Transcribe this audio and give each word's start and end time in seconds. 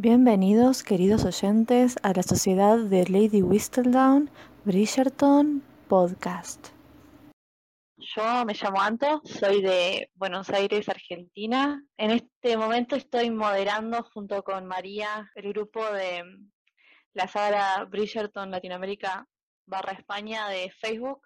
Bienvenidos, 0.00 0.84
queridos 0.84 1.24
oyentes, 1.24 1.96
a 2.04 2.12
la 2.12 2.22
Sociedad 2.22 2.78
de 2.78 3.04
Lady 3.08 3.42
Whistledown 3.42 4.30
Bridgerton 4.64 5.60
Podcast. 5.88 6.68
Yo 7.96 8.44
me 8.44 8.54
llamo 8.54 8.80
Anto, 8.80 9.20
soy 9.24 9.60
de 9.60 10.08
Buenos 10.14 10.50
Aires, 10.50 10.88
Argentina. 10.88 11.82
En 11.96 12.12
este 12.12 12.56
momento 12.56 12.94
estoy 12.94 13.32
moderando 13.32 14.04
junto 14.04 14.44
con 14.44 14.66
María 14.66 15.32
el 15.34 15.52
grupo 15.52 15.84
de 15.90 16.22
la 17.12 17.26
saga 17.26 17.82
Bridgerton 17.82 18.52
Latinoamérica 18.52 19.26
barra 19.66 19.94
España 19.94 20.48
de 20.48 20.70
Facebook, 20.80 21.22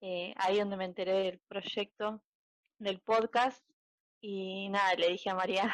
eh, 0.00 0.34
ahí 0.38 0.58
donde 0.58 0.76
me 0.76 0.86
enteré 0.86 1.12
del 1.12 1.40
proyecto 1.46 2.20
del 2.80 3.00
podcast 3.00 3.64
y 4.20 4.68
nada, 4.70 4.92
le 4.94 5.10
dije 5.10 5.30
a 5.30 5.36
María 5.36 5.72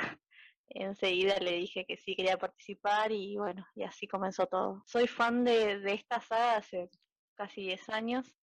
enseguida 0.70 1.38
le 1.38 1.52
dije 1.52 1.84
que 1.86 1.96
sí 1.96 2.14
quería 2.14 2.38
participar 2.38 3.12
y 3.12 3.36
bueno, 3.36 3.66
y 3.74 3.84
así 3.84 4.06
comenzó 4.06 4.46
todo. 4.46 4.82
Soy 4.86 5.06
fan 5.06 5.44
de, 5.44 5.78
de 5.80 5.94
esta 5.94 6.20
saga 6.20 6.56
hace 6.56 6.90
casi 7.34 7.62
10 7.62 7.88
años. 7.90 8.36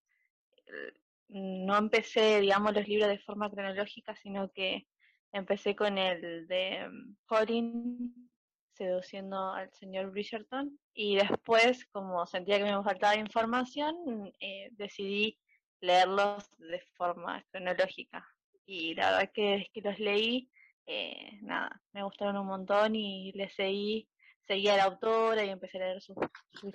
Eh, 0.66 0.92
no 1.28 1.76
empecé, 1.76 2.40
digamos, 2.40 2.74
los 2.74 2.86
libros 2.86 3.08
de 3.08 3.18
forma 3.18 3.50
cronológica, 3.50 4.14
sino 4.16 4.50
que 4.52 4.86
empecé 5.32 5.74
con 5.74 5.98
el 5.98 6.46
de 6.46 6.88
Colin 7.26 8.30
seduciendo 8.72 9.52
al 9.52 9.72
señor 9.72 10.10
Bridgerton 10.10 10.78
y 10.92 11.16
después, 11.16 11.86
como 11.86 12.26
sentía 12.26 12.58
que 12.58 12.64
me 12.64 12.82
faltaba 12.82 13.16
información, 13.16 14.32
eh, 14.38 14.68
decidí 14.72 15.38
leerlos 15.80 16.50
de 16.58 16.80
forma 16.94 17.42
cronológica. 17.50 18.26
Y 18.66 18.94
la 18.94 19.12
verdad 19.12 19.30
que 19.32 19.54
es 19.56 19.68
que 19.72 19.80
los 19.80 19.98
leí 19.98 20.50
eh, 20.86 21.38
nada, 21.42 21.82
me 21.92 22.02
gustaron 22.02 22.36
un 22.36 22.46
montón 22.46 22.94
y 22.94 23.32
le 23.32 23.48
seguí, 23.48 24.08
seguí 24.46 24.68
a 24.68 24.76
la 24.76 24.84
autora 24.84 25.44
y 25.44 25.50
empecé 25.50 25.78
a 25.78 25.80
leer 25.80 26.00
sus, 26.00 26.16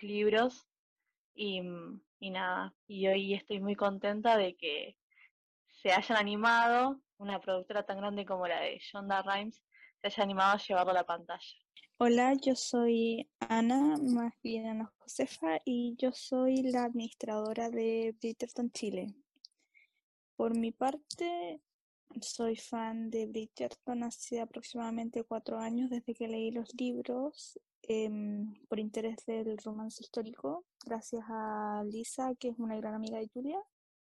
libros 0.03 0.67
y, 1.33 1.61
y, 2.19 2.29
nada, 2.29 2.73
y 2.87 3.07
hoy 3.07 3.33
estoy 3.33 3.59
muy 3.59 3.75
contenta 3.75 4.37
de 4.37 4.55
que 4.55 4.97
se 5.81 5.91
hayan 5.91 6.17
animado, 6.17 7.01
una 7.17 7.39
productora 7.39 7.83
tan 7.83 7.97
grande 7.97 8.25
como 8.25 8.47
la 8.47 8.61
de 8.61 8.79
Shonda 8.79 9.21
Rhimes, 9.21 9.63
se 10.01 10.07
haya 10.07 10.23
animado 10.23 10.53
a 10.53 10.57
llevarlo 10.57 10.91
a 10.91 10.95
la 10.95 11.05
pantalla. 11.05 11.57
Hola, 11.97 12.33
yo 12.33 12.55
soy 12.55 13.29
Ana, 13.39 13.95
más 13.97 14.33
bien 14.41 14.67
Ana 14.67 14.91
Josefa, 14.97 15.61
y 15.63 15.95
yo 15.97 16.11
soy 16.11 16.63
la 16.63 16.85
administradora 16.85 17.69
de 17.69 18.15
Bridgerton 18.19 18.71
Chile. 18.71 19.13
Por 20.35 20.57
mi 20.57 20.71
parte, 20.71 21.61
soy 22.21 22.55
fan 22.55 23.09
de 23.09 23.25
Bridgerton 23.25 24.03
hace 24.03 24.41
aproximadamente 24.41 25.23
cuatro 25.23 25.59
años 25.59 25.89
desde 25.89 26.13
que 26.13 26.27
leí 26.27 26.51
los 26.51 26.73
libros 26.75 27.59
em, 27.83 28.53
por 28.67 28.79
interés 28.79 29.17
del 29.25 29.57
romance 29.57 30.03
histórico, 30.03 30.65
gracias 30.85 31.23
a 31.27 31.83
Lisa, 31.85 32.33
que 32.35 32.49
es 32.49 32.59
una 32.59 32.75
gran 32.77 32.93
amiga 32.93 33.19
de 33.19 33.29
Julia. 33.29 33.59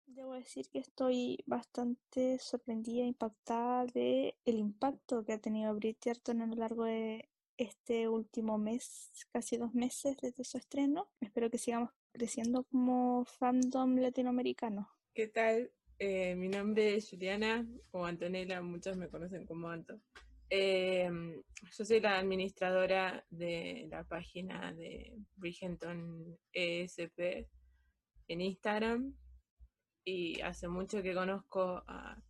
Debo 0.06 0.34
decir 0.34 0.68
que 0.70 0.78
estoy 0.78 1.38
bastante 1.46 2.38
sorprendida, 2.38 3.04
impactada 3.04 3.84
de 3.86 4.36
el 4.44 4.58
impacto 4.58 5.24
que 5.24 5.34
ha 5.34 5.38
tenido 5.38 5.74
Bridgerton 5.74 6.40
a 6.40 6.46
lo 6.46 6.54
largo 6.54 6.84
de 6.84 7.28
este 7.58 8.08
último 8.08 8.56
mes, 8.56 9.12
casi 9.32 9.56
dos 9.56 9.74
meses 9.74 10.16
desde 10.22 10.44
su 10.44 10.56
estreno. 10.56 11.10
Espero 11.20 11.50
que 11.50 11.58
sigamos 11.58 11.90
creciendo 12.12 12.64
como 12.64 13.24
fandom 13.24 13.96
latinoamericano. 13.96 14.88
¿Qué 15.12 15.26
tal? 15.26 15.72
Eh, 16.00 16.36
mi 16.36 16.48
nombre 16.48 16.94
es 16.94 17.10
Juliana, 17.10 17.66
o 17.90 18.04
Antonella, 18.04 18.62
muchos 18.62 18.96
me 18.96 19.08
conocen 19.08 19.44
como 19.44 19.68
Anto. 19.68 20.00
Em, 20.48 21.42
yo 21.76 21.84
soy 21.84 22.00
la 22.00 22.18
administradora 22.18 23.26
de 23.30 23.88
la 23.90 24.04
página 24.04 24.72
de 24.74 25.12
Bridgerton 25.34 26.38
ESP 26.52 27.48
en 28.28 28.40
Instagram 28.40 29.12
y 30.04 30.40
hace 30.40 30.68
mucho 30.68 31.02
que 31.02 31.14
conozco 31.14 31.82
a, 31.88 32.22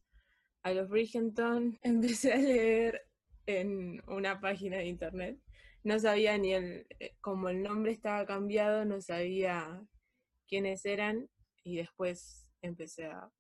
los 0.64 0.88
Bridgerton. 0.88 1.78
Empecé 1.82 2.32
a 2.32 2.36
leer 2.38 3.02
en 3.44 4.02
una 4.08 4.40
página 4.40 4.78
de 4.78 4.86
internet. 4.86 5.38
No 5.84 5.98
sabía 5.98 6.38
ni 6.38 6.54
el, 6.54 6.86
eh, 7.00 7.16
como 7.20 7.50
el 7.50 7.62
nombre 7.62 7.92
estaba 7.92 8.24
cambiado, 8.24 8.86
no 8.86 9.02
sabía 9.02 9.86
quiénes 10.46 10.86
eran 10.86 11.28
y 11.62 11.76
después 11.76 12.48
empecé 12.62 13.06
a 13.06 13.30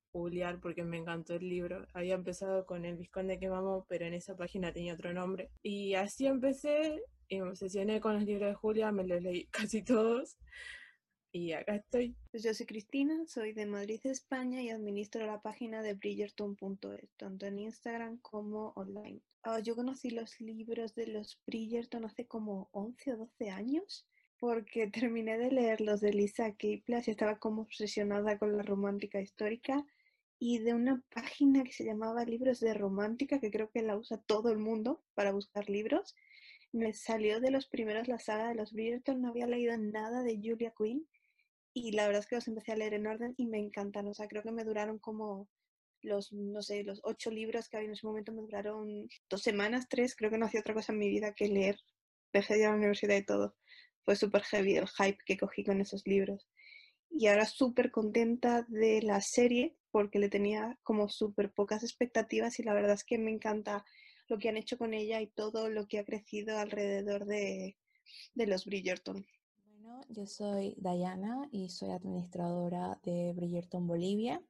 porque 0.60 0.84
me 0.84 0.96
encantó 0.96 1.34
el 1.34 1.48
libro. 1.48 1.86
Había 1.92 2.14
empezado 2.14 2.66
con 2.66 2.84
El 2.84 2.96
Visconde 2.96 3.38
que 3.38 3.48
mamó, 3.48 3.86
pero 3.88 4.06
en 4.06 4.14
esa 4.14 4.36
página 4.36 4.72
tenía 4.72 4.94
otro 4.94 5.12
nombre. 5.12 5.50
Y 5.62 5.94
así 5.94 6.26
empecé 6.26 7.02
y 7.28 7.40
me 7.40 7.50
obsesioné 7.50 8.00
con 8.00 8.14
los 8.14 8.24
libros 8.24 8.48
de 8.48 8.54
Julia, 8.54 8.92
me 8.92 9.06
los 9.06 9.22
leí 9.22 9.46
casi 9.50 9.82
todos. 9.82 10.36
Y 11.30 11.52
acá 11.52 11.76
estoy. 11.76 12.16
Pues 12.30 12.42
yo 12.42 12.54
soy 12.54 12.66
Cristina, 12.66 13.14
soy 13.26 13.52
de 13.52 13.66
Madrid, 13.66 14.00
España 14.04 14.62
y 14.62 14.70
administro 14.70 15.26
la 15.26 15.40
página 15.40 15.82
de 15.82 15.94
Bridgerton.es, 15.94 17.10
tanto 17.16 17.46
en 17.46 17.58
Instagram 17.58 18.18
como 18.18 18.72
online. 18.76 19.20
Ah, 19.42 19.60
yo 19.60 19.76
conocí 19.76 20.10
los 20.10 20.40
libros 20.40 20.94
de 20.94 21.06
los 21.06 21.38
Bridgerton 21.46 22.04
hace 22.06 22.26
como 22.26 22.68
11 22.72 23.12
o 23.12 23.16
12 23.18 23.50
años 23.50 24.06
porque 24.38 24.86
terminé 24.92 25.38
de 25.38 25.50
leer 25.50 25.80
los 25.80 26.00
de 26.00 26.12
Lisa 26.12 26.52
Kiplas 26.52 27.08
y 27.08 27.10
estaba 27.10 27.38
como 27.38 27.62
obsesionada 27.62 28.38
con 28.38 28.56
la 28.56 28.62
romántica 28.62 29.20
histórica 29.20 29.84
y 30.38 30.58
de 30.58 30.74
una 30.74 31.02
página 31.12 31.64
que 31.64 31.72
se 31.72 31.84
llamaba 31.84 32.24
Libros 32.24 32.60
de 32.60 32.74
Romántica, 32.74 33.40
que 33.40 33.50
creo 33.50 33.70
que 33.70 33.82
la 33.82 33.96
usa 33.96 34.18
todo 34.18 34.50
el 34.50 34.58
mundo 34.58 35.02
para 35.14 35.32
buscar 35.32 35.68
libros. 35.68 36.14
Me 36.72 36.92
salió 36.92 37.40
de 37.40 37.50
los 37.50 37.66
primeros 37.66 38.08
la 38.08 38.18
saga 38.18 38.48
de 38.48 38.54
los 38.54 38.72
Bridgerton, 38.72 39.20
no 39.20 39.28
había 39.28 39.46
leído 39.46 39.76
nada 39.76 40.22
de 40.22 40.36
Julia 40.36 40.72
Quinn 40.76 41.08
y 41.74 41.92
la 41.92 42.06
verdad 42.06 42.20
es 42.20 42.26
que 42.26 42.36
los 42.36 42.48
empecé 42.48 42.72
a 42.72 42.76
leer 42.76 42.94
en 42.94 43.06
orden 43.06 43.34
y 43.36 43.46
me 43.46 43.58
encantan. 43.58 44.06
O 44.06 44.14
sea, 44.14 44.28
creo 44.28 44.42
que 44.42 44.52
me 44.52 44.64
duraron 44.64 44.98
como 44.98 45.48
los, 46.02 46.32
no 46.32 46.62
sé, 46.62 46.84
los 46.84 47.00
ocho 47.04 47.30
libros 47.30 47.68
que 47.68 47.76
había 47.76 47.88
en 47.88 47.94
ese 47.94 48.06
momento 48.06 48.32
me 48.32 48.42
duraron 48.42 49.08
dos 49.28 49.42
semanas, 49.42 49.86
tres. 49.88 50.14
Creo 50.16 50.30
que 50.30 50.38
no 50.38 50.46
hacía 50.46 50.60
otra 50.60 50.74
cosa 50.74 50.92
en 50.92 50.98
mi 50.98 51.08
vida 51.08 51.34
que 51.34 51.48
leer. 51.48 51.78
Dejé 52.32 52.54
de 52.54 52.60
ir 52.60 52.66
a 52.66 52.70
la 52.70 52.76
universidad 52.76 53.16
y 53.16 53.24
todo. 53.24 53.56
Fue 54.04 54.16
súper 54.16 54.42
heavy 54.42 54.76
el 54.76 54.88
hype 54.88 55.18
que 55.24 55.36
cogí 55.36 55.64
con 55.64 55.80
esos 55.80 56.06
libros. 56.06 56.48
Y 57.10 57.26
ahora 57.26 57.46
súper 57.46 57.90
contenta 57.90 58.66
de 58.68 59.02
la 59.02 59.20
serie 59.20 59.76
porque 59.90 60.18
le 60.18 60.28
tenía 60.28 60.78
como 60.82 61.08
súper 61.08 61.52
pocas 61.52 61.82
expectativas 61.82 62.58
y 62.58 62.62
la 62.62 62.74
verdad 62.74 62.92
es 62.92 63.04
que 63.04 63.18
me 63.18 63.30
encanta 63.30 63.84
lo 64.28 64.38
que 64.38 64.48
han 64.48 64.56
hecho 64.56 64.76
con 64.78 64.94
ella 64.94 65.20
y 65.20 65.26
todo 65.26 65.68
lo 65.68 65.88
que 65.88 65.98
ha 65.98 66.04
crecido 66.04 66.58
alrededor 66.58 67.24
de, 67.24 67.76
de 68.34 68.46
los 68.46 68.66
Bridgerton. 68.66 69.26
Bueno, 69.64 70.02
yo 70.10 70.26
soy 70.26 70.74
Dayana 70.76 71.48
y 71.50 71.70
soy 71.70 71.90
administradora 71.90 73.00
de 73.02 73.32
Bridgerton 73.32 73.86
Bolivia 73.86 74.42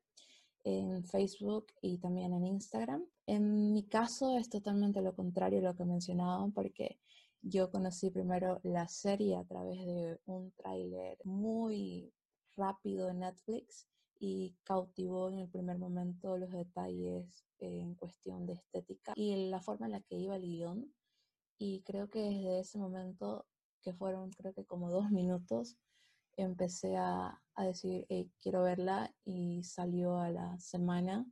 en 0.65 1.05
Facebook 1.05 1.67
y 1.81 1.99
también 1.99 2.33
en 2.35 2.45
Instagram. 2.45 3.05
En 3.27 3.73
mi 3.73 3.85
caso 3.85 4.37
es 4.37 4.49
totalmente 4.49 5.01
lo 5.01 5.15
contrario 5.15 5.61
a 5.61 5.63
lo 5.63 5.77
que 5.77 5.85
mencionaban 5.85 6.53
porque 6.53 6.99
yo 7.43 7.71
conocí 7.71 8.11
primero 8.11 8.61
la 8.65 8.89
serie 8.89 9.37
a 9.37 9.45
través 9.45 9.79
de 9.87 10.19
un 10.27 10.51
tráiler 10.53 11.19
muy 11.25 12.13
rápido 12.59 13.09
en 13.09 13.21
Netflix 13.21 13.89
y 14.21 14.57
cautivó 14.65 15.31
en 15.31 15.39
el 15.39 15.49
primer 15.49 15.79
momento 15.79 16.37
los 16.37 16.51
detalles 16.51 17.47
en 17.61 17.95
cuestión 17.95 18.47
de 18.47 18.55
estética 18.55 19.13
y 19.17 19.49
la 19.49 19.61
forma 19.61 19.87
en 19.87 19.93
la 19.93 20.01
que 20.01 20.17
iba 20.17 20.37
el 20.37 20.43
guion. 20.43 20.93
Y 21.57 21.83
creo 21.83 22.11
que 22.11 22.21
desde 22.21 22.61
ese 22.61 22.79
momento, 22.79 23.47
que 23.81 23.95
fueron 23.95 24.31
creo 24.33 24.53
que 24.53 24.65
como 24.65 24.91
dos 24.91 25.11
minutos, 25.11 25.77
empecé 26.37 26.97
a, 26.97 27.41
a 27.55 27.65
decir, 27.65 28.07
quiero 28.41 28.63
verla 28.63 29.13
y 29.25 29.63
salió 29.63 30.19
a 30.19 30.31
la 30.31 30.59
semana. 30.59 31.27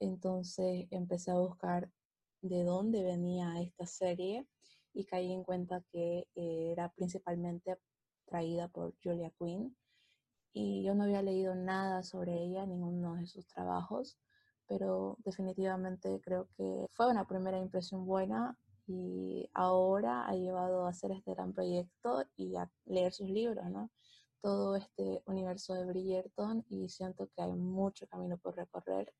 Entonces 0.00 0.86
empecé 0.90 1.32
a 1.32 1.38
buscar 1.38 1.90
de 2.40 2.62
dónde 2.62 3.02
venía 3.02 3.60
esta 3.60 3.86
serie 3.86 4.46
y 4.94 5.04
caí 5.04 5.32
en 5.32 5.44
cuenta 5.44 5.84
que 5.92 6.28
era 6.34 6.92
principalmente 6.92 7.78
traída 8.26 8.68
por 8.68 8.94
Julia 9.02 9.32
Quinn 9.38 9.76
y 10.52 10.82
yo 10.82 10.94
no 10.94 11.04
había 11.04 11.22
leído 11.22 11.54
nada 11.54 12.02
sobre 12.02 12.34
ella, 12.42 12.66
ninguno 12.66 13.16
de 13.16 13.26
sus 13.26 13.46
trabajos, 13.46 14.18
pero 14.66 15.16
definitivamente 15.24 16.20
creo 16.22 16.48
que 16.56 16.86
fue 16.92 17.10
una 17.10 17.26
primera 17.26 17.58
impresión 17.58 18.06
buena 18.06 18.56
y 18.86 19.48
ahora 19.54 20.26
ha 20.26 20.34
llevado 20.34 20.86
a 20.86 20.90
hacer 20.90 21.12
este 21.12 21.34
gran 21.34 21.52
proyecto 21.52 22.24
y 22.36 22.56
a 22.56 22.70
leer 22.86 23.12
sus 23.12 23.28
libros, 23.28 23.64
¿no? 23.70 23.90
Todo 24.40 24.76
este 24.76 25.22
universo 25.26 25.74
de 25.74 25.84
Bridgerton 25.84 26.64
y 26.68 26.88
siento 26.88 27.28
que 27.34 27.42
hay 27.42 27.52
mucho 27.52 28.06
camino 28.06 28.38
por 28.38 28.56
recorrer 28.56 29.12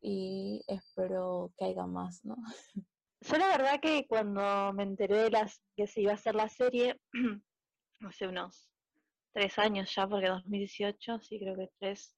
y 0.00 0.62
espero 0.66 1.52
que 1.56 1.66
haya 1.66 1.86
más, 1.86 2.24
¿no? 2.24 2.36
Yo 3.22 3.36
la 3.36 3.48
verdad 3.48 3.80
que 3.80 4.06
cuando 4.08 4.72
me 4.72 4.84
enteré 4.84 5.24
de 5.24 5.30
las 5.30 5.60
que 5.76 5.86
se 5.86 6.00
iba 6.00 6.12
a 6.12 6.14
hacer 6.14 6.34
la 6.34 6.48
serie, 6.48 6.98
hace 8.00 8.26
unos 8.26 8.69
tres 9.32 9.58
años 9.58 9.94
ya, 9.94 10.06
porque 10.06 10.28
2018, 10.28 11.20
sí 11.20 11.38
creo 11.38 11.56
que 11.56 11.68
tres, 11.78 12.16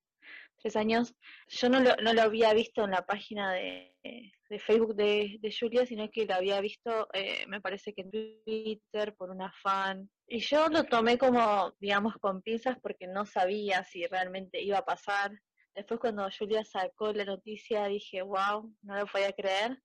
tres 0.59 0.77
años. 0.77 1.15
Yo 1.49 1.69
no 1.69 1.81
lo, 1.81 1.97
no 1.97 2.13
lo 2.13 2.23
había 2.23 2.53
visto 2.55 2.85
en 2.85 2.93
la 2.93 3.05
página 3.05 3.53
de, 3.53 3.95
de 4.03 4.59
Facebook 4.59 4.95
de, 4.95 5.39
de, 5.41 5.57
Julia, 5.59 5.87
sino 5.87 6.11
que 6.11 6.27
lo 6.27 6.35
había 6.35 6.61
visto, 6.61 7.09
eh, 7.13 7.47
me 7.47 7.61
parece 7.61 7.95
que 7.95 8.03
en 8.03 8.11
Twitter, 8.11 9.15
por 9.17 9.31
una 9.31 9.53
fan. 9.63 10.11
Y 10.27 10.41
yo 10.41 10.69
lo 10.69 10.85
tomé 10.85 11.19
como, 11.19 11.73
digamos, 11.81 12.15
con 12.19 12.43
pinzas 12.43 12.79
porque 12.81 13.07
no 13.07 13.27
sabía 13.27 13.85
si 13.85 14.07
realmente 14.07 14.61
iba 14.61 14.79
a 14.79 14.85
pasar. 14.85 15.33
Después 15.75 16.01
cuando 16.01 16.29
Julia 16.31 16.65
sacó 16.65 17.13
la 17.13 17.25
noticia 17.25 17.87
dije, 17.87 18.23
wow, 18.23 18.75
no 18.83 18.97
lo 18.97 19.07
podía 19.07 19.33
creer. 19.33 19.79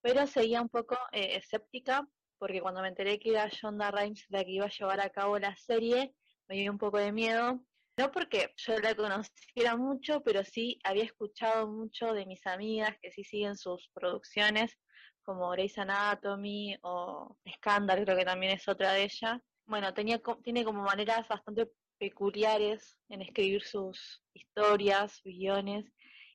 Pero 0.00 0.26
seguía 0.26 0.62
un 0.62 0.68
poco 0.68 0.96
eh, 1.12 1.36
escéptica 1.36 2.06
porque 2.38 2.60
cuando 2.60 2.82
me 2.82 2.88
enteré 2.88 3.18
que 3.18 3.30
era 3.30 3.48
Shonda 3.48 3.90
Rhimes 3.90 4.26
la 4.28 4.44
que 4.44 4.52
iba 4.52 4.66
a 4.66 4.70
llevar 4.70 5.00
a 5.00 5.10
cabo 5.10 5.38
la 5.38 5.56
serie, 5.56 6.14
me 6.48 6.56
dio 6.56 6.72
un 6.72 6.78
poco 6.78 6.98
de 6.98 7.12
miedo. 7.12 7.60
No 7.98 8.12
porque 8.12 8.52
yo 8.56 8.78
la 8.78 8.94
conociera 8.94 9.76
mucho, 9.76 10.22
pero 10.22 10.44
sí 10.44 10.78
había 10.84 11.04
escuchado 11.04 11.66
mucho 11.66 12.12
de 12.12 12.26
mis 12.26 12.46
amigas 12.46 12.96
que 13.00 13.10
sí 13.10 13.24
siguen 13.24 13.56
sus 13.56 13.88
producciones, 13.94 14.76
como 15.22 15.50
Grey's 15.50 15.78
Anatomy 15.78 16.76
o 16.82 17.36
Scandal, 17.56 18.04
creo 18.04 18.16
que 18.16 18.24
también 18.24 18.52
es 18.52 18.68
otra 18.68 18.92
de 18.92 19.04
ellas. 19.04 19.40
Bueno, 19.66 19.92
tenía, 19.94 20.20
tiene 20.44 20.64
como 20.64 20.82
maneras 20.82 21.26
bastante 21.26 21.68
peculiares 21.98 22.98
en 23.08 23.22
escribir 23.22 23.62
sus 23.62 24.22
historias, 24.34 25.20
guiones. 25.24 25.86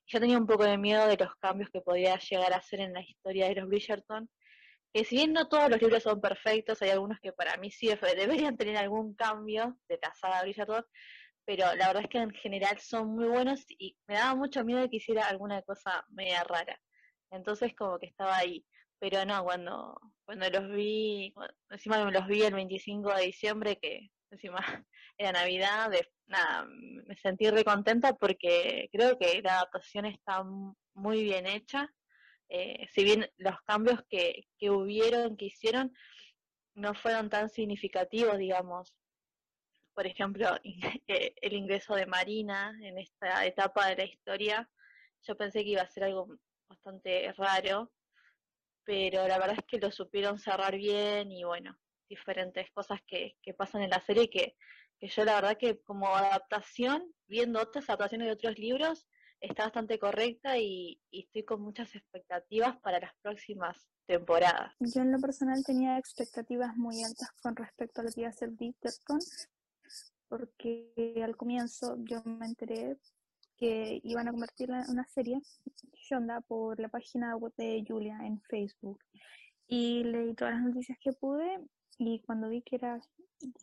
Yo 0.07 0.19
tenía 0.19 0.37
un 0.37 0.47
poco 0.47 0.65
de 0.65 0.77
miedo 0.77 1.07
de 1.07 1.15
los 1.15 1.35
cambios 1.35 1.69
que 1.69 1.81
podía 1.81 2.17
llegar 2.17 2.53
a 2.53 2.57
hacer 2.57 2.81
en 2.81 2.93
la 2.93 3.01
historia 3.01 3.47
de 3.47 3.55
los 3.55 3.69
Bridgerton, 3.69 4.29
que 4.93 5.05
si 5.05 5.15
bien 5.15 5.33
no 5.33 5.47
todos 5.47 5.69
los 5.69 5.81
libros 5.81 6.03
son 6.03 6.19
perfectos, 6.19 6.81
hay 6.81 6.89
algunos 6.89 7.19
que 7.19 7.31
para 7.31 7.57
mí 7.57 7.71
sí 7.71 7.89
deberían 8.15 8.57
tener 8.57 8.77
algún 8.77 9.15
cambio 9.15 9.77
de 9.87 9.99
la 10.01 10.13
saga 10.13 10.41
Bridgerton, 10.43 10.85
pero 11.45 11.73
la 11.75 11.87
verdad 11.87 12.03
es 12.03 12.09
que 12.09 12.17
en 12.19 12.31
general 12.31 12.79
son 12.79 13.15
muy 13.15 13.27
buenos 13.27 13.65
y 13.77 13.97
me 14.07 14.15
daba 14.15 14.35
mucho 14.35 14.63
miedo 14.63 14.89
que 14.89 14.97
hiciera 14.97 15.27
alguna 15.27 15.61
cosa 15.63 16.05
media 16.09 16.43
rara. 16.43 16.79
Entonces 17.31 17.73
como 17.75 17.97
que 17.99 18.07
estaba 18.07 18.37
ahí. 18.37 18.65
Pero 18.99 19.25
no, 19.25 19.43
cuando, 19.43 19.99
cuando 20.25 20.49
los 20.49 20.69
vi, 20.75 21.33
encima 21.69 22.05
me 22.05 22.11
los 22.11 22.27
vi 22.27 22.43
el 22.43 22.53
25 22.53 23.15
de 23.15 23.25
diciembre, 23.25 23.79
que 23.81 24.11
encima 24.29 24.57
era 25.17 25.31
Navidad, 25.31 25.91
nada, 26.27 26.65
me 26.67 27.15
sentí 27.17 27.49
recontenta 27.49 28.13
porque 28.13 28.89
creo 28.91 29.17
que 29.17 29.41
la 29.41 29.55
adaptación 29.55 30.05
está 30.05 30.43
muy 30.93 31.23
bien 31.23 31.47
hecha. 31.47 31.91
Eh, 32.53 32.85
si 32.91 33.05
bien 33.05 33.31
los 33.37 33.61
cambios 33.61 34.03
que, 34.09 34.45
que 34.57 34.69
hubieron, 34.69 35.37
que 35.37 35.45
hicieron, 35.45 35.93
no 36.75 36.93
fueron 36.93 37.29
tan 37.29 37.49
significativos, 37.49 38.37
digamos, 38.37 38.93
por 39.93 40.05
ejemplo, 40.05 40.49
eh, 41.07 41.33
el 41.41 41.53
ingreso 41.53 41.95
de 41.95 42.05
Marina 42.05 42.77
en 42.81 42.97
esta 42.97 43.45
etapa 43.45 43.87
de 43.87 43.95
la 43.95 44.03
historia, 44.03 44.69
yo 45.21 45.37
pensé 45.37 45.63
que 45.63 45.69
iba 45.69 45.81
a 45.81 45.87
ser 45.87 46.03
algo 46.03 46.27
bastante 46.67 47.31
raro, 47.37 47.89
pero 48.83 49.25
la 49.29 49.39
verdad 49.39 49.57
es 49.59 49.65
que 49.65 49.79
lo 49.79 49.89
supieron 49.89 50.37
cerrar 50.37 50.75
bien 50.75 51.31
y 51.31 51.45
bueno, 51.45 51.77
diferentes 52.09 52.69
cosas 52.71 52.99
que, 53.07 53.37
que 53.41 53.53
pasan 53.53 53.83
en 53.83 53.91
la 53.91 54.01
serie 54.01 54.29
que, 54.29 54.57
que 54.99 55.07
yo 55.07 55.23
la 55.23 55.35
verdad 55.35 55.57
que 55.57 55.79
como 55.83 56.13
adaptación, 56.13 57.15
viendo 57.27 57.61
otras 57.61 57.89
adaptaciones 57.89 58.27
de 58.27 58.33
otros 58.33 58.59
libros, 58.59 59.07
está 59.41 59.63
bastante 59.63 59.99
correcta 59.99 60.57
y, 60.57 61.01
estoy 61.11 61.43
con 61.43 61.61
muchas 61.61 61.93
expectativas 61.95 62.79
para 62.79 62.99
las 62.99 63.11
próximas 63.21 63.77
temporadas. 64.05 64.73
Yo 64.79 65.01
en 65.01 65.11
lo 65.11 65.19
personal 65.19 65.63
tenía 65.65 65.97
expectativas 65.97 66.75
muy 66.77 67.03
altas 67.03 67.31
con 67.41 67.55
respecto 67.55 68.01
a 68.01 68.03
lo 68.05 68.11
que 68.11 68.21
iba 68.21 68.29
a 68.29 68.33
ser 68.33 68.51
Bridgerton, 68.51 69.19
porque 70.29 71.21
al 71.23 71.35
comienzo 71.35 71.97
yo 71.99 72.21
me 72.23 72.45
enteré 72.45 72.97
que 73.57 73.99
iban 74.03 74.27
a 74.27 74.31
convertirla 74.31 74.83
en 74.83 74.91
una 74.91 75.05
serie, 75.05 75.39
Shonda, 75.93 76.41
por 76.41 76.79
la 76.79 76.89
página 76.89 77.35
web 77.35 77.53
de 77.57 77.83
Julia 77.87 78.17
en 78.23 78.41
Facebook. 78.41 78.99
Y 79.67 80.03
leí 80.03 80.33
todas 80.33 80.55
las 80.55 80.63
noticias 80.63 80.97
que 80.99 81.13
pude 81.13 81.59
y 81.97 82.21
cuando 82.21 82.49
vi 82.49 82.61
que 82.61 82.77
era 82.77 82.99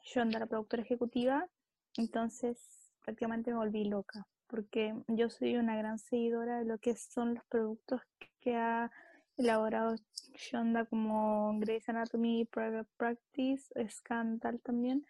Shonda 0.04 0.38
la 0.38 0.46
productora 0.46 0.82
ejecutiva, 0.82 1.48
entonces 1.96 2.58
prácticamente 3.04 3.50
me 3.50 3.56
volví 3.56 3.84
loca, 3.84 4.26
porque 4.48 4.94
yo 5.08 5.30
soy 5.30 5.56
una 5.56 5.76
gran 5.76 5.98
seguidora 5.98 6.58
de 6.58 6.64
lo 6.64 6.78
que 6.78 6.96
son 6.96 7.34
los 7.34 7.44
productos 7.44 8.00
que 8.40 8.56
ha 8.56 8.90
elaborado 9.36 9.94
Shonda 10.34 10.84
como 10.84 11.58
Grey's 11.60 11.88
Anatomy, 11.88 12.44
Private 12.46 12.88
Practice, 12.96 13.72
Scandal 13.88 14.60
también, 14.60 15.06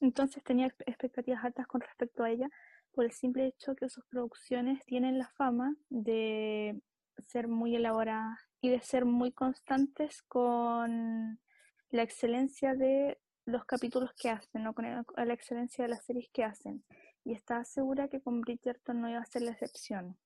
entonces 0.00 0.42
tenía 0.42 0.66
expectativas 0.86 1.44
altas 1.44 1.66
con 1.66 1.80
respecto 1.80 2.22
a 2.22 2.30
ella 2.30 2.48
por 2.92 3.04
el 3.04 3.12
simple 3.12 3.46
hecho 3.46 3.76
que 3.76 3.88
sus 3.88 4.04
producciones 4.06 4.84
tienen 4.84 5.18
la 5.18 5.28
fama 5.28 5.76
de 5.88 6.80
ser 7.26 7.48
muy 7.48 7.76
elaboradas 7.76 8.38
y 8.60 8.70
de 8.70 8.80
ser 8.80 9.04
muy 9.04 9.32
constantes 9.32 10.22
con 10.22 11.38
la 11.90 12.02
excelencia 12.02 12.74
de 12.74 13.18
los 13.44 13.64
capítulos 13.64 14.10
que 14.14 14.30
hacen, 14.30 14.66
o 14.66 14.74
con 14.74 14.84
la 14.84 15.34
excelencia 15.34 15.84
de 15.84 15.90
las 15.90 16.04
series 16.04 16.30
que 16.32 16.44
hacen. 16.44 16.84
Y 17.24 17.32
estaba 17.32 17.64
segura 17.64 18.08
que 18.08 18.20
con 18.20 18.40
Bridgerton 18.40 19.00
no 19.00 19.08
iba 19.08 19.20
a 19.20 19.26
ser 19.26 19.42
la 19.42 19.52
excepción. 19.52 20.16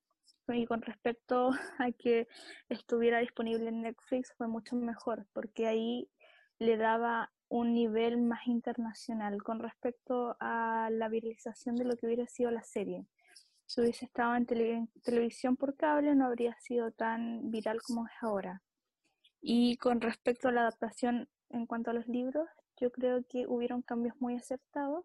Y 0.49 0.67
con 0.67 0.83
respecto 0.83 1.51
a 1.79 1.93
que 1.93 2.29
estuviera 2.69 3.19
disponible 3.19 3.69
en 3.69 3.83
Netflix 3.83 4.33
fue 4.37 4.49
mucho 4.49 4.77
mejor, 4.77 5.27
porque 5.33 5.67
ahí 5.67 6.09
le 6.59 6.77
daba 6.77 7.33
un 7.49 7.75
nivel 7.75 8.19
más 8.19 8.47
internacional 8.47 9.43
con 9.43 9.61
respecto 9.61 10.37
a 10.41 10.89
la 10.91 11.09
viralización 11.09 11.77
de 11.77 11.85
lo 11.85 11.97
que 11.97 12.07
hubiera 12.07 12.27
sido 12.27 12.51
la 12.51 12.63
serie. 12.63 13.07
Si 13.67 13.81
hubiese 13.81 14.05
estado 14.05 14.35
en, 14.35 14.47
televisión 15.03 15.57
por 15.57 15.77
cable 15.77 16.15
no 16.15 16.27
habría 16.27 16.55
sido 16.61 16.91
tan 16.93 17.51
viral 17.51 17.81
como 17.83 18.07
es 18.07 18.13
ahora. 18.21 18.63
Y 19.41 19.77
con 19.77 20.01
respecto 20.01 20.49
a 20.49 20.53
la 20.53 20.63
adaptación 20.63 21.29
en 21.51 21.67
cuanto 21.67 21.91
a 21.91 21.95
los 21.95 22.07
libros, 22.07 22.49
yo 22.77 22.91
creo 22.91 23.25
que 23.29 23.47
hubieron 23.47 23.83
cambios 23.83 24.15
muy 24.21 24.37
acertados, 24.37 25.05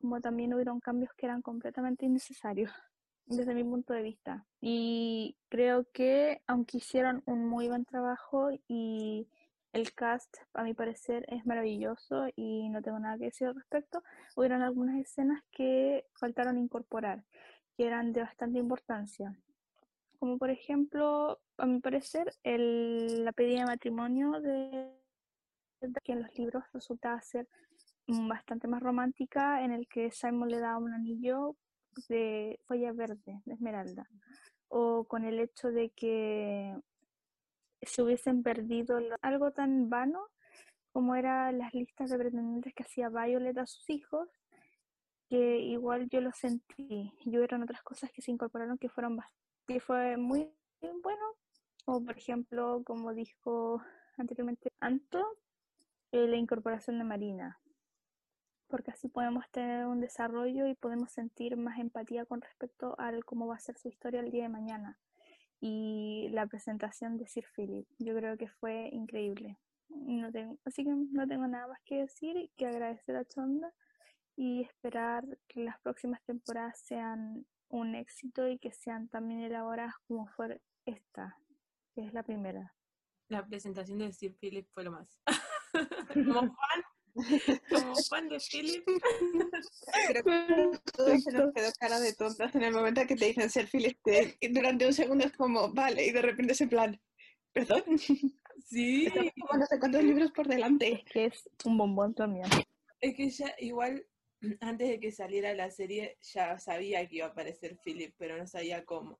como 0.00 0.20
también 0.20 0.54
hubieron 0.54 0.80
cambios 0.80 1.12
que 1.14 1.26
eran 1.26 1.42
completamente 1.42 2.06
innecesarios 2.06 2.72
desde 3.26 3.54
mi 3.54 3.64
punto 3.64 3.92
de 3.92 4.02
vista. 4.02 4.46
Y 4.60 5.36
creo 5.48 5.86
que 5.92 6.42
aunque 6.46 6.78
hicieron 6.78 7.22
un 7.26 7.46
muy 7.46 7.68
buen 7.68 7.84
trabajo 7.84 8.50
y 8.66 9.28
el 9.72 9.94
cast, 9.94 10.36
a 10.54 10.64
mi 10.64 10.74
parecer, 10.74 11.24
es 11.28 11.46
maravilloso 11.46 12.26
y 12.34 12.68
no 12.70 12.82
tengo 12.82 12.98
nada 12.98 13.18
que 13.18 13.26
decir 13.26 13.46
al 13.46 13.54
respecto. 13.54 14.02
Hubieron 14.34 14.62
algunas 14.62 14.98
escenas 14.98 15.42
que 15.52 16.06
faltaron 16.14 16.58
incorporar, 16.58 17.24
que 17.76 17.86
eran 17.86 18.12
de 18.12 18.22
bastante 18.22 18.58
importancia. 18.58 19.36
Como 20.18 20.38
por 20.38 20.50
ejemplo, 20.50 21.40
a 21.56 21.66
mi 21.66 21.80
parecer, 21.80 22.34
el, 22.42 23.24
la 23.24 23.32
pedida 23.32 23.60
de 23.60 23.66
matrimonio 23.66 24.40
de, 24.40 24.90
que 26.02 26.12
en 26.12 26.22
los 26.22 26.36
libros 26.36 26.64
resultaba 26.72 27.20
ser 27.22 27.48
bastante 28.28 28.68
más 28.68 28.82
romántica, 28.82 29.64
en 29.64 29.72
el 29.72 29.86
que 29.88 30.10
Simon 30.10 30.48
le 30.48 30.60
da 30.60 30.78
un 30.78 30.92
anillo 30.92 31.56
de 32.08 32.60
joya 32.66 32.92
verde, 32.92 33.42
de 33.44 33.54
esmeralda. 33.54 34.06
O 34.68 35.04
con 35.04 35.24
el 35.24 35.40
hecho 35.40 35.70
de 35.70 35.90
que 35.90 36.74
se 37.82 38.02
hubiesen 38.02 38.42
perdido 38.42 38.98
algo 39.22 39.52
tan 39.52 39.88
vano 39.88 40.28
como 40.92 41.14
eran 41.14 41.58
las 41.58 41.72
listas 41.72 42.10
de 42.10 42.18
pretendientes 42.18 42.74
que 42.74 42.82
hacía 42.82 43.08
Violet 43.08 43.56
a 43.58 43.66
sus 43.66 43.88
hijos, 43.90 44.28
que 45.28 45.58
igual 45.60 46.08
yo 46.08 46.20
lo 46.20 46.32
sentí. 46.32 47.12
Yo 47.24 47.42
eran 47.42 47.62
otras 47.62 47.82
cosas 47.82 48.10
que 48.12 48.22
se 48.22 48.32
incorporaron 48.32 48.78
que 48.78 48.88
fueron 48.88 49.18
que 49.66 49.78
fue 49.78 50.16
muy 50.16 50.52
bueno, 50.80 51.24
o 51.86 52.02
por 52.02 52.16
ejemplo, 52.16 52.82
como 52.84 53.14
dijo 53.14 53.80
anteriormente 54.18 54.72
Anto, 54.80 55.24
eh, 56.10 56.26
la 56.26 56.36
incorporación 56.36 56.98
de 56.98 57.04
Marina, 57.04 57.60
porque 58.70 58.92
así 58.92 59.08
podemos 59.08 59.44
tener 59.50 59.86
un 59.86 60.00
desarrollo 60.00 60.66
y 60.66 60.74
podemos 60.74 61.10
sentir 61.12 61.56
más 61.56 61.78
empatía 61.78 62.24
con 62.24 62.40
respecto 62.40 62.94
a 62.98 63.12
cómo 63.26 63.46
va 63.46 63.56
a 63.56 63.60
ser 63.60 63.76
su 63.76 63.88
historia 63.88 64.20
el 64.20 64.30
día 64.30 64.44
de 64.44 64.48
mañana 64.48 64.98
y 65.60 66.28
la 66.30 66.46
presentación 66.46 67.18
de 67.18 67.26
Sir 67.26 67.44
Philip. 67.54 67.86
Yo 67.98 68.14
creo 68.16 68.36
que 68.38 68.48
fue 68.48 68.88
increíble. 68.92 69.58
No 69.88 70.30
tengo, 70.30 70.56
así 70.64 70.84
que 70.84 70.90
no 70.90 71.26
tengo 71.26 71.46
nada 71.48 71.66
más 71.66 71.80
que 71.84 71.96
decir 71.96 72.50
que 72.56 72.66
agradecer 72.66 73.16
a 73.16 73.24
Chonda 73.24 73.72
y 74.36 74.62
esperar 74.62 75.24
que 75.48 75.64
las 75.64 75.78
próximas 75.80 76.22
temporadas 76.24 76.80
sean 76.80 77.44
un 77.68 77.94
éxito 77.94 78.48
y 78.48 78.58
que 78.58 78.72
sean 78.72 79.08
también 79.08 79.40
elaboradas 79.40 79.94
como 80.06 80.28
fue 80.28 80.60
esta, 80.86 81.36
que 81.94 82.06
es 82.06 82.14
la 82.14 82.22
primera. 82.22 82.72
La 83.28 83.46
presentación 83.46 83.98
de 83.98 84.12
Sir 84.12 84.36
Philip 84.38 84.68
fue 84.72 84.84
lo 84.84 84.92
más. 84.92 85.20
como 86.14 86.40
fan, 86.40 86.82
como 87.14 87.94
fan 88.10 88.28
de 88.28 88.38
Philip. 88.38 88.84
Creo 90.08 90.24
que 90.24 90.78
todos 90.92 91.22
se 91.22 91.32
nos 91.32 91.52
quedó 91.52 91.70
cara 91.78 92.00
de 92.00 92.12
tontas 92.14 92.54
en 92.54 92.62
el 92.62 92.72
momento 92.72 93.06
que 93.06 93.16
te 93.16 93.26
dicen 93.26 93.50
ser 93.50 93.66
Philip. 93.66 93.98
durante 94.50 94.86
un 94.86 94.92
segundo 94.92 95.24
es 95.24 95.32
como, 95.32 95.72
vale, 95.72 96.06
y 96.06 96.12
de 96.12 96.22
repente 96.22 96.52
es 96.52 96.60
en 96.60 96.68
plan, 96.68 97.00
¿perdón? 97.52 97.82
Sí. 98.66 99.08
Como 99.40 99.58
no 99.58 99.66
sé 99.66 99.80
cuántos 99.80 100.04
libros 100.04 100.30
por 100.30 100.46
delante. 100.46 100.92
Es 100.92 101.12
que 101.12 101.24
es 101.24 101.50
un 101.64 101.76
bombón 101.76 102.14
también. 102.14 102.46
Es 103.00 103.16
que 103.16 103.28
ya 103.28 103.52
igual 103.58 104.06
antes 104.60 104.88
de 104.88 105.00
que 105.00 105.10
saliera 105.10 105.54
la 105.54 105.70
serie 105.70 106.18
ya 106.20 106.56
sabía 106.58 107.06
que 107.08 107.16
iba 107.16 107.26
a 107.26 107.30
aparecer 107.30 107.78
Philip, 107.82 108.14
pero 108.16 108.36
no 108.38 108.46
sabía 108.46 108.84
cómo. 108.84 109.18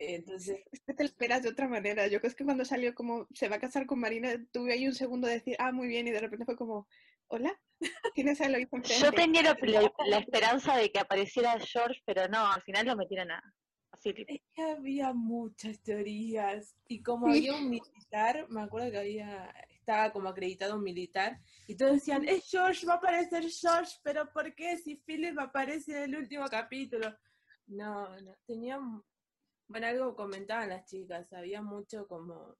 Entonces, 0.00 0.58
Es 0.72 0.80
que 0.80 0.94
te 0.94 1.02
lo 1.04 1.08
esperas 1.08 1.42
de 1.42 1.50
otra 1.50 1.68
manera. 1.68 2.06
Yo 2.08 2.20
creo 2.20 2.34
que 2.34 2.44
cuando 2.44 2.64
salió 2.64 2.94
como 2.94 3.28
se 3.34 3.48
va 3.48 3.56
a 3.56 3.60
casar 3.60 3.86
con 3.86 4.00
Marina, 4.00 4.30
tuve 4.50 4.72
ahí 4.72 4.86
un 4.86 4.94
segundo 4.94 5.28
de 5.28 5.34
decir, 5.34 5.56
ah, 5.58 5.72
muy 5.72 5.88
bien, 5.88 6.08
y 6.08 6.10
de 6.10 6.20
repente 6.20 6.44
fue 6.46 6.56
como, 6.56 6.88
hola, 7.28 7.52
tienes 8.14 8.40
a 8.40 8.46
Eloís 8.46 8.68
Yo 9.00 9.12
tenía 9.12 9.42
la, 9.42 9.54
la- 9.62 9.92
la 10.06 10.18
esperanza 10.18 10.76
de 10.76 10.90
que 10.90 10.98
apareciera 11.00 11.58
George, 11.60 12.00
pero 12.06 12.28
no, 12.28 12.50
al 12.50 12.62
final 12.62 12.86
lo 12.86 12.96
metieron 12.96 13.30
a, 13.30 13.42
a 13.92 13.96
Philip. 13.98 14.26
es 14.28 14.40
que 14.54 14.62
había 14.62 15.12
muchas 15.12 15.80
teorías. 15.82 16.74
Y 16.88 17.02
como 17.02 17.26
Sí. 17.26 17.38
había 17.48 17.54
un 17.56 17.68
militar, 17.68 18.46
me 18.48 18.62
acuerdo 18.62 18.90
que 18.90 18.98
había, 18.98 19.54
estaba 19.68 20.12
como 20.12 20.28
acreditado 20.30 20.76
un 20.76 20.82
militar, 20.82 21.38
y 21.66 21.76
todos 21.76 21.92
decían, 21.92 22.26
es 22.26 22.48
George, 22.50 22.86
va 22.86 22.94
a 22.94 22.96
aparecer 22.96 23.44
George, 23.50 23.96
pero 24.02 24.32
¿por 24.32 24.54
qué 24.54 24.76
si 24.78 24.96
Philip 24.96 25.38
aparece 25.38 26.04
en 26.04 26.14
el 26.14 26.20
último 26.20 26.46
capítulo? 26.48 27.14
No, 27.66 28.18
no, 28.20 28.34
tenía, 28.46 28.78
bueno, 29.70 29.86
algo 29.86 30.16
comentaban 30.16 30.68
las 30.70 30.84
chicas, 30.84 31.32
había 31.32 31.62
mucho 31.62 32.08
como 32.08 32.56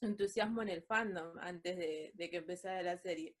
entusiasmo 0.00 0.62
en 0.62 0.68
el 0.68 0.82
fandom 0.84 1.36
antes 1.40 1.76
de, 1.76 2.12
de 2.14 2.30
que 2.30 2.36
empezara 2.38 2.80
la 2.82 2.96
serie. 2.96 3.36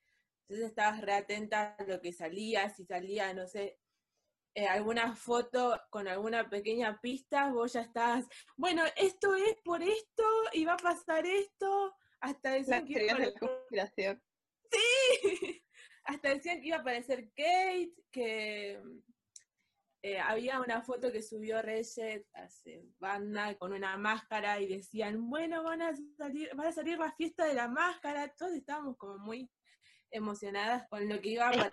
Entonces 0.48 0.70
estabas 0.70 1.00
re 1.00 1.12
atenta 1.14 1.76
a 1.78 1.84
lo 1.84 2.00
que 2.00 2.12
salía, 2.12 2.68
si 2.70 2.84
salía, 2.84 3.32
no 3.34 3.46
sé, 3.46 3.78
eh, 4.54 4.66
alguna 4.66 5.14
foto 5.14 5.80
con 5.90 6.08
alguna 6.08 6.50
pequeña 6.50 7.00
pista, 7.00 7.50
vos 7.50 7.72
ya 7.72 7.82
estabas, 7.82 8.26
bueno, 8.56 8.82
esto 8.96 9.36
es 9.36 9.56
por 9.64 9.80
esto 9.82 10.24
y 10.52 10.64
va 10.64 10.74
a 10.74 10.76
pasar 10.76 11.24
esto, 11.24 11.94
hasta 12.20 12.50
decían 12.50 12.84
que 12.84 13.04
iba 13.04 13.12
a 13.12 13.16
aparecer- 13.16 13.38
conspiración. 13.38 14.22
Sí, 14.72 15.64
hasta 16.04 16.28
decían 16.30 16.60
que 16.60 16.66
iba 16.66 16.78
a 16.78 16.80
aparecer 16.80 17.30
Kate, 17.32 17.94
que 18.10 18.82
eh, 20.02 20.18
había 20.18 20.60
una 20.60 20.82
foto 20.82 21.12
que 21.12 21.22
subió 21.22 21.62
Reyes 21.62 22.26
hace 22.34 22.84
banda 22.98 23.54
con 23.56 23.72
una 23.72 23.96
máscara 23.96 24.60
y 24.60 24.66
decían, 24.66 25.30
bueno, 25.30 25.62
van 25.62 25.80
a 25.82 25.94
salir, 26.18 26.50
van 26.54 26.66
a 26.66 26.72
salir 26.72 26.98
la 26.98 27.12
fiesta 27.12 27.44
de 27.46 27.54
la 27.54 27.68
máscara, 27.68 28.34
todos 28.36 28.52
estábamos 28.52 28.96
como 28.96 29.18
muy 29.18 29.48
emocionadas 30.10 30.88
con 30.88 31.08
lo 31.08 31.20
que 31.20 31.28
iba 31.30 31.48
a 31.48 31.70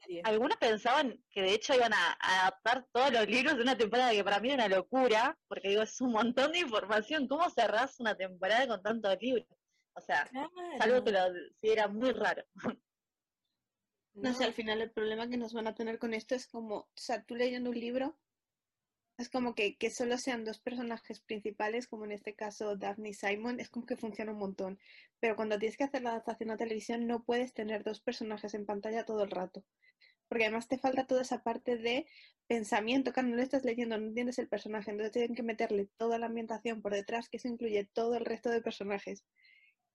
serie. 0.00 0.22
Algunos 0.24 0.56
pensaban 0.58 1.22
que 1.30 1.42
de 1.42 1.54
hecho 1.54 1.74
iban 1.74 1.92
a, 1.92 2.16
adaptar 2.20 2.86
todos 2.92 3.12
los 3.12 3.26
libros 3.26 3.56
de 3.56 3.62
una 3.62 3.76
temporada 3.76 4.12
que 4.12 4.24
para 4.24 4.40
mí 4.40 4.50
era 4.50 4.66
una 4.66 4.76
locura, 4.76 5.36
porque 5.48 5.70
digo, 5.70 5.82
es 5.82 6.00
un 6.00 6.12
montón 6.12 6.52
de 6.52 6.60
información. 6.60 7.26
¿Cómo 7.26 7.50
cerrás 7.50 7.98
una 7.98 8.16
temporada 8.16 8.66
con 8.68 8.80
tantos 8.80 9.16
libros? 9.20 9.46
O 9.94 10.00
sea, 10.00 10.22
es 10.22 10.80
algo 10.80 11.04
que 11.04 11.10
Claro, 11.10 11.34
lo 11.34 11.40
sí 11.60 11.68
era 11.68 11.88
muy 11.88 12.12
raro. 12.12 12.44
No 14.14 14.34
sé, 14.34 14.44
al 14.44 14.52
final 14.52 14.80
el 14.80 14.90
problema 14.90 15.28
que 15.28 15.36
nos 15.36 15.52
van 15.52 15.66
a 15.66 15.74
tener 15.74 15.98
con 15.98 16.14
esto 16.14 16.34
es 16.34 16.46
como, 16.46 16.76
o 16.76 16.88
sea, 16.94 17.22
tú 17.22 17.36
leyendo 17.36 17.70
un 17.70 17.78
libro, 17.78 18.16
es 19.20 19.28
como 19.28 19.54
que, 19.54 19.76
que 19.76 19.90
solo 19.90 20.16
sean 20.18 20.44
dos 20.44 20.58
personajes 20.58 21.20
principales, 21.20 21.86
como 21.86 22.06
en 22.06 22.12
este 22.12 22.34
caso 22.34 22.76
Daphne 22.76 23.10
y 23.10 23.14
Simon, 23.14 23.60
es 23.60 23.68
como 23.68 23.86
que 23.86 23.96
funciona 23.96 24.32
un 24.32 24.38
montón. 24.38 24.78
Pero 25.20 25.36
cuando 25.36 25.58
tienes 25.58 25.76
que 25.76 25.84
hacer 25.84 26.02
la 26.02 26.10
adaptación 26.10 26.50
a 26.50 26.56
televisión, 26.56 27.06
no 27.06 27.22
puedes 27.22 27.52
tener 27.52 27.84
dos 27.84 28.00
personajes 28.00 28.54
en 28.54 28.66
pantalla 28.66 29.04
todo 29.04 29.22
el 29.22 29.30
rato. 29.30 29.64
Porque 30.26 30.44
además 30.44 30.68
te 30.68 30.78
falta 30.78 31.06
toda 31.06 31.22
esa 31.22 31.42
parte 31.42 31.76
de 31.76 32.06
pensamiento, 32.46 33.12
claro, 33.12 33.28
no 33.28 33.36
lo 33.36 33.42
estás 33.42 33.64
leyendo, 33.64 33.98
no 33.98 34.06
entiendes 34.06 34.38
el 34.38 34.48
personaje, 34.48 34.90
entonces 34.90 35.12
tienen 35.12 35.34
que 35.34 35.42
meterle 35.42 35.88
toda 35.96 36.18
la 36.18 36.26
ambientación 36.26 36.80
por 36.80 36.94
detrás, 36.94 37.28
que 37.28 37.36
eso 37.36 37.48
incluye 37.48 37.84
todo 37.92 38.16
el 38.16 38.24
resto 38.24 38.48
de 38.48 38.62
personajes. 38.62 39.24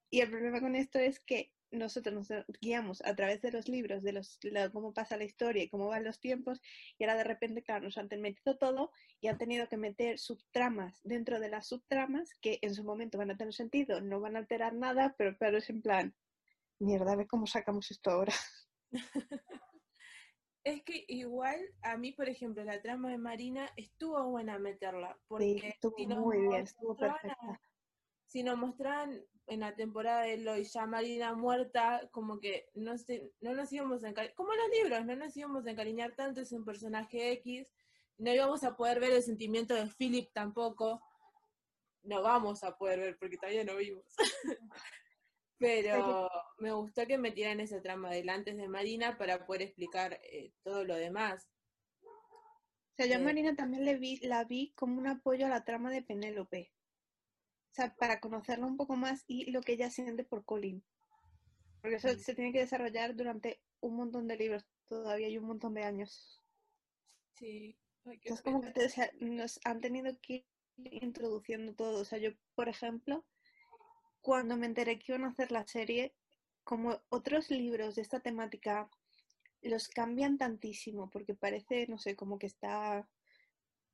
Y 0.09 0.21
el 0.21 0.29
problema 0.29 0.61
con 0.61 0.75
esto 0.75 0.99
es 0.99 1.19
que 1.19 1.51
nosotros 1.75 2.13
nos 2.13 2.45
guiamos 2.61 3.01
a 3.05 3.15
través 3.15 3.41
de 3.41 3.51
los 3.51 3.67
libros, 3.67 4.03
de 4.03 4.13
los, 4.13 4.39
la- 4.43 4.69
cómo 4.71 4.93
pasa 4.93 5.17
la 5.17 5.23
historia 5.25 5.63
y 5.63 5.69
cómo 5.69 5.87
van 5.87 6.03
los 6.03 6.19
tiempos, 6.19 6.61
y 6.97 7.03
ahora 7.03 7.15
de 7.17 7.23
repente, 7.23 7.63
claro, 7.63 7.83
nos 7.85 7.97
han 7.97 8.07
metido 8.19 8.57
todo 8.57 8.91
y 9.19 9.27
han 9.27 9.37
tenido 9.37 9.67
que 9.67 9.77
meter 9.77 10.19
subtramas 10.19 11.01
dentro 11.03 11.39
de 11.39 11.49
las 11.49 11.67
subtramas 11.67 12.33
que 12.41 12.59
en 12.61 12.73
su 12.73 12.83
momento 12.83 13.17
van 13.17 13.31
a 13.31 13.37
tener 13.37 13.53
sentido, 13.53 14.01
no 14.01 14.19
van 14.19 14.35
a 14.35 14.39
alterar 14.39 14.73
nada, 14.73 15.15
pero 15.17 15.37
claro, 15.37 15.57
es 15.57 15.69
en 15.69 15.81
plan, 15.81 16.15
mierda, 16.79 17.13
a 17.13 17.15
ver 17.15 17.27
cómo 17.27 17.47
sacamos 17.47 17.91
esto 17.91 18.11
ahora. 18.11 18.33
Es 20.63 20.81
que 20.83 21.05
igual 21.07 21.59
a 21.83 21.95
mí, 21.95 22.11
por 22.11 22.27
ejemplo, 22.27 22.63
la 22.63 22.81
trama 22.81 23.11
de 23.11 23.19
Marina 23.19 23.69
estuvo 23.75 24.23
buena 24.31 24.57
meterla, 24.57 25.13
Sí, 25.13 25.25
porque 25.27 25.69
estuvo 25.69 25.95
si 25.95 26.07
muy 26.07 26.39
bien, 26.39 26.63
estuvo 26.63 26.93
a- 26.93 26.95
perfecta. 26.97 27.61
Si 28.27 28.43
nos 28.43 28.57
mostraban 28.57 29.23
en 29.47 29.59
la 29.59 29.75
temporada 29.75 30.21
de 30.21 30.33
Eloy 30.33 30.63
ya 30.63 30.85
Marina 30.85 31.33
muerta, 31.33 32.07
como 32.11 32.39
que 32.39 32.69
no, 32.73 32.97
se, 32.97 33.31
no 33.41 33.53
nos 33.53 33.71
íbamos 33.71 34.03
a 34.03 34.09
encariñar, 34.09 34.35
como 34.35 34.53
en 34.53 34.59
los 34.59 34.69
libros, 34.69 35.05
no 35.05 35.15
nos 35.15 35.37
íbamos 35.37 35.65
a 35.65 35.71
encariñar 35.71 36.15
tanto, 36.15 36.41
es 36.41 36.51
un 36.51 36.65
personaje 36.65 37.31
X, 37.33 37.71
no 38.17 38.33
íbamos 38.33 38.63
a 38.63 38.75
poder 38.75 38.99
ver 38.99 39.11
el 39.11 39.23
sentimiento 39.23 39.73
de 39.75 39.87
Philip 39.87 40.31
tampoco, 40.33 41.01
no 42.03 42.21
vamos 42.21 42.63
a 42.63 42.77
poder 42.77 42.99
ver 42.99 43.17
porque 43.17 43.37
todavía 43.37 43.63
no 43.63 43.75
vimos. 43.75 44.05
Pero 45.57 46.29
me 46.57 46.71
gustó 46.73 47.05
que 47.07 47.17
metieran 47.17 47.59
esa 47.59 47.81
trama 47.81 48.09
del 48.09 48.29
antes 48.29 48.57
de 48.57 48.67
Marina 48.67 49.17
para 49.17 49.45
poder 49.45 49.61
explicar 49.63 50.19
eh, 50.23 50.51
todo 50.63 50.83
lo 50.83 50.95
demás. 50.95 51.47
O 52.03 52.95
sea, 52.97 53.05
yo 53.05 53.15
a 53.15 53.19
Eh, 53.19 53.23
Marina 53.23 53.55
también 53.55 53.85
le 53.85 53.95
vi, 53.97 54.17
la 54.17 54.43
vi 54.43 54.73
como 54.75 54.99
un 54.99 55.07
apoyo 55.07 55.45
a 55.45 55.49
la 55.49 55.63
trama 55.63 55.91
de 55.91 56.01
Penélope. 56.01 56.74
Sea, 57.75 57.93
para 57.95 58.21
conocerla 58.21 58.65
un 58.67 58.77
poco 58.77 58.95
más 58.95 59.25
y 59.27 59.51
lo 59.51 59.59
que 59.61 59.73
ella 59.73 59.89
siente 59.89 60.23
por 60.23 60.45
Colin. 60.45 60.81
Porque 61.81 61.97
eso 61.97 62.17
se 62.17 62.33
tiene 62.33 62.53
que 62.53 62.59
desarrollar 62.59 63.15
durante 63.15 63.59
un 63.81 63.97
montón 63.97 64.27
de 64.27 64.37
libros 64.37 64.65
todavía 64.87 65.27
y 65.29 65.37
un 65.37 65.45
montón 65.45 65.73
de 65.73 65.83
años. 65.83 66.41
Sí, 67.33 67.75
ay, 68.05 68.13
Entonces, 68.15 68.41
como 68.43 68.61
que 68.61 68.71
te- 68.71 68.85
o 68.85 68.89
sea, 68.89 69.11
nos 69.19 69.59
han 69.65 69.81
tenido 69.81 70.17
que 70.21 70.45
ir 70.77 71.03
introduciendo 71.03 71.75
todo. 71.75 72.01
O 72.01 72.05
sea, 72.05 72.17
yo, 72.17 72.31
por 72.55 72.69
ejemplo, 72.69 73.25
cuando 74.21 74.57
me 74.57 74.65
enteré 74.67 74.97
que 74.99 75.11
iban 75.11 75.25
a 75.25 75.29
hacer 75.29 75.51
la 75.51 75.67
serie, 75.67 76.15
como 76.63 77.01
otros 77.09 77.51
libros 77.51 77.95
de 77.95 78.01
esta 78.03 78.21
temática 78.21 78.89
los 79.61 79.87
cambian 79.89 80.37
tantísimo 80.37 81.09
porque 81.09 81.35
parece, 81.35 81.87
no 81.87 81.97
sé, 81.97 82.15
como 82.15 82.39
que 82.39 82.47
está 82.47 83.09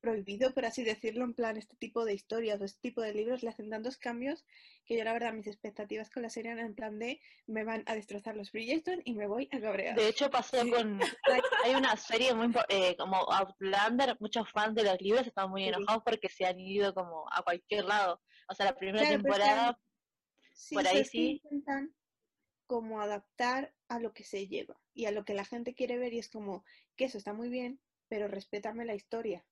prohibido, 0.01 0.53
por 0.53 0.65
así 0.65 0.83
decirlo, 0.83 1.23
en 1.23 1.33
plan 1.33 1.57
este 1.57 1.77
tipo 1.77 2.03
de 2.03 2.13
historias 2.13 2.59
o 2.59 2.65
este 2.65 2.81
tipo 2.81 3.01
de 3.01 3.13
libros, 3.13 3.43
le 3.43 3.49
hacen 3.49 3.69
tantos 3.69 3.97
cambios 3.97 4.43
que 4.85 4.97
yo 4.97 5.03
la 5.03 5.13
verdad 5.13 5.31
mis 5.33 5.47
expectativas 5.47 6.09
con 6.09 6.23
la 6.23 6.29
serie 6.29 6.51
eran 6.51 6.65
en 6.65 6.75
plan 6.75 6.99
de 6.99 7.21
me 7.45 7.63
van 7.63 7.83
a 7.85 7.95
destrozar 7.95 8.35
los 8.35 8.51
Bridgerton 8.51 9.01
y 9.05 9.13
me 9.13 9.27
voy 9.27 9.47
a 9.51 9.61
cabrear. 9.61 9.95
De 9.95 10.07
hecho 10.07 10.29
pasó 10.29 10.57
con... 10.69 10.99
Hay, 11.63 11.75
una 11.75 11.95
serie 11.95 12.33
muy 12.33 12.51
eh, 12.69 12.95
como 12.97 13.17
Outlander, 13.31 14.17
muchos 14.19 14.49
fans 14.51 14.75
de 14.75 14.83
los 14.83 14.99
libros 14.99 15.25
están 15.27 15.49
muy 15.49 15.63
Sí. 15.63 15.69
enojados 15.69 16.03
porque 16.03 16.29
se 16.29 16.45
han 16.45 16.59
ido 16.59 16.93
como 16.93 17.25
a 17.31 17.43
cualquier 17.43 17.85
lado. 17.85 18.21
O 18.49 18.55
sea, 18.55 18.65
la 18.65 18.75
primera 18.75 19.05
Claro, 19.07 19.21
temporada, 19.21 19.79
Sí, 20.53 20.75
por 20.75 20.87
ahí 20.87 21.05
sí. 21.05 21.41
intentan 21.43 21.95
como 22.65 23.01
adaptar 23.01 23.73
a 23.87 23.99
lo 23.99 24.13
que 24.13 24.23
se 24.23 24.47
lleva 24.47 24.79
y 24.93 25.05
a 25.05 25.11
lo 25.11 25.25
que 25.25 25.33
la 25.33 25.45
gente 25.45 25.73
quiere 25.73 25.97
ver 25.97 26.13
y 26.13 26.19
es 26.19 26.29
como 26.29 26.63
que 26.95 27.05
eso 27.05 27.17
está 27.17 27.33
muy 27.33 27.49
bien, 27.49 27.81
pero 28.07 28.27
respétame 28.27 28.85
la 28.85 28.95
historia. 28.95 29.45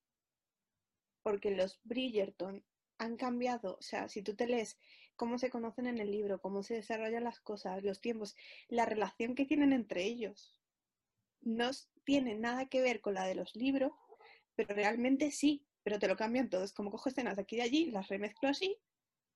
Porque 1.24 1.52
los 1.52 1.80
Bridgerton 1.84 2.64
han 2.98 3.18
cambiado, 3.18 3.78
o 3.78 3.82
sea, 3.82 4.10
si 4.10 4.22
tú 4.22 4.36
te 4.36 4.48
lees 4.48 4.78
cómo 5.16 5.38
se 5.38 5.50
conocen 5.50 5.88
en 5.88 6.00
el 6.00 6.12
libro, 6.12 6.42
cómo 6.42 6.64
se 6.64 6.76
desarrollan 6.76 7.24
las 7.24 7.40
cosas, 7.40 7.84
los 7.84 8.00
tiempos, 8.02 8.36
la 8.68 8.86
relación 8.86 9.36
que 9.36 9.46
tienen 9.46 9.74
entre 9.74 10.04
ellos, 10.06 10.58
no 11.42 11.72
tiene 12.04 12.36
nada 12.36 12.68
que 12.68 12.82
ver 12.82 13.02
con 13.02 13.14
la 13.14 13.26
de 13.26 13.36
los 13.36 13.56
libros, 13.56 13.92
pero 14.56 14.76
realmente 14.76 15.32
sí, 15.32 15.66
pero 15.84 16.00
te 16.00 16.08
lo 16.08 16.16
cambian 16.16 16.50
todo. 16.50 16.64
Es 16.64 16.74
como 16.74 16.92
cojo 16.92 17.10
escenas 17.10 17.36
de 17.36 17.44
aquí 17.44 17.56
y 17.56 17.60
de 17.60 17.64
allí, 17.64 17.92
las 17.92 18.08
remezclo 18.08 18.50
así 18.50 18.78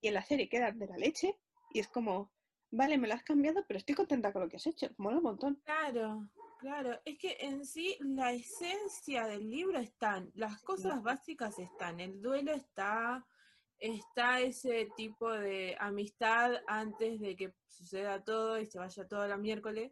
y 0.02 0.10
en 0.10 0.14
la 0.14 0.24
serie 0.24 0.50
quedan 0.50 0.78
de 0.80 0.88
la 0.88 0.98
leche 0.98 1.38
y 1.74 1.80
es 1.80 1.88
como, 1.88 2.32
vale, 2.72 2.98
me 2.98 3.08
lo 3.08 3.14
has 3.14 3.24
cambiado, 3.24 3.66
pero 3.68 3.78
estoy 3.78 3.96
contenta 3.96 4.34
con 4.34 4.42
lo 4.42 4.50
que 4.50 4.58
has 4.58 4.68
hecho, 4.68 4.90
mola 4.98 5.18
un 5.18 5.24
montón. 5.24 5.62
Claro, 5.66 6.30
claro. 6.64 7.00
Es 7.04 7.18
que 7.18 7.38
en 7.42 7.66
sí 7.66 7.98
la 8.00 8.32
esencia 8.32 9.28
del 9.28 9.50
libro 9.50 9.80
están, 9.80 10.32
las 10.34 10.62
cosas 10.62 11.04
básicas 11.04 11.60
están, 11.60 12.00
el 12.00 12.22
duelo 12.22 12.54
está, 12.54 13.28
está 13.78 14.40
ese 14.40 14.88
tipo 14.96 15.30
de 15.30 15.76
amistad 15.78 16.54
antes 16.66 17.20
de 17.20 17.36
que 17.36 17.54
suceda 17.68 18.24
todo 18.24 18.58
y 18.60 18.66
se 18.66 18.80
vaya 18.80 19.06
todo 19.06 19.28
la 19.28 19.36
miércoles. 19.38 19.92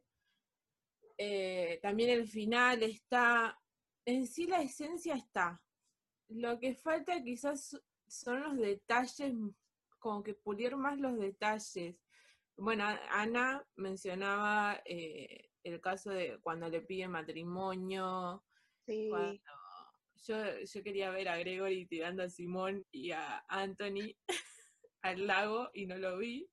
Eh, 1.18 1.80
también 1.82 2.10
el 2.10 2.28
final 2.28 2.82
está, 2.84 3.60
en 4.06 4.25
sí 4.25 4.48
la 4.48 4.62
esencia 4.62 5.16
está. 5.16 5.62
Lo 6.30 6.58
que 6.58 6.74
falta 6.74 7.22
quizás 7.22 7.78
son 8.08 8.42
los 8.42 8.58
detalles, 8.58 9.34
como 10.00 10.24
que 10.24 10.36
pulir 10.36 10.78
más 10.78 10.98
los 10.98 11.20
detalles. 11.20 11.98
Bueno, 12.56 12.86
Ana 13.10 13.68
mencionaba 13.75 14.82
eh, 14.86 15.50
el 15.63 15.80
caso 15.82 16.10
de 16.12 16.39
cuando 16.41 16.68
le 16.70 16.82
pide 16.82 17.08
matrimonio. 17.08 18.44
Sí, 18.86 19.08
cuando- 19.10 19.39
yo, 20.24 20.36
yo 20.60 20.84
quería 20.84 21.10
ver 21.10 21.27
a 21.30 21.38
Gregory 21.38 21.88
tirando 21.88 22.22
a 22.24 22.30
Simón 22.30 22.86
y 22.91 23.12
a 23.12 23.44
Anthony 23.48 24.15
al 25.01 25.25
lago 25.25 25.70
y 25.74 25.88
no 25.88 25.98
lo 25.98 26.18
vi. 26.20 26.48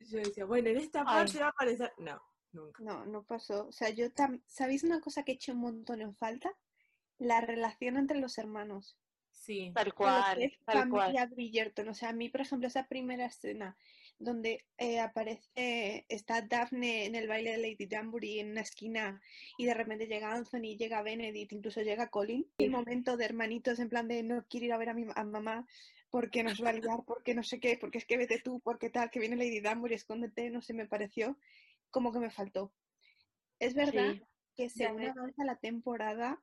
Yo 0.00 0.18
decía, 0.18 0.44
bueno, 0.44 0.68
en 0.68 0.78
esta 0.78 1.00
Ay. 1.00 1.04
parte 1.06 1.38
va 1.38 1.46
a 1.46 1.50
aparecer. 1.50 1.92
No, 1.98 2.20
nunca. 2.52 2.82
No, 2.82 3.06
no 3.06 3.22
pasó. 3.24 3.68
O 3.68 3.72
sea, 3.72 3.90
yo 3.90 4.12
tam- 4.12 4.42
¿sabéis 4.46 4.82
una 4.84 5.00
cosa 5.00 5.24
que 5.24 5.32
he 5.32 5.34
hecho 5.36 5.52
un 5.52 5.58
montón 5.60 6.00
en 6.02 6.14
falta? 6.16 6.50
La 7.18 7.40
relación 7.40 7.96
entre 7.96 8.18
los 8.18 8.36
hermanos. 8.38 8.98
Sí, 9.30 9.72
Tal 9.74 9.94
cual, 9.94 10.52
tal 10.64 10.88
cual. 10.90 11.28
Bridgerton. 11.30 11.88
O 11.88 11.94
sea, 11.94 12.10
a 12.10 12.12
mí, 12.12 12.28
por 12.28 12.40
ejemplo, 12.40 12.66
esa 12.68 12.86
primera 12.88 13.26
escena 13.26 13.76
donde 14.18 14.64
eh, 14.78 15.00
aparece, 15.00 16.06
está 16.08 16.42
Daphne 16.42 17.06
en 17.06 17.14
el 17.14 17.28
baile 17.28 17.52
de 17.52 17.58
Lady 17.58 17.86
Danbury 17.86 18.40
en 18.40 18.50
una 18.50 18.60
esquina 18.62 19.20
y 19.58 19.66
de 19.66 19.74
repente 19.74 20.06
llega 20.06 20.32
Anthony, 20.32 20.76
llega 20.76 21.02
Benedict, 21.02 21.52
incluso 21.52 21.82
llega 21.82 22.08
Colin. 22.08 22.46
Y 22.58 22.64
el 22.64 22.70
momento 22.70 23.16
de 23.16 23.24
hermanitos 23.24 23.78
en 23.80 23.88
plan 23.88 24.08
de 24.08 24.22
no 24.22 24.46
quiero 24.48 24.66
ir 24.66 24.72
a 24.72 24.78
ver 24.78 24.88
a 24.90 24.94
mi 24.94 25.06
a 25.14 25.24
mamá 25.24 25.66
porque 26.10 26.44
nos 26.44 26.62
va 26.62 26.70
a 26.70 26.72
liar, 26.72 27.00
porque 27.06 27.34
no 27.34 27.42
sé 27.42 27.58
qué, 27.58 27.76
porque 27.76 27.98
es 27.98 28.06
que 28.06 28.16
vete 28.16 28.38
tú, 28.38 28.60
porque 28.60 28.88
tal, 28.88 29.10
que 29.10 29.18
viene 29.18 29.36
Lady 29.36 29.60
Danbury, 29.60 29.94
escóndete, 29.94 30.48
no 30.50 30.62
sé, 30.62 30.72
me 30.72 30.86
pareció 30.86 31.36
como 31.90 32.12
que 32.12 32.20
me 32.20 32.30
faltó. 32.30 32.72
Es 33.58 33.74
verdad 33.74 34.12
Sí. 34.14 34.22
que 34.56 34.68
según 34.68 35.04
avanza 35.06 35.44
la 35.44 35.56
temporada, 35.56 36.40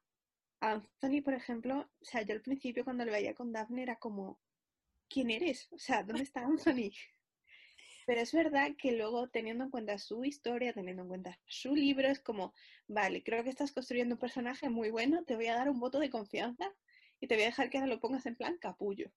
Anthony, 0.60 1.22
por 1.24 1.34
ejemplo, 1.34 1.90
o 2.01 2.06
sea, 2.06 2.22
yo 2.24 2.34
al 2.34 2.42
principio 2.42 2.84
cuando 2.84 3.06
lo 3.06 3.12
veía 3.12 3.34
con 3.34 3.51
Daphne 3.51 3.84
era 3.84 3.96
como, 3.98 4.40
¿quién 5.10 5.32
eres? 5.32 5.68
O 5.72 5.78
sea, 5.78 6.04
¿dónde 6.04 6.24
está 6.24 6.42
Anthony? 6.42 6.92
Pero 8.05 8.22
es 8.22 8.34
verdad 8.34 8.72
que 8.77 8.91
luego, 8.93 9.29
teniendo 9.29 9.63
en 9.65 9.70
cuenta 9.70 9.98
su 9.98 10.24
historia, 10.25 10.74
teniendo 10.74 11.03
en 11.03 11.08
cuenta 11.08 11.39
su 11.46 11.75
libro, 11.75 12.08
es 12.08 12.20
como, 12.20 12.53
vale, 12.88 13.24
creo 13.24 13.43
que 13.43 13.50
estás 13.50 13.72
construyendo 13.72 14.15
un 14.15 14.20
personaje 14.20 14.70
muy 14.70 14.89
bueno, 14.91 15.24
te 15.25 15.36
voy 15.36 15.48
a 15.48 15.55
dar 15.55 15.70
un 15.70 15.79
voto 15.79 16.00
de 16.00 16.10
confianza 16.10 16.74
y 17.20 17.27
te 17.27 17.36
voy 17.36 17.43
a 17.43 17.48
dejar 17.48 17.70
que 17.70 17.77
ahora 17.77 17.88
lo 17.93 18.00
pongas 18.00 18.25
en 18.25 18.36
plan 18.36 18.58
capullo. 18.58 19.12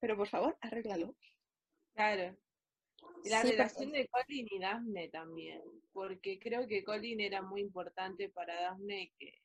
Pero 0.00 0.16
por 0.16 0.28
favor, 0.28 0.58
arréglalo. 0.60 1.16
claro. 1.94 2.36
La 3.24 3.40
Sí, 3.42 3.48
porque- 3.48 3.56
relación 3.56 3.92
de 3.92 4.08
Colin 4.08 4.46
y 4.50 4.58
Daphne 4.60 5.08
también, 5.08 5.62
porque 5.92 6.38
creo 6.38 6.66
que 6.68 6.84
Colin 6.84 7.20
era 7.20 7.42
muy 7.42 7.60
importante 7.60 8.28
para 8.28 8.60
Daphne 8.60 9.12
que 9.18 9.42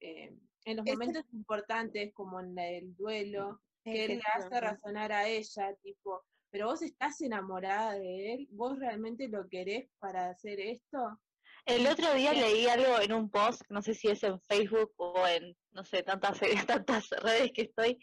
eh, 0.00 0.32
en 0.64 0.76
los 0.76 0.84
momentos 0.86 1.24
importantes 1.32 2.12
como 2.14 2.40
en 2.40 2.58
el 2.58 2.94
duelo, 2.96 3.60
que 3.84 4.04
él 4.04 4.16
le 4.16 4.22
hace 4.34 4.60
razonar 4.60 5.12
a 5.12 5.28
ella, 5.28 5.74
tipo, 5.82 6.24
pero 6.56 6.68
vos 6.68 6.80
estás 6.80 7.20
enamorada 7.20 7.98
de 7.98 8.32
él, 8.32 8.48
vos 8.50 8.78
realmente 8.78 9.28
lo 9.28 9.46
querés 9.46 9.90
para 9.98 10.30
hacer 10.30 10.58
esto. 10.58 11.20
El 11.66 11.86
otro 11.86 12.14
día 12.14 12.32
leí 12.32 12.66
algo 12.66 12.98
en 12.98 13.12
un 13.12 13.28
post, 13.28 13.60
no 13.68 13.82
sé 13.82 13.92
si 13.92 14.08
es 14.08 14.22
en 14.22 14.40
Facebook 14.40 14.94
o 14.96 15.26
en, 15.26 15.54
no 15.72 15.84
sé, 15.84 16.02
tantas, 16.02 16.40
tantas 16.66 17.10
redes 17.10 17.52
que 17.52 17.62
estoy, 17.62 17.98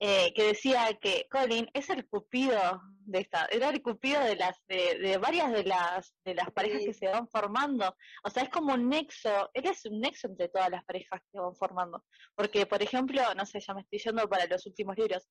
eh, 0.00 0.34
que 0.34 0.48
decía 0.48 0.98
que 1.00 1.26
Colin 1.30 1.66
es 1.72 1.88
el 1.88 2.06
cupido 2.06 2.82
de 3.06 3.20
esta, 3.20 3.46
era 3.46 3.70
el 3.70 3.80
cupido 3.80 4.22
de 4.22 4.36
las, 4.36 4.58
de, 4.66 4.98
de 4.98 5.16
varias 5.16 5.50
de 5.52 5.64
las, 5.64 6.14
de 6.26 6.34
las 6.34 6.50
parejas 6.50 6.80
Sí. 6.80 6.88
que 6.88 6.94
se 6.94 7.08
van 7.08 7.26
formando. 7.28 7.96
O 8.22 8.28
sea, 8.28 8.42
es 8.42 8.50
como 8.50 8.74
un 8.74 8.90
nexo, 8.90 9.48
él 9.54 9.64
es 9.64 9.86
un 9.86 10.00
nexo 10.00 10.26
entre 10.26 10.50
todas 10.50 10.68
las 10.68 10.84
parejas 10.84 11.22
que 11.32 11.38
van 11.38 11.56
formando. 11.56 12.04
Porque, 12.34 12.66
por 12.66 12.82
ejemplo, 12.82 13.22
no 13.34 13.46
sé, 13.46 13.60
ya 13.60 13.72
me 13.72 13.80
estoy 13.80 13.98
yendo 14.00 14.28
para 14.28 14.44
los 14.46 14.66
últimos 14.66 14.94
libros, 14.98 15.26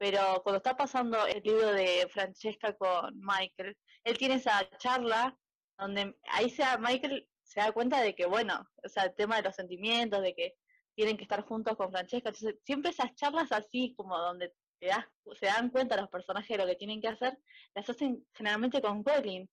pero 0.00 0.40
cuando 0.42 0.56
está 0.56 0.74
pasando 0.78 1.26
el 1.26 1.42
libro 1.42 1.72
de 1.72 2.08
Francesca 2.10 2.74
con 2.74 3.14
Michael, 3.20 3.76
él 4.02 4.16
tiene 4.16 4.36
esa 4.36 4.66
charla 4.78 5.36
donde 5.78 6.16
ahí 6.30 6.48
se 6.48 6.64
Michael 6.78 7.28
se 7.42 7.60
da 7.60 7.70
cuenta 7.72 8.00
de 8.00 8.14
que, 8.14 8.24
bueno, 8.24 8.66
o 8.82 8.88
sea, 8.88 9.04
el 9.04 9.14
tema 9.14 9.36
de 9.36 9.42
los 9.42 9.54
sentimientos, 9.54 10.22
de 10.22 10.34
que 10.34 10.54
tienen 10.94 11.18
que 11.18 11.24
estar 11.24 11.42
juntos 11.42 11.76
con 11.76 11.90
Francesca, 11.90 12.30
entonces 12.30 12.58
siempre 12.64 12.92
esas 12.92 13.14
charlas 13.14 13.52
así, 13.52 13.92
como 13.94 14.16
donde 14.16 14.54
te 14.78 14.86
das, 14.86 15.04
se 15.38 15.46
dan 15.46 15.68
cuenta 15.68 16.00
los 16.00 16.08
personajes 16.08 16.48
de 16.48 16.64
lo 16.64 16.66
que 16.66 16.76
tienen 16.76 17.02
que 17.02 17.08
hacer, 17.08 17.38
las 17.74 17.90
hacen 17.90 18.26
generalmente 18.32 18.80
con 18.80 19.02
Colin. 19.02 19.50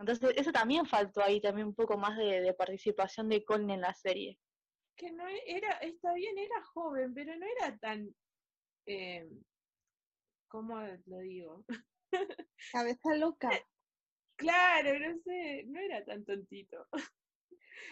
Entonces, 0.00 0.28
eso 0.36 0.50
también 0.50 0.86
faltó 0.86 1.22
ahí, 1.22 1.40
también 1.40 1.68
un 1.68 1.74
poco 1.74 1.96
más 1.96 2.18
de, 2.18 2.40
de 2.40 2.52
participación 2.52 3.28
de 3.28 3.44
Colin 3.44 3.70
en 3.70 3.82
la 3.82 3.94
serie. 3.94 4.40
Que 4.96 5.12
no 5.12 5.24
era, 5.28 5.70
está 5.78 6.14
bien, 6.14 6.36
era 6.36 6.60
joven, 6.64 7.14
pero 7.14 7.36
no 7.36 7.46
era 7.46 7.78
tan, 7.78 8.12
eh, 8.86 9.28
¿cómo 10.54 10.80
lo 11.06 11.18
digo? 11.18 11.64
Cabeza 12.70 13.16
loca. 13.16 13.50
Claro, 14.36 15.00
no 15.00 15.18
sé, 15.24 15.64
no 15.66 15.80
era 15.80 16.04
tan 16.04 16.24
tontito. 16.24 16.86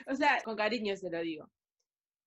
O 0.06 0.14
sea, 0.14 0.40
con 0.42 0.56
cariño 0.56 0.96
se 0.96 1.10
lo 1.10 1.20
digo. 1.20 1.50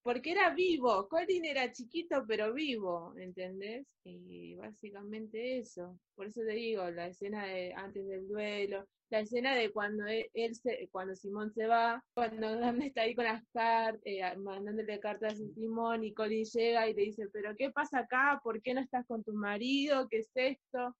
Porque 0.06 0.34
era 0.34 0.54
vivo, 0.54 1.08
Colin 1.08 1.46
era 1.46 1.72
chiquito 1.72 2.24
pero 2.28 2.54
vivo, 2.54 3.15
¿entendés? 3.18 3.88
Y 4.04 4.54
básicamente 4.54 5.58
eso. 5.58 6.00
Por 6.13 6.28
eso 6.28 6.41
te 6.41 6.54
digo, 6.54 6.91
la 6.91 7.08
escena 7.08 7.48
de 7.48 7.74
antes 7.74 8.06
del 8.08 8.28
duelo, 8.28 8.86
la 9.10 9.22
escena 9.22 9.56
de 9.56 9.72
cuando 9.72 10.06
él, 10.06 10.30
él 10.36 10.54
se, 10.54 10.88
cuando 10.91 11.15
Simón 11.15 11.52
se 11.56 11.65
va, 11.65 12.06
cuando 12.13 12.56
Daphne 12.56 12.86
está 12.86 13.02
ahí 13.02 13.15
con 13.15 13.26
las 13.26 13.44
cartas, 13.52 14.38
mandándole 14.38 15.00
cartas 15.00 15.41
a 15.41 15.54
Simón 15.56 16.04
y 16.04 16.13
Colin 16.13 16.46
llega 16.46 16.88
y 16.88 16.94
le 16.94 17.02
dice, 17.02 17.28
pero 17.34 17.56
¿qué 17.58 17.72
pasa 17.72 18.02
acá? 18.02 18.39
¿Por 18.44 18.62
qué 18.62 18.76
no 18.76 18.82
estás 18.82 19.08
con 19.08 19.24
tu 19.24 19.34
marido? 19.34 20.08
¿Qué 20.08 20.20
es 20.20 20.30
esto? 20.36 20.96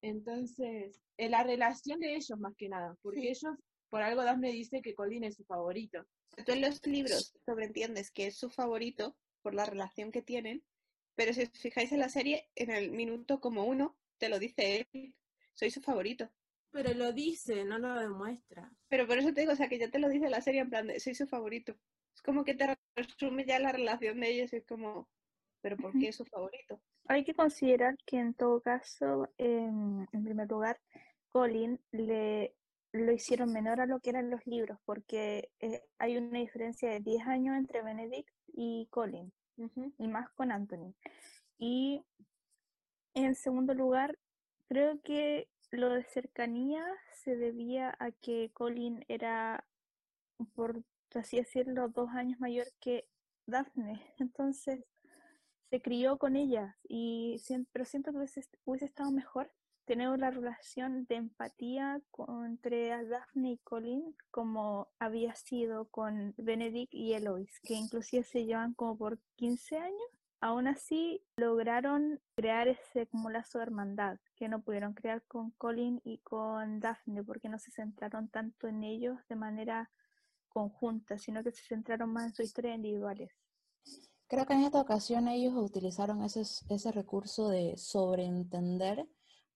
Entonces, 0.00 1.02
eh, 1.18 1.28
la 1.28 1.42
relación 1.42 2.00
de 2.00 2.14
ellos 2.14 2.38
más 2.38 2.54
que 2.56 2.70
nada, 2.70 2.96
porque 3.02 3.20
Sí. 3.20 3.28
ellos, 3.28 3.58
por 3.90 4.00
algo 4.00 4.24
Daphne 4.24 4.52
dice 4.52 4.80
que 4.80 4.94
Colin 4.94 5.24
es 5.24 5.36
su 5.36 5.44
favorito. 5.44 6.02
Tú 6.44 6.52
en 6.52 6.60
los 6.60 6.86
libros 6.86 7.34
sobreentiendes 7.44 8.10
que 8.10 8.26
es 8.26 8.36
su 8.36 8.50
favorito 8.50 9.16
por 9.42 9.54
la 9.54 9.64
relación 9.64 10.12
que 10.12 10.22
tienen, 10.22 10.62
pero 11.14 11.32
si 11.32 11.42
os 11.42 11.50
fijáis 11.50 11.92
en 11.92 12.00
la 12.00 12.08
serie, 12.08 12.48
en 12.54 12.70
el 12.70 12.90
minuto 12.90 13.40
como 13.40 13.64
uno, 13.64 13.96
te 14.18 14.28
lo 14.28 14.38
dice 14.38 14.86
él, 14.92 15.14
soy 15.54 15.70
su 15.70 15.80
favorito. 15.80 16.30
Pero 16.70 16.92
lo 16.92 17.12
dice, 17.12 17.64
no 17.64 17.78
lo 17.78 17.94
demuestra. 17.94 18.70
Pero 18.88 19.06
por 19.06 19.18
eso 19.18 19.32
te 19.32 19.40
digo, 19.40 19.52
o 19.52 19.56
sea, 19.56 19.68
que 19.68 19.78
ya 19.78 19.90
te 19.90 19.98
lo 19.98 20.08
dice 20.08 20.28
la 20.28 20.42
serie 20.42 20.60
en 20.60 20.68
plan 20.68 20.86
de, 20.86 21.00
soy 21.00 21.14
su 21.14 21.26
favorito. 21.26 21.74
Es 22.14 22.22
como 22.22 22.44
que 22.44 22.54
te 22.54 22.76
resume 22.94 23.46
ya 23.46 23.58
la 23.58 23.72
relación 23.72 24.20
de 24.20 24.30
ellos 24.30 24.52
y 24.52 24.56
es 24.56 24.66
como, 24.66 25.08
pero 25.62 25.76
¿por 25.76 25.98
qué 25.98 26.08
es 26.08 26.16
su 26.16 26.24
favorito? 26.24 26.80
Hay 27.08 27.24
que 27.24 27.34
considerar 27.34 27.96
que 28.04 28.18
en 28.18 28.34
todo 28.34 28.60
caso, 28.60 29.30
en 29.38 30.06
primer 30.10 30.48
lugar, 30.48 30.80
Colin 31.30 31.80
le 31.92 32.54
lo 32.96 33.12
hicieron 33.12 33.52
menor 33.52 33.80
a 33.80 33.86
lo 33.86 34.00
que 34.00 34.10
eran 34.10 34.30
los 34.30 34.46
libros, 34.46 34.78
porque 34.84 35.50
eh, 35.60 35.82
hay 35.98 36.16
una 36.16 36.38
diferencia 36.38 36.90
de 36.90 37.00
10 37.00 37.26
años 37.26 37.56
entre 37.56 37.82
Benedict 37.82 38.28
y 38.48 38.86
Colin, 38.90 39.32
y 39.98 40.08
más 40.08 40.30
con 40.30 40.52
Anthony. 40.52 40.94
Y 41.58 42.02
en 43.14 43.34
segundo 43.34 43.74
lugar, 43.74 44.18
creo 44.68 45.00
que 45.02 45.48
lo 45.70 45.90
de 45.90 46.04
cercanía 46.04 46.84
se 47.14 47.36
debía 47.36 47.96
a 47.98 48.10
que 48.10 48.50
Colin 48.52 49.04
era, 49.08 49.66
por 50.54 50.82
así 51.14 51.38
decirlo, 51.38 51.88
dos 51.88 52.10
años 52.10 52.38
mayor 52.40 52.66
que 52.80 53.08
Daphne. 53.46 54.02
Entonces 54.18 54.84
se 55.70 55.80
crió 55.80 56.18
con 56.18 56.36
ella, 56.36 56.76
y 56.88 57.42
pero 57.72 57.84
siento 57.84 58.12
que 58.12 58.18
hubiese, 58.18 58.42
hubiese 58.64 58.84
estado 58.84 59.10
mejor 59.10 59.50
tener 59.86 60.08
una 60.08 60.30
relación 60.30 61.06
de 61.06 61.14
empatía 61.14 62.02
entre 62.44 63.06
Daphne 63.06 63.52
y 63.52 63.58
Colin 63.58 64.16
como 64.30 64.88
había 64.98 65.34
sido 65.34 65.86
con 65.86 66.34
Benedict 66.36 66.92
y 66.92 67.14
Eloise, 67.14 67.60
que 67.62 67.74
inclusive 67.74 68.24
se 68.24 68.44
llevan 68.44 68.74
como 68.74 68.98
por 68.98 69.18
15 69.36 69.78
años. 69.78 70.10
Aún 70.40 70.66
así, 70.66 71.22
lograron 71.36 72.20
crear 72.34 72.68
ese 72.68 73.06
como 73.06 73.30
lazo 73.30 73.58
de 73.58 73.64
hermandad 73.64 74.18
que 74.34 74.48
no 74.48 74.60
pudieron 74.60 74.92
crear 74.92 75.22
con 75.22 75.52
Colin 75.52 76.00
y 76.04 76.18
con 76.18 76.80
Daphne 76.80 77.24
porque 77.24 77.48
no 77.48 77.58
se 77.58 77.70
centraron 77.70 78.28
tanto 78.28 78.68
en 78.68 78.82
ellos 78.82 79.18
de 79.28 79.36
manera 79.36 79.90
conjunta, 80.48 81.18
sino 81.18 81.42
que 81.42 81.52
se 81.52 81.62
centraron 81.62 82.10
más 82.12 82.26
en 82.26 82.34
sus 82.34 82.46
historias 82.46 82.76
individuales. 82.76 83.30
Creo 84.28 84.44
que 84.44 84.54
en 84.54 84.64
esta 84.64 84.80
ocasión 84.80 85.28
ellos 85.28 85.54
utilizaron 85.54 86.22
ese, 86.22 86.40
ese 86.40 86.92
recurso 86.92 87.48
de 87.48 87.76
sobreentender, 87.76 89.06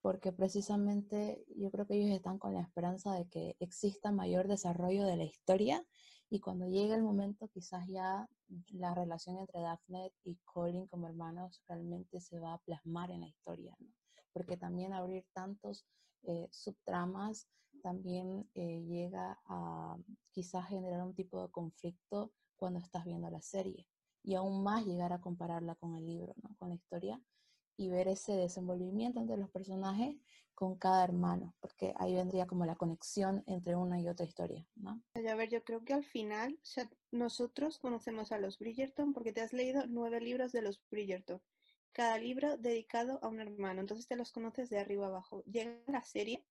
porque 0.03 0.33
precisamente 0.33 1.45
yo 1.57 1.71
creo 1.71 1.87
que 1.87 1.95
ellos 1.95 2.11
están 2.11 2.39
con 2.39 2.55
la 2.55 2.63
esperanza 2.63 3.13
de 3.15 3.29
que 3.29 3.57
exista 3.61 4.13
mayor 4.13 4.49
desarrollo 4.49 5.05
de 5.05 5.17
la 5.17 5.25
historia 5.25 5.85
y 6.31 6.41
cuando 6.41 6.67
llegue 6.67 6.95
el 6.95 7.03
momento 7.03 7.49
quizás 7.49 7.87
ya 7.89 8.29
la 8.69 8.95
relación 8.95 9.39
entre 9.39 9.61
Daphne 9.61 10.13
y 10.25 10.37
Colin 10.45 10.87
como 10.87 11.09
hermanos 11.09 11.63
realmente 11.69 12.21
se 12.21 12.39
va 12.39 12.55
a 12.55 12.59
plasmar 12.59 13.11
en 13.11 13.21
la 13.21 13.29
historia, 13.29 13.77
¿no? 13.79 13.89
porque 14.33 14.57
también 14.57 14.93
abrir 14.93 15.27
tantos 15.33 15.85
eh, 16.23 16.49
subtramas 16.51 17.49
también 17.83 18.49
eh, 18.55 18.83
llega 18.83 19.39
a 19.47 19.97
quizás 20.33 20.69
generar 20.69 21.03
un 21.03 21.15
tipo 21.15 21.43
de 21.43 21.51
conflicto 21.51 22.33
cuando 22.57 22.79
estás 22.79 23.05
viendo 23.05 23.31
la 23.31 23.41
serie 23.43 23.87
y 24.23 24.35
aún 24.35 24.63
más 24.63 24.85
llegar 24.85 25.13
a 25.13 25.21
compararla 25.21 25.75
con 25.77 25.97
el 25.97 26.07
libro, 26.07 26.35
¿no? 26.43 26.55
con 26.59 26.69
la 26.69 26.75
historia 26.75 27.21
y 27.81 27.89
ver 27.89 28.09
ese 28.09 28.33
desenvolvimiento 28.33 29.21
entre 29.21 29.39
los 29.39 29.49
personajes 29.49 30.15
con 30.55 30.77
cada 30.77 31.03
hermano, 31.03 31.55
porque 31.61 31.95
ahí 31.97 32.15
vendría 32.15 32.47
como 32.47 32.67
la 32.67 32.77
conexión 32.77 33.43
entre 33.47 33.75
una 33.75 33.99
y 33.99 34.07
otra 34.07 34.27
historia, 34.27 34.69
¿no? 34.77 35.03
A 35.15 35.35
ver, 35.35 35.49
yo 35.49 35.65
creo 35.65 35.83
que 35.83 35.95
al 35.95 36.05
final, 36.05 36.59
o 36.63 36.67
sea, 36.67 36.91
nosotros 37.11 37.79
conocemos 37.79 38.33
a 38.33 38.39
los 38.39 38.59
Bridgerton 38.59 39.15
porque 39.15 39.33
te 39.33 39.41
has 39.41 39.55
leído 39.55 39.87
nueve 39.87 40.21
libros 40.21 40.53
de 40.53 40.61
los 40.61 40.83
Bridgerton, 40.91 41.41
cada 41.93 42.19
libro 42.19 42.59
dedicado 42.59 43.19
a 43.23 43.29
un 43.29 43.41
hermano, 43.41 43.81
entonces 43.81 44.07
te 44.07 44.17
los 44.17 44.31
conoces 44.31 44.69
de 44.69 44.79
arriba 44.79 45.07
abajo. 45.07 45.43
Llega 45.45 45.81
la 45.87 46.05
serie 46.05 46.45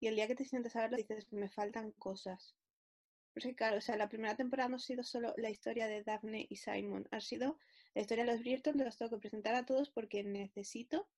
y 0.00 0.06
el 0.06 0.14
día 0.14 0.28
que 0.28 0.34
te 0.34 0.46
sientes 0.46 0.74
a 0.76 0.80
verlo 0.80 0.96
dices, 0.96 1.30
me 1.30 1.50
faltan 1.50 1.90
cosas. 1.92 2.54
Porque 3.34 3.54
claro, 3.54 3.76
o 3.76 3.82
sea, 3.82 3.98
la 3.98 4.08
primera 4.08 4.34
temporada 4.34 4.70
no 4.70 4.76
ha 4.76 4.80
sido 4.80 5.02
solo 5.02 5.34
la 5.36 5.50
historia 5.50 5.86
de 5.88 6.02
Daphne 6.04 6.46
y 6.48 6.56
Simon, 6.56 7.06
ha 7.10 7.20
sido 7.20 7.58
la 7.94 8.02
historia 8.02 8.24
de 8.24 8.32
los 8.32 8.40
Bridgerton, 8.40 8.78
los 8.78 8.96
tengo 8.96 9.10
que 9.10 9.18
presentar 9.18 9.54
a 9.54 9.66
todos 9.66 9.90
porque 9.90 10.24
necesito 10.24 11.08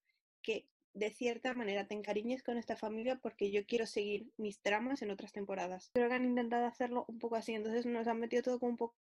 que 0.43 0.67
de 0.95 1.11
cierta 1.11 1.55
manera 1.55 1.87
te 1.87 1.95
encariñes 1.95 2.43
con 2.43 2.57
esta 2.59 2.77
familia 2.77 3.17
porque 3.21 3.51
yo 3.51 3.65
quiero 3.67 3.87
seguir 3.87 4.33
mis 4.37 4.61
tramas 4.61 5.03
en 5.03 5.11
otras 5.11 5.33
temporadas. 5.33 5.91
Creo 5.95 6.09
que 6.09 6.15
han 6.15 6.25
intentado 6.25 6.67
hacerlo 6.67 7.05
un 7.09 7.19
poco 7.19 7.37
así, 7.37 7.55
entonces 7.55 7.87
nos 7.87 8.07
han 8.09 8.19
metido 8.19 8.43
todo 8.43 8.59
como 8.59 8.71
un 8.73 8.77
poco 8.77 8.97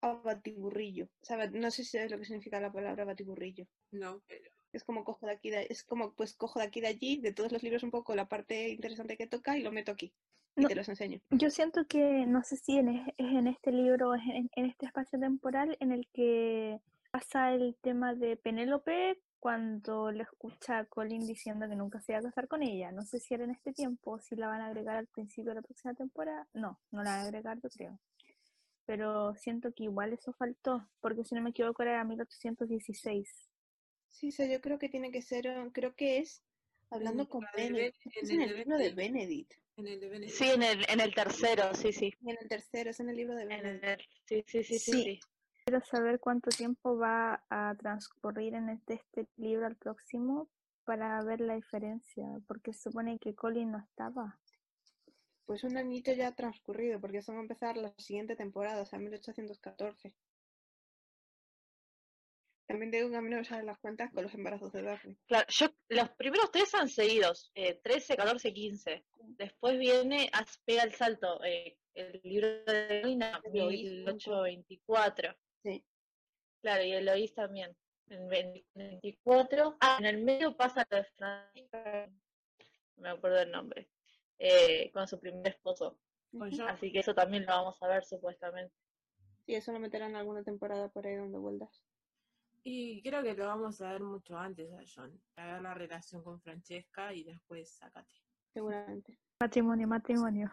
a 0.00 0.14
batiburrillo. 0.14 1.06
O 1.22 1.24
sea, 1.24 1.48
no 1.48 1.70
sé 1.70 1.84
si 1.84 1.90
sabes 1.90 2.10
lo 2.10 2.18
que 2.18 2.24
significa 2.24 2.60
la 2.60 2.72
palabra 2.72 3.04
batiburrillo. 3.04 3.66
No, 3.90 4.22
pero 4.26 4.50
Es 4.72 4.84
como 4.84 5.04
cojo 5.04 5.26
de 5.26 5.32
aquí, 5.32 5.50
de, 5.50 5.66
es 5.70 5.84
como 5.84 6.14
pues 6.14 6.34
cojo 6.34 6.58
de 6.58 6.66
aquí 6.66 6.80
de 6.80 6.88
allí, 6.88 7.20
de 7.20 7.32
todos 7.32 7.52
los 7.52 7.62
libros 7.62 7.82
un 7.82 7.90
poco 7.90 8.14
la 8.14 8.28
parte 8.28 8.68
interesante 8.70 9.16
que 9.16 9.26
toca 9.26 9.56
y 9.56 9.62
lo 9.62 9.72
meto 9.72 9.92
aquí 9.92 10.12
y 10.56 10.62
No. 10.62 10.68
te 10.68 10.74
los 10.74 10.88
enseño. 10.88 11.20
Yo 11.30 11.50
siento 11.50 11.86
que, 11.86 12.26
no 12.26 12.42
sé 12.42 12.56
si 12.56 12.78
en, 12.78 12.88
es 12.88 13.04
en 13.18 13.46
este 13.46 13.72
libro 13.72 14.10
o 14.10 14.14
es 14.14 14.22
en, 14.26 14.50
en 14.56 14.66
este 14.66 14.86
espacio 14.86 15.18
temporal 15.18 15.76
en 15.80 15.92
el 15.92 16.06
que 16.12 16.78
pasa 17.10 17.52
el 17.52 17.76
tema 17.82 18.14
de 18.14 18.36
Penélope 18.36 19.20
cuando 19.38 20.12
le 20.12 20.22
escucha 20.22 20.78
a 20.78 20.84
Colin 20.84 21.26
diciendo 21.26 21.68
que 21.68 21.74
nunca 21.74 22.00
se 22.00 22.12
iba 22.12 22.20
a 22.20 22.22
casar 22.22 22.46
con 22.48 22.62
ella. 22.62 22.92
No 22.92 23.04
sé 23.04 23.18
si 23.18 23.34
era 23.34 23.44
en 23.44 23.50
este 23.50 23.72
tiempo 23.72 24.20
si 24.20 24.36
la 24.36 24.46
van 24.46 24.60
a 24.60 24.66
agregar 24.66 24.96
al 24.96 25.08
principio 25.08 25.50
de 25.50 25.56
la 25.56 25.62
próxima 25.62 25.94
temporada. 25.94 26.46
No, 26.54 26.78
no 26.92 27.02
la 27.02 27.10
van 27.10 27.20
a 27.20 27.22
agregar, 27.24 27.58
yo 27.60 27.68
creo. 27.68 27.98
Pero 28.86 29.34
siento 29.34 29.72
que 29.72 29.84
igual 29.84 30.12
eso 30.12 30.32
faltó, 30.32 30.88
porque 31.00 31.24
si 31.24 31.34
no 31.34 31.42
me 31.42 31.50
equivoco 31.50 31.82
era 31.82 32.04
1816. 32.04 33.48
Sí, 34.10 34.28
o 34.28 34.32
sea, 34.32 34.46
yo 34.46 34.60
creo 34.60 34.78
que 34.78 34.88
tiene 34.88 35.10
que 35.10 35.22
ser, 35.22 35.44
creo 35.72 35.94
que 35.94 36.18
es 36.18 36.42
hablando 36.92 37.28
con 37.28 37.44
Benedict. 37.56 37.96
En 38.22 38.30
en 38.30 38.40
el 38.42 38.56
libro 38.56 38.78
de 38.78 38.90
Benedict. 38.92 38.96
Benedict. 38.96 39.52
en 39.76 39.86
el 39.86 40.00
de 40.00 40.08
Benedict. 40.08 40.36
Sí, 40.36 40.50
en 40.50 40.62
el, 40.62 40.84
en 40.88 41.00
el 41.00 41.14
tercero, 41.14 41.74
sí, 41.74 41.92
sí. 41.92 42.14
En 42.22 42.36
el 42.40 42.48
tercero, 42.48 42.90
es 42.90 43.00
en 43.00 43.08
el 43.08 43.16
libro 43.16 43.34
de 43.34 43.42
En 43.42 43.48
Benedict. 43.48 43.84
el- 43.84 44.00
sí, 44.26 44.44
sí, 44.46 44.64
sí, 44.64 44.78
sí, 44.78 44.92
Sí. 44.92 45.02
sí. 45.02 45.20
Quiero 45.64 45.80
saber 45.84 46.18
cuánto 46.18 46.50
tiempo 46.50 46.96
va 46.98 47.44
a 47.48 47.74
transcurrir 47.78 48.54
en 48.54 48.68
este, 48.70 48.94
este 48.94 49.28
libro 49.36 49.66
al 49.66 49.76
próximo 49.76 50.48
para 50.84 51.22
ver 51.22 51.40
la 51.40 51.54
diferencia, 51.54 52.24
porque 52.48 52.72
se 52.72 52.90
supone 52.90 53.18
que 53.20 53.34
Colin 53.34 53.70
no 53.70 53.78
estaba. 53.78 54.40
Pues 55.46 55.62
un 55.64 55.76
añito 55.76 56.12
ya 56.12 56.28
ha 56.28 56.34
transcurrido, 56.34 57.00
porque 57.00 57.18
eso 57.18 57.32
va 57.32 57.38
a 57.38 57.42
empezar 57.42 57.76
la 57.76 57.94
siguiente 57.98 58.34
temporada, 58.36 58.82
o 58.82 58.86
sea, 58.86 58.98
1814. 58.98 60.12
También 62.72 62.90
tengo 62.90 63.10
que 63.10 63.16
a 63.16 63.20
mí 63.20 63.28
no 63.28 63.36
me 63.36 63.44
salen 63.44 63.66
las 63.66 63.78
cuentas 63.80 64.10
con 64.14 64.22
los 64.22 64.32
embarazos 64.32 64.72
de 64.72 64.80
Daphne. 64.82 65.14
Claro, 65.26 65.46
yo, 65.50 65.66
los 65.90 66.08
primeros 66.12 66.50
tres 66.50 66.74
han 66.74 66.88
seguidos, 66.88 67.50
eh, 67.54 67.74
13, 67.82 68.16
14, 68.16 68.54
15. 68.54 69.04
Después 69.36 69.78
viene, 69.78 70.30
as- 70.32 70.58
pega 70.64 70.82
el 70.84 70.94
salto, 70.94 71.44
eh, 71.44 71.76
el 71.92 72.18
libro 72.24 72.48
de 72.64 73.00
Eloína, 73.00 73.42
Eloís, 73.44 73.90
1824. 73.90 75.36
Sí. 75.62 75.84
Claro, 76.62 76.82
y 76.82 76.92
Eloís 76.92 77.34
también, 77.34 77.76
en 78.08 78.26
24. 78.30 79.76
Ah, 79.80 79.98
en 80.00 80.06
el 80.06 80.24
medio 80.24 80.56
pasa 80.56 80.86
lo 80.90 80.96
de 80.96 81.04
Francisca, 81.04 82.06
no 82.96 83.02
me 83.02 83.10
acuerdo 83.10 83.38
el 83.40 83.50
nombre, 83.50 83.86
eh, 84.38 84.90
con 84.92 85.06
su 85.06 85.20
primer 85.20 85.46
esposo. 85.48 85.98
John. 86.32 86.68
Así 86.70 86.90
que 86.90 87.00
eso 87.00 87.14
también 87.14 87.44
lo 87.44 87.52
vamos 87.52 87.76
a 87.82 87.88
ver 87.88 88.02
supuestamente. 88.06 88.74
Sí, 89.44 89.54
eso 89.56 89.72
lo 89.72 89.78
meterán 89.78 90.16
alguna 90.16 90.42
temporada 90.42 90.88
por 90.88 91.06
ahí 91.06 91.16
dando 91.16 91.38
vueltas. 91.38 91.82
Y 92.64 93.02
creo 93.02 93.22
que 93.22 93.34
lo 93.34 93.46
vamos 93.46 93.80
a 93.80 93.92
ver 93.92 94.02
mucho 94.02 94.36
antes 94.38 94.72
a 94.72 94.82
John, 94.86 95.20
a 95.36 95.46
ver 95.46 95.62
la 95.62 95.74
relación 95.74 96.22
con 96.22 96.40
Francesca 96.40 97.12
y 97.12 97.24
después 97.24 97.74
sácate. 97.74 98.14
Seguramente. 98.52 99.18
Matrimonio, 99.40 99.88
matrimonio. 99.88 100.52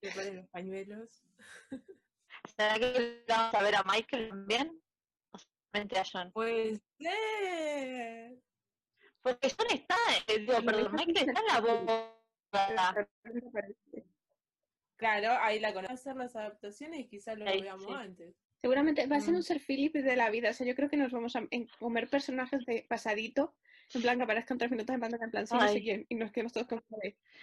Preparen 0.00 0.36
los 0.36 0.48
pañuelos. 0.48 1.22
¿Será 2.56 2.78
que 2.78 3.24
lo 3.28 3.34
vamos 3.34 3.54
a 3.54 3.62
ver 3.62 3.74
a 3.76 3.84
Michael 3.84 4.28
también? 4.30 4.82
O 5.32 5.38
solamente 5.38 5.98
a 5.98 6.04
John. 6.10 6.32
Pues 6.32 6.80
ser. 6.98 8.38
Porque 9.20 9.54
John 9.56 9.66
está, 9.72 9.96
eh, 10.26 10.38
digo, 10.40 10.62
perdón, 10.64 10.92
Michael 10.92 11.28
está 11.28 11.40
en 11.40 11.46
la 11.46 11.60
boda. 11.60 12.18
Claro, 14.96 15.30
ahí 15.42 15.58
la 15.60 15.72
conozco. 15.74 15.94
hacer 15.94 16.16
las 16.16 16.34
adaptaciones 16.36 17.00
y 17.00 17.08
quizás 17.08 17.36
lo 17.36 17.46
Ahí, 17.46 17.60
veamos 17.60 17.86
sí. 17.86 17.92
antes. 17.92 18.34
Seguramente 18.62 19.06
va 19.08 19.16
a 19.16 19.20
ser 19.20 19.32
Mm. 19.34 19.36
un 19.36 19.42
ser 19.42 19.60
Philip 19.60 19.92
de 19.94 20.16
la 20.16 20.30
vida. 20.30 20.50
O 20.50 20.52
sea, 20.54 20.66
yo 20.66 20.74
creo 20.74 20.88
que 20.88 20.96
nos 20.96 21.10
vamos 21.12 21.34
a 21.36 21.42
comer 21.78 22.08
personajes 22.08 22.64
de 22.64 22.86
pasadito. 22.88 23.54
En 23.92 24.00
plan, 24.00 24.16
que 24.16 24.24
aparezcan 24.24 24.56
tres 24.56 24.70
minutos 24.70 24.94
en 24.94 25.00
plan, 25.00 25.12
en 25.20 25.30
plan, 25.30 25.46
sí, 25.46 25.54
no 25.54 25.60
sé 25.68 25.74
Ay. 25.74 25.82
quién. 25.82 26.06
Y 26.08 26.14
nos 26.14 26.30
quedamos 26.32 26.52
todos. 26.52 26.66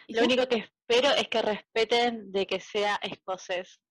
¿y 0.07 0.13
Lo 0.15 0.23
único 0.23 0.47
que 0.47 0.55
espero 0.55 1.09
es 1.11 1.27
que 1.27 1.41
respeten 1.43 2.31
de 2.31 2.47
que 2.47 2.59
sea 2.59 2.95
escocés. 3.03 3.81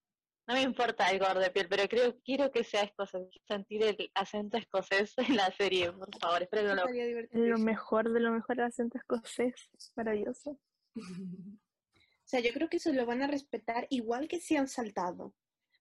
No 0.48 0.54
me 0.54 0.62
importa 0.62 1.08
el 1.10 1.18
color 1.18 1.38
de 1.38 1.50
piel, 1.50 1.68
pero 1.68 1.86
creo 1.86 2.18
quiero 2.24 2.50
que 2.50 2.64
sea 2.64 2.82
escocés. 2.82 3.28
Sentir 3.46 3.82
el 3.82 4.10
acento 4.14 4.56
escocés 4.56 5.12
en 5.18 5.36
la 5.36 5.52
serie, 5.52 5.92
por 5.92 6.08
favor. 6.18 6.42
Espero 6.42 6.62
que 6.62 6.68
no 6.68 6.74
lo 6.74 7.46
Lo 7.48 7.58
mejor 7.58 8.10
de 8.10 8.20
lo 8.20 8.32
mejor 8.32 8.58
el 8.58 8.64
acento 8.64 8.96
escocés. 8.96 9.68
Maravilloso. 9.94 10.58
O 10.96 12.30
sea, 12.30 12.40
yo 12.40 12.52
creo 12.52 12.68
que 12.68 12.78
eso 12.78 12.92
lo 12.92 13.06
van 13.06 13.22
a 13.22 13.26
respetar 13.26 13.86
igual 13.90 14.26
que 14.28 14.40
si 14.40 14.56
han 14.56 14.68
saltado. 14.68 15.34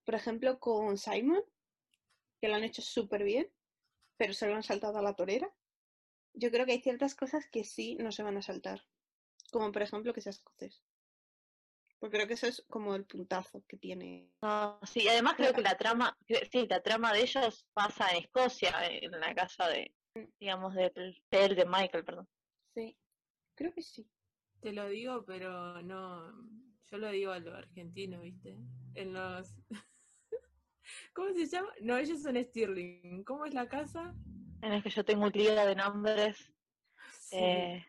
Por 0.08 0.15
ejemplo, 0.15 0.58
con 0.58 0.98
Simon, 0.98 1.43
que 2.39 2.48
lo 2.48 2.56
han 2.56 2.63
hecho 2.63 2.82
súper 2.82 3.26
bien, 3.26 3.52
pero 4.15 4.32
se 4.32 4.48
lo 4.48 4.56
han 4.56 4.63
saltado 4.63 4.98
a 4.98 5.02
la 5.02 5.17
torera. 5.17 5.54
Yo 6.32 6.50
creo 6.50 6.65
que 6.65 6.72
hay 6.72 6.82
ciertas 6.82 7.13
cosas 7.13 7.46
que 7.52 7.65
sí 7.65 7.96
no 7.96 8.13
se 8.13 8.24
van 8.24 8.38
a 8.38 8.41
saltar. 8.41 8.88
Como 9.52 9.70
por 9.70 9.82
ejemplo 9.82 10.13
que 10.13 10.22
sea 10.22 10.30
escocés. 10.30 10.82
Porque 12.00 12.15
creo 12.15 12.28
que 12.30 12.36
eso 12.36 12.48
es 12.48 12.63
como 12.70 12.96
el 12.96 13.06
puntazo 13.06 13.65
que 13.67 13.76
tiene. 13.76 14.32
No, 14.41 14.80
sí, 14.84 15.06
además 15.10 15.34
creo 15.36 15.52
que 15.52 15.62
la 15.62 15.78
trama, 15.78 16.17
sí, 16.26 16.65
la 16.70 16.82
trama 16.82 17.12
de 17.12 17.24
ellos 17.24 17.67
pasa 17.74 18.08
en 18.12 18.24
Escocia, 18.24 18.72
en 18.88 19.12
la 19.12 19.36
casa 19.36 19.67
de, 19.67 19.93
digamos, 20.39 20.74
de, 20.74 20.89
de 21.30 21.46
él, 21.46 21.54
de 21.54 21.65
Michael, 21.65 22.06
perdón. 22.06 22.30
Sí, 22.74 22.96
creo 23.56 23.74
que 23.74 23.82
sí. 23.82 24.10
Te 24.62 24.72
lo 24.72 24.88
digo, 24.88 25.26
pero 25.26 25.82
no. 25.82 26.32
Yo 26.89 26.98
lo 26.98 27.10
digo 27.12 27.34
a 27.34 27.39
lo 27.39 27.54
argentino, 27.58 28.22
¿viste? 28.22 28.56
En 28.96 29.12
los. 29.12 29.54
¿Cómo 31.17 31.34
se 31.34 31.47
llama? 31.47 31.69
No, 31.82 31.97
ellos 31.97 32.21
son 32.21 32.36
Stirling. 32.36 33.23
¿Cómo 33.23 33.47
es 33.47 33.53
la 33.56 33.67
casa? 33.67 34.13
En 34.62 34.71
el 34.71 34.84
que 34.84 34.91
yo 34.91 35.03
tengo 35.03 35.25
un 35.25 35.32
libro 35.32 35.65
de 35.65 35.73
nombres. 35.73 36.53
Sí. 37.21 37.38
eh, 37.38 37.88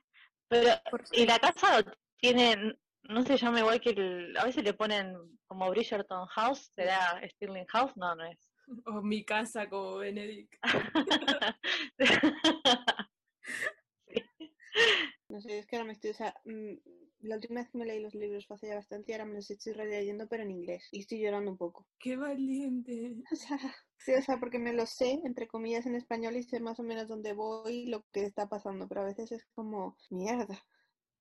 pero, 0.48 0.70
Por 0.90 1.04
y 1.12 1.26
la 1.26 1.38
casa 1.38 1.84
tiene, 2.16 2.78
no 3.02 3.22
se 3.24 3.36
llama 3.36 3.58
igual 3.58 3.82
que 3.82 3.90
el, 3.90 4.34
a 4.34 4.46
veces 4.46 4.64
le 4.64 4.72
ponen 4.72 5.14
como 5.46 5.68
Bridgerton 5.68 6.26
House, 6.28 6.72
¿será 6.74 7.20
Stirling 7.28 7.66
House? 7.66 7.94
No, 7.98 8.14
no 8.14 8.24
es. 8.24 8.50
O 8.86 9.02
mi 9.02 9.22
casa 9.26 9.68
como 9.68 9.98
Benedict. 9.98 10.54
No 15.28 15.40
sé, 15.40 15.58
es 15.58 15.66
que 15.66 15.76
ahora 15.76 15.86
me 15.86 15.92
estoy, 15.92 16.10
o 16.10 16.14
sea, 16.14 16.34
mm, 16.44 16.72
la 17.20 17.34
última 17.36 17.60
vez 17.60 17.70
que 17.70 17.78
me 17.78 17.84
leí 17.84 18.00
los 18.00 18.14
libros 18.14 18.46
fue 18.46 18.56
hace 18.56 18.68
ya 18.68 18.76
bastante 18.76 19.12
y 19.12 19.14
ahora 19.14 19.26
me 19.26 19.34
los 19.34 19.50
estoy 19.50 19.72
releyendo 19.72 20.26
pero 20.28 20.42
en 20.42 20.50
inglés 20.50 20.88
y 20.92 21.00
estoy 21.00 21.20
llorando 21.20 21.50
un 21.50 21.58
poco. 21.58 21.86
¡Qué 21.98 22.16
valiente! 22.16 23.16
O 23.32 23.36
sea, 23.36 23.58
sí, 23.98 24.12
o 24.14 24.22
sea, 24.22 24.38
porque 24.38 24.58
me 24.58 24.72
lo 24.72 24.86
sé, 24.86 25.20
entre 25.24 25.46
comillas, 25.46 25.86
en 25.86 25.96
español 25.96 26.36
y 26.36 26.42
sé 26.42 26.60
más 26.60 26.80
o 26.80 26.82
menos 26.82 27.08
dónde 27.08 27.34
voy 27.34 27.74
y 27.74 27.86
lo 27.86 28.04
que 28.12 28.24
está 28.24 28.48
pasando, 28.48 28.88
pero 28.88 29.02
a 29.02 29.06
veces 29.06 29.32
es 29.32 29.44
como, 29.54 29.96
mierda. 30.10 30.64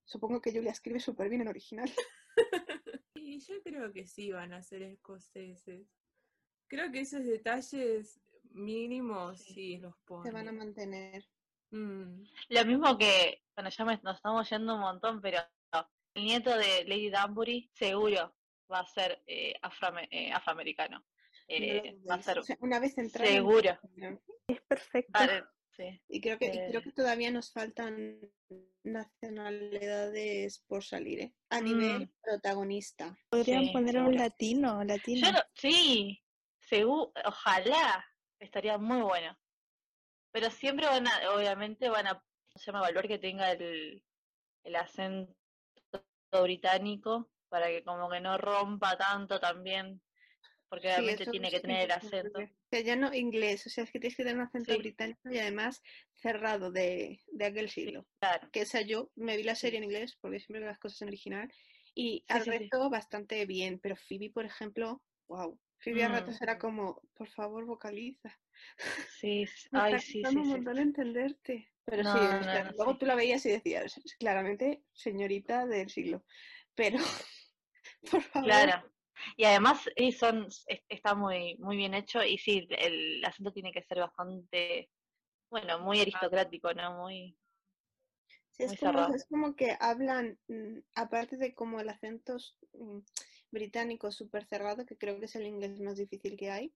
Supongo 0.06 0.42
que 0.42 0.54
Julia 0.54 0.72
escribe 0.72 1.00
súper 1.02 1.30
bien 1.30 1.42
en 1.42 1.50
original. 1.50 1.92
Y 3.16 3.40
yo 3.40 3.62
creo 3.62 3.92
que 3.92 4.06
sí 4.06 4.32
van 4.32 4.54
a 4.54 4.64
ser 4.64 4.84
escoceses. 4.84 5.86
Creo 6.68 6.92
que 6.92 7.02
esos 7.02 7.26
detalles 7.26 8.22
mínimos 8.52 9.42
sí, 9.42 9.78
los 9.78 9.96
Se 10.24 10.32
van 10.32 10.48
a 10.48 10.52
ponen. 10.52 10.58
mantener. 10.58 11.28
Mm, 11.72 12.24
Lo 12.50 12.66
mismo 12.66 12.98
que, 12.98 13.44
bueno, 13.56 13.70
ya 13.70 13.86
me- 13.86 14.00
nos 14.04 14.16
estamos 14.16 14.50
yendo 14.50 14.76
un 14.76 14.82
montón, 14.82 15.22
pero 15.22 15.40
el 16.14 16.24
nieto 16.24 16.56
de 16.58 16.86
Lady 16.86 17.10
Danbury 17.10 17.70
seguro 17.74 18.36
va 18.72 18.80
a 18.80 18.86
ser 18.86 19.22
eh, 19.28 19.54
afroame- 19.62 20.08
eh, 20.12 20.32
afroamericano. 20.32 21.00
no 21.00 21.06
Eh, 21.50 21.98
va 22.10 22.16
a 22.16 22.22
ser 22.22 22.40
O 22.40 22.44
sea, 22.44 22.58
una 22.62 22.80
vez 22.80 22.98
entrado 22.98 23.30
en 23.30 23.36
seguro. 23.38 23.80
Es 24.48 24.62
perfecto. 24.62 25.12
Vale, 25.14 25.44
sí. 25.76 26.02
Y 26.10 26.20
creo 26.22 26.38
que, 26.38 26.48
y 26.48 26.52
creo 26.52 26.80
Eh. 26.80 26.84
que 26.84 26.92
todavía 26.92 27.32
nos 27.32 27.52
faltan 27.52 28.20
nacionalidades 28.84 30.60
por 30.68 30.84
salir, 30.84 31.20
¿eh? 31.22 31.34
A 31.50 31.62
nivel 31.62 32.02
Mm. 32.08 32.12
protagonista. 32.22 33.18
Podrían 33.30 33.66
sí, 33.66 33.72
poner 33.72 33.98
un 34.00 34.16
latino, 34.16 34.84
latino. 34.84 35.30
Yo 35.32 35.38
sí, 35.54 36.22
seguro, 36.60 37.12
ojalá, 37.26 38.06
estaría 38.40 38.78
muy 38.78 39.02
bueno. 39.02 39.38
Pero 40.32 40.50
siempre 40.52 40.86
van 40.88 41.08
a, 41.08 41.32
obviamente 41.36 41.90
van 41.90 42.08
a, 42.08 42.14
¿cómo 42.14 42.24
se 42.56 42.66
llama? 42.68 42.80
Evaluar 42.80 43.08
que 43.08 43.20
tenga 43.20 43.52
el, 43.52 44.04
el 44.64 44.76
acento 44.76 45.36
británico 46.44 47.32
para 47.50 47.68
que 47.68 47.84
como 47.84 48.10
que 48.10 48.20
no 48.22 48.38
rompa 48.38 48.98
tanto 48.98 49.40
también, 49.40 50.02
porque 50.70 50.88
Sí, 50.88 50.94
obviamente 50.94 51.24
eso 51.24 51.32
tiene 51.32 51.50
que 51.50 51.60
tener 51.62 51.86
el 51.86 51.92
acento. 51.92 52.40
O 52.40 52.70
sea, 52.70 52.82
ya 52.82 52.96
no 52.98 53.14
inglés, 53.14 53.66
o 53.66 53.70
sea, 53.70 53.86
es 53.86 53.92
que 53.92 54.00
tienes 54.00 54.18
que 54.18 54.24
tener 54.24 54.36
un 54.38 54.44
acento 54.48 54.74
Sí. 54.74 54.78
británico 54.80 55.20
y 55.32 55.38
además 55.40 55.82
cerrado 56.16 56.72
de, 56.72 57.22
de 57.32 57.46
aquel 57.46 57.70
siglo. 57.70 58.06
Claro. 58.20 58.50
Que 58.52 58.62
esa 58.62 58.82
yo 58.82 59.12
me 59.16 59.38
vi 59.38 59.44
la 59.44 59.56
serie 59.56 59.78
en 59.78 59.86
inglés 59.86 60.18
porque 60.20 60.40
siempre 60.40 60.60
veo 60.60 60.70
las 60.70 60.80
cosas 60.80 61.02
en 61.02 61.08
original 61.08 61.50
Y 61.96 62.26
Sí, 62.28 62.34
al 62.34 62.40
sí, 62.40 62.52
sí. 62.52 62.52
resto 62.60 62.90
bastante 62.90 63.46
bien, 63.46 63.80
pero 63.80 63.96
Phoebe, 63.96 64.32
por 64.32 64.46
ejemplo, 64.46 65.02
wow. 65.28 65.58
Phoebe 65.80 66.04
a 66.04 66.08
ratos 66.10 66.40
Mm. 66.40 66.44
era 66.44 66.58
como, 66.58 67.02
por 67.14 67.28
favor, 67.30 67.66
vocaliza. 67.66 68.38
Sí, 69.20 69.46
Me 69.72 69.80
ay, 69.80 70.00
sí, 70.00 70.24
sí, 70.26 70.26
un 70.26 70.36
sí. 70.36 70.44
montón 70.50 70.78
entenderte. 70.80 71.72
Pero 71.86 72.04
sí, 72.04 72.04
No, 72.04 72.14
o 72.14 72.44
no, 72.44 72.52
sea, 72.52 72.64
no, 72.66 72.72
luego 72.72 72.94
sí. 72.94 73.00
tú 73.00 73.06
la 73.06 73.16
veías 73.16 73.46
y 73.46 73.50
decías, 73.50 73.98
"Es 73.98 74.16
claramente, 74.18 74.84
señorita 74.94 75.66
del 75.66 75.90
siglo. 75.90 76.26
Pero, 76.76 76.98
por 78.12 78.22
favor. 78.22 78.50
Claro. 78.50 78.92
Y 79.36 79.46
además 79.46 79.90
sí, 79.96 80.12
son, 80.12 80.46
es- 80.46 80.66
está 80.90 81.16
muy, 81.16 81.58
muy 81.58 81.76
bien 81.78 81.94
hecho 81.94 82.24
y 82.24 82.38
sí, 82.38 82.68
el 82.70 83.24
acento 83.26 83.52
tiene 83.52 83.72
que 83.72 83.82
ser 83.84 84.00
bastante, 84.00 84.92
bueno, 85.50 85.80
muy 85.80 86.02
aristocrático, 86.02 86.74
¿no? 86.74 86.98
Muy, 86.98 87.38
Sí, 88.52 88.64
es 88.64 88.70
muy 88.70 88.78
como, 88.78 88.92
cerrado. 88.92 89.14
es 89.16 89.26
como 89.28 89.56
que 89.56 89.78
hablan, 89.80 90.40
mm, 90.48 90.80
aparte 90.96 91.38
de 91.38 91.54
como 91.54 91.80
el 91.80 91.90
acento 91.90 92.38
mm, 92.74 93.00
británico 93.52 94.12
súper 94.12 94.46
cerrado, 94.46 94.86
que 94.86 94.98
creo 94.98 95.20
que 95.20 95.26
es 95.26 95.36
el 95.36 95.48
inglés 95.48 95.80
más 95.80 95.98
difícil 95.98 96.38
que 96.38 96.52
hay, 96.52 96.74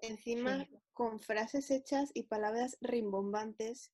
encima 0.00 0.66
Sí. 0.68 0.78
con 0.92 1.20
frases 1.20 1.70
hechas 1.70 2.10
y 2.14 2.24
palabras 2.24 2.76
rimbombantes, 2.80 3.92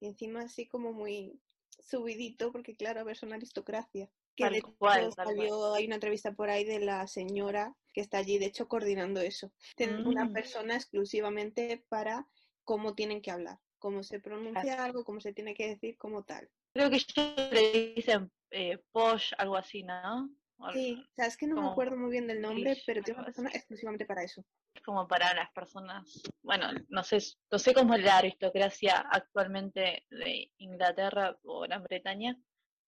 y 0.00 0.06
encima 0.06 0.42
así 0.42 0.66
como 0.66 0.92
muy 0.92 1.40
subidito, 1.78 2.52
porque 2.52 2.74
claro, 2.76 3.00
a 3.00 3.04
ver, 3.04 3.16
son 3.16 3.32
aristocracia. 3.32 4.10
Que 4.36 4.44
Tal 4.44 4.52
de 4.52 4.58
hecho 4.58 4.74
cual, 4.78 5.00
tal 5.14 5.26
cual. 5.26 5.36
salió, 5.36 5.74
hay 5.74 5.86
una 5.86 5.96
entrevista 5.96 6.32
por 6.32 6.48
ahí 6.50 6.64
de 6.64 6.80
la 6.80 7.06
señora 7.06 7.76
que 7.92 8.00
está 8.00 8.18
allí, 8.18 8.38
de 8.38 8.46
hecho, 8.46 8.68
coordinando 8.68 9.20
eso. 9.20 9.52
Tienen 9.76 10.06
una 10.06 10.26
Mm. 10.26 10.32
persona 10.32 10.76
exclusivamente 10.76 11.84
para 11.88 12.26
cómo 12.64 12.94
tienen 12.94 13.20
que 13.20 13.30
hablar, 13.30 13.58
cómo 13.78 14.02
se 14.02 14.20
pronuncia 14.20 14.82
algo, 14.84 15.04
cómo 15.04 15.20
se 15.20 15.32
tiene 15.32 15.54
que 15.54 15.68
decir, 15.68 15.98
como 15.98 16.22
tal. 16.24 16.48
Creo 16.72 16.88
que 16.88 16.96
ellos 16.96 17.34
le 17.52 17.92
dicen 17.96 18.30
eh, 18.50 18.78
posh, 18.92 19.32
algo 19.38 19.56
así, 19.56 19.82
¿no? 19.82 20.30
Sí, 20.72 21.02
o 21.02 21.14
sea, 21.14 21.26
es 21.26 21.36
que 21.36 21.46
no 21.46 21.54
me 21.54 21.60
como 21.60 21.72
acuerdo 21.72 21.96
muy 21.96 22.10
bien 22.10 22.26
del 22.26 22.40
nombre, 22.40 22.76
pero 22.86 23.02
tiene 23.02 23.18
una 23.18 23.26
persona 23.26 23.50
exclusivamente 23.54 24.06
para 24.06 24.22
eso. 24.22 24.44
Es 24.74 24.82
como 24.82 25.06
para 25.08 25.34
las 25.34 25.50
personas, 25.52 26.22
bueno, 26.42 26.68
no 26.88 27.02
sé, 27.02 27.18
no 27.50 27.58
sé 27.58 27.74
cómo 27.74 27.94
es 27.94 28.04
la 28.04 28.18
aristocracia 28.18 28.98
actualmente 29.10 30.06
de 30.10 30.52
Inglaterra 30.58 31.38
o 31.44 31.60
Gran 31.60 31.82
Bretaña, 31.82 32.36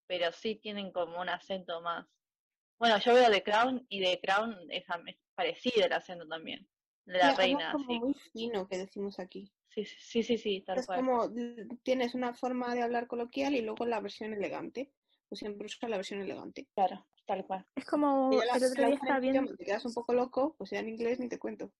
pero 0.06 0.32
sí 0.32 0.56
tienen 0.56 0.92
como 0.92 1.20
un 1.20 1.28
acento 1.28 1.80
más. 1.80 2.06
Bueno, 2.78 2.98
yo 2.98 3.14
veo 3.14 3.30
The 3.30 3.42
Crown 3.42 3.86
y 3.88 4.02
The 4.02 4.20
Crown 4.20 4.56
es, 4.70 4.84
es 5.06 5.16
parecido 5.34 5.86
el 5.86 5.92
acento 5.92 6.26
también, 6.26 6.68
de 7.06 7.18
la 7.18 7.30
habla 7.30 7.36
reina, 7.36 7.72
como 7.72 7.84
así. 7.84 8.00
muy 8.00 8.14
fino, 8.14 8.68
que 8.68 8.78
decimos 8.78 9.18
aquí. 9.18 9.52
Sí, 9.68 9.84
sí, 9.84 10.22
sí, 10.22 10.36
sí, 10.36 10.60
tal 10.66 10.78
Es 10.78 10.86
cual. 10.86 11.00
como, 11.00 11.30
tienes 11.82 12.14
una 12.14 12.34
forma 12.34 12.74
de 12.74 12.82
hablar 12.82 13.06
coloquial 13.06 13.54
y 13.54 13.62
luego 13.62 13.86
la 13.86 14.00
versión 14.00 14.34
elegante. 14.34 14.92
Pues 15.28 15.38
siempre 15.38 15.64
usa 15.66 15.88
la 15.88 15.96
versión 15.96 16.20
elegante. 16.20 16.68
Claro, 16.74 17.06
tal 17.32 17.46
cual. 17.46 17.66
Es 17.76 17.86
como 17.86 18.30
el 18.32 18.64
otro 18.64 18.84
día 18.86 18.94
estaba 18.94 19.20
viendo, 19.20 19.56
te 19.56 19.64
quedas 19.64 19.84
un 19.86 19.94
poco 19.94 20.12
loco, 20.12 20.54
pues 20.58 20.70
ya 20.70 20.80
en 20.80 20.90
inglés 20.90 21.18
ni 21.18 21.28
te 21.28 21.38
cuento. 21.38 21.70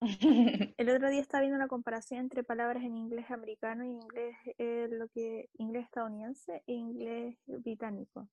el 0.78 0.88
otro 0.88 1.10
día 1.10 1.20
estaba 1.20 1.42
viendo 1.42 1.56
una 1.56 1.68
comparación 1.68 2.20
entre 2.20 2.42
palabras 2.42 2.82
en 2.82 2.96
inglés 2.96 3.30
americano 3.30 3.84
y 3.84 3.90
inglés 3.90 4.34
eh, 4.58 4.88
lo 4.90 5.08
que 5.08 5.50
inglés 5.58 5.84
estadounidense 5.84 6.62
e 6.66 6.72
inglés 6.72 7.36
británico. 7.46 8.28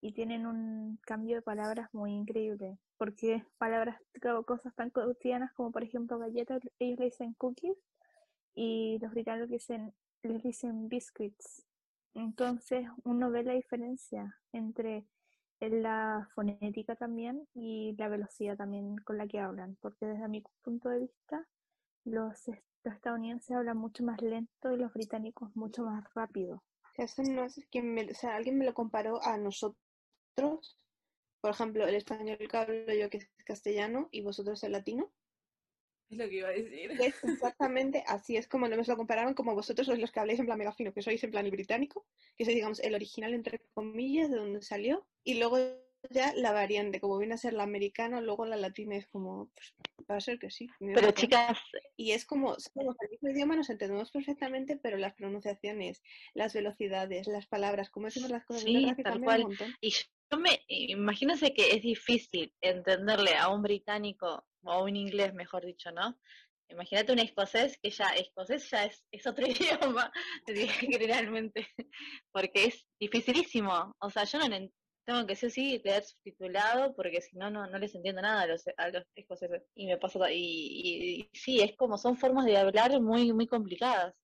Y 0.00 0.12
tienen 0.12 0.46
un 0.46 0.98
cambio 1.02 1.36
de 1.36 1.42
palabras 1.42 1.88
muy 1.92 2.12
increíble, 2.12 2.78
porque 2.96 3.44
palabras, 3.58 3.98
co- 4.22 4.44
cosas 4.44 4.74
tan 4.74 4.90
cotidianas 4.90 5.52
como 5.54 5.72
por 5.72 5.82
ejemplo 5.82 6.18
galletas, 6.18 6.62
ellos 6.78 6.98
le 6.98 7.06
dicen 7.06 7.34
cookies 7.34 7.76
y 8.54 8.98
los 9.00 9.10
británicos 9.10 9.50
dicen, 9.50 9.94
les 10.22 10.42
dicen 10.42 10.88
biscuits. 10.88 11.66
Entonces 12.14 12.86
uno 13.02 13.30
ve 13.30 13.42
la 13.42 13.54
diferencia 13.54 14.38
entre 14.52 15.06
en 15.66 15.82
la 15.82 16.28
fonética 16.34 16.96
también 16.96 17.46
y 17.54 17.94
la 17.96 18.08
velocidad 18.08 18.56
también 18.56 18.96
con 18.98 19.18
la 19.18 19.26
que 19.26 19.40
hablan, 19.40 19.76
porque 19.80 20.06
desde 20.06 20.28
mi 20.28 20.42
punto 20.62 20.88
de 20.88 21.00
vista 21.00 21.46
los, 22.04 22.46
los 22.84 22.94
estadounidenses 22.94 23.56
hablan 23.56 23.76
mucho 23.76 24.04
más 24.04 24.20
lento 24.20 24.72
y 24.72 24.76
los 24.76 24.92
británicos 24.92 25.54
mucho 25.56 25.84
más 25.84 26.04
rápido. 26.14 26.62
Eso 26.96 27.22
no 27.22 27.44
es 27.44 27.60
quien 27.70 27.92
me, 27.92 28.10
o 28.10 28.14
sea, 28.14 28.36
alguien 28.36 28.58
me 28.58 28.64
lo 28.64 28.74
comparó 28.74 29.22
a 29.24 29.36
nosotros. 29.36 29.76
Por 31.40 31.50
ejemplo, 31.50 31.86
el 31.86 31.94
español 31.96 32.38
que 32.38 32.56
hablo 32.56 32.94
yo 32.94 33.10
que 33.10 33.18
es 33.18 33.30
castellano 33.44 34.08
y 34.12 34.22
vosotros 34.22 34.62
el 34.64 34.72
latino. 34.72 35.10
Es 36.10 36.18
lo 36.18 36.28
que 36.28 36.36
iba 36.36 36.48
a 36.48 36.52
decir. 36.52 36.90
es 36.92 37.24
exactamente 37.24 38.04
así, 38.06 38.36
es 38.36 38.46
como 38.46 38.68
nos 38.68 38.88
lo 38.88 38.96
compararon 38.96 39.34
como 39.34 39.54
vosotros 39.54 39.86
sois 39.86 39.98
los 39.98 40.12
que 40.12 40.20
habláis 40.20 40.38
en 40.38 40.46
plan 40.46 40.58
mega 40.58 40.72
fino, 40.72 40.92
que 40.92 41.02
sois 41.02 41.22
en 41.24 41.30
plan 41.30 41.44
el 41.46 41.50
británico, 41.50 42.06
que 42.36 42.44
sois 42.44 42.54
digamos 42.54 42.80
el 42.80 42.94
original 42.94 43.34
entre 43.34 43.60
comillas 43.72 44.30
de 44.30 44.36
donde 44.36 44.62
salió, 44.62 45.06
y 45.24 45.34
luego 45.34 45.58
ya 46.10 46.34
la 46.34 46.52
variante, 46.52 47.00
como 47.00 47.18
viene 47.18 47.34
a 47.34 47.38
ser 47.38 47.54
la 47.54 47.62
americana, 47.62 48.20
luego 48.20 48.44
la 48.44 48.56
latina 48.56 48.96
es 48.96 49.06
como, 49.06 49.50
pues 49.54 49.74
va 50.10 50.16
a 50.16 50.20
ser 50.20 50.38
que 50.38 50.50
sí. 50.50 50.68
Pero 50.78 51.10
chicas, 51.12 51.58
Y 51.96 52.12
es 52.12 52.26
como, 52.26 52.56
somos 52.58 52.96
el 53.00 53.10
mismo 53.10 53.30
idioma, 53.30 53.56
nos 53.56 53.70
entendemos 53.70 54.10
perfectamente, 54.10 54.76
pero 54.76 54.98
las 54.98 55.14
pronunciaciones, 55.14 56.02
las 56.34 56.52
velocidades, 56.52 57.26
las 57.26 57.46
palabras, 57.46 57.90
cómo 57.90 58.06
decimos 58.06 58.30
las 58.30 58.44
cosas, 58.44 58.64
es 58.64 58.68
Sí, 58.68 58.82
verdad 58.82 58.96
que 58.96 59.02
tal 59.02 59.20
cual. 59.22 59.40
un 59.40 59.48
montón. 59.48 59.74
Y 59.80 59.90
yo 59.90 60.38
me, 60.38 60.60
imagínense 60.68 61.54
que 61.54 61.70
es 61.70 61.82
difícil 61.82 62.52
entenderle 62.60 63.34
a 63.36 63.48
un 63.48 63.62
británico 63.62 64.44
o 64.64 64.84
un 64.84 64.96
inglés, 64.96 65.34
mejor 65.34 65.64
dicho, 65.64 65.90
¿no? 65.92 66.18
Imagínate 66.68 67.12
un 67.12 67.18
escocés 67.18 67.78
que 67.82 67.90
ya, 67.90 68.06
escocés 68.16 68.68
ya 68.70 68.84
es, 68.86 69.04
es 69.10 69.26
otro 69.26 69.46
idioma, 69.46 70.10
generalmente, 70.68 71.68
porque 72.32 72.64
es 72.66 72.86
dificilísimo. 72.98 73.92
O 74.00 74.10
sea, 74.10 74.24
yo 74.24 74.38
no 74.38 74.48
tengo 75.06 75.26
que 75.26 75.36
sí 75.36 75.46
o 75.46 75.50
sí 75.50 75.82
leer 75.84 76.02
subtitulado 76.04 76.94
porque 76.94 77.20
si 77.20 77.36
no, 77.36 77.50
no, 77.50 77.66
no 77.66 77.78
les 77.78 77.94
entiendo 77.94 78.22
nada 78.22 78.42
a 78.42 78.46
los, 78.46 78.64
a 78.76 78.88
los 78.88 79.04
escoceses. 79.14 79.62
Y 79.74 79.86
me 79.86 79.98
pasa, 79.98 80.30
y, 80.32 80.38
y, 80.40 81.20
y 81.32 81.38
sí, 81.38 81.60
es 81.60 81.76
como 81.76 81.98
son 81.98 82.16
formas 82.16 82.46
de 82.46 82.56
hablar 82.56 82.98
muy, 83.00 83.32
muy 83.32 83.46
complicadas. 83.46 84.14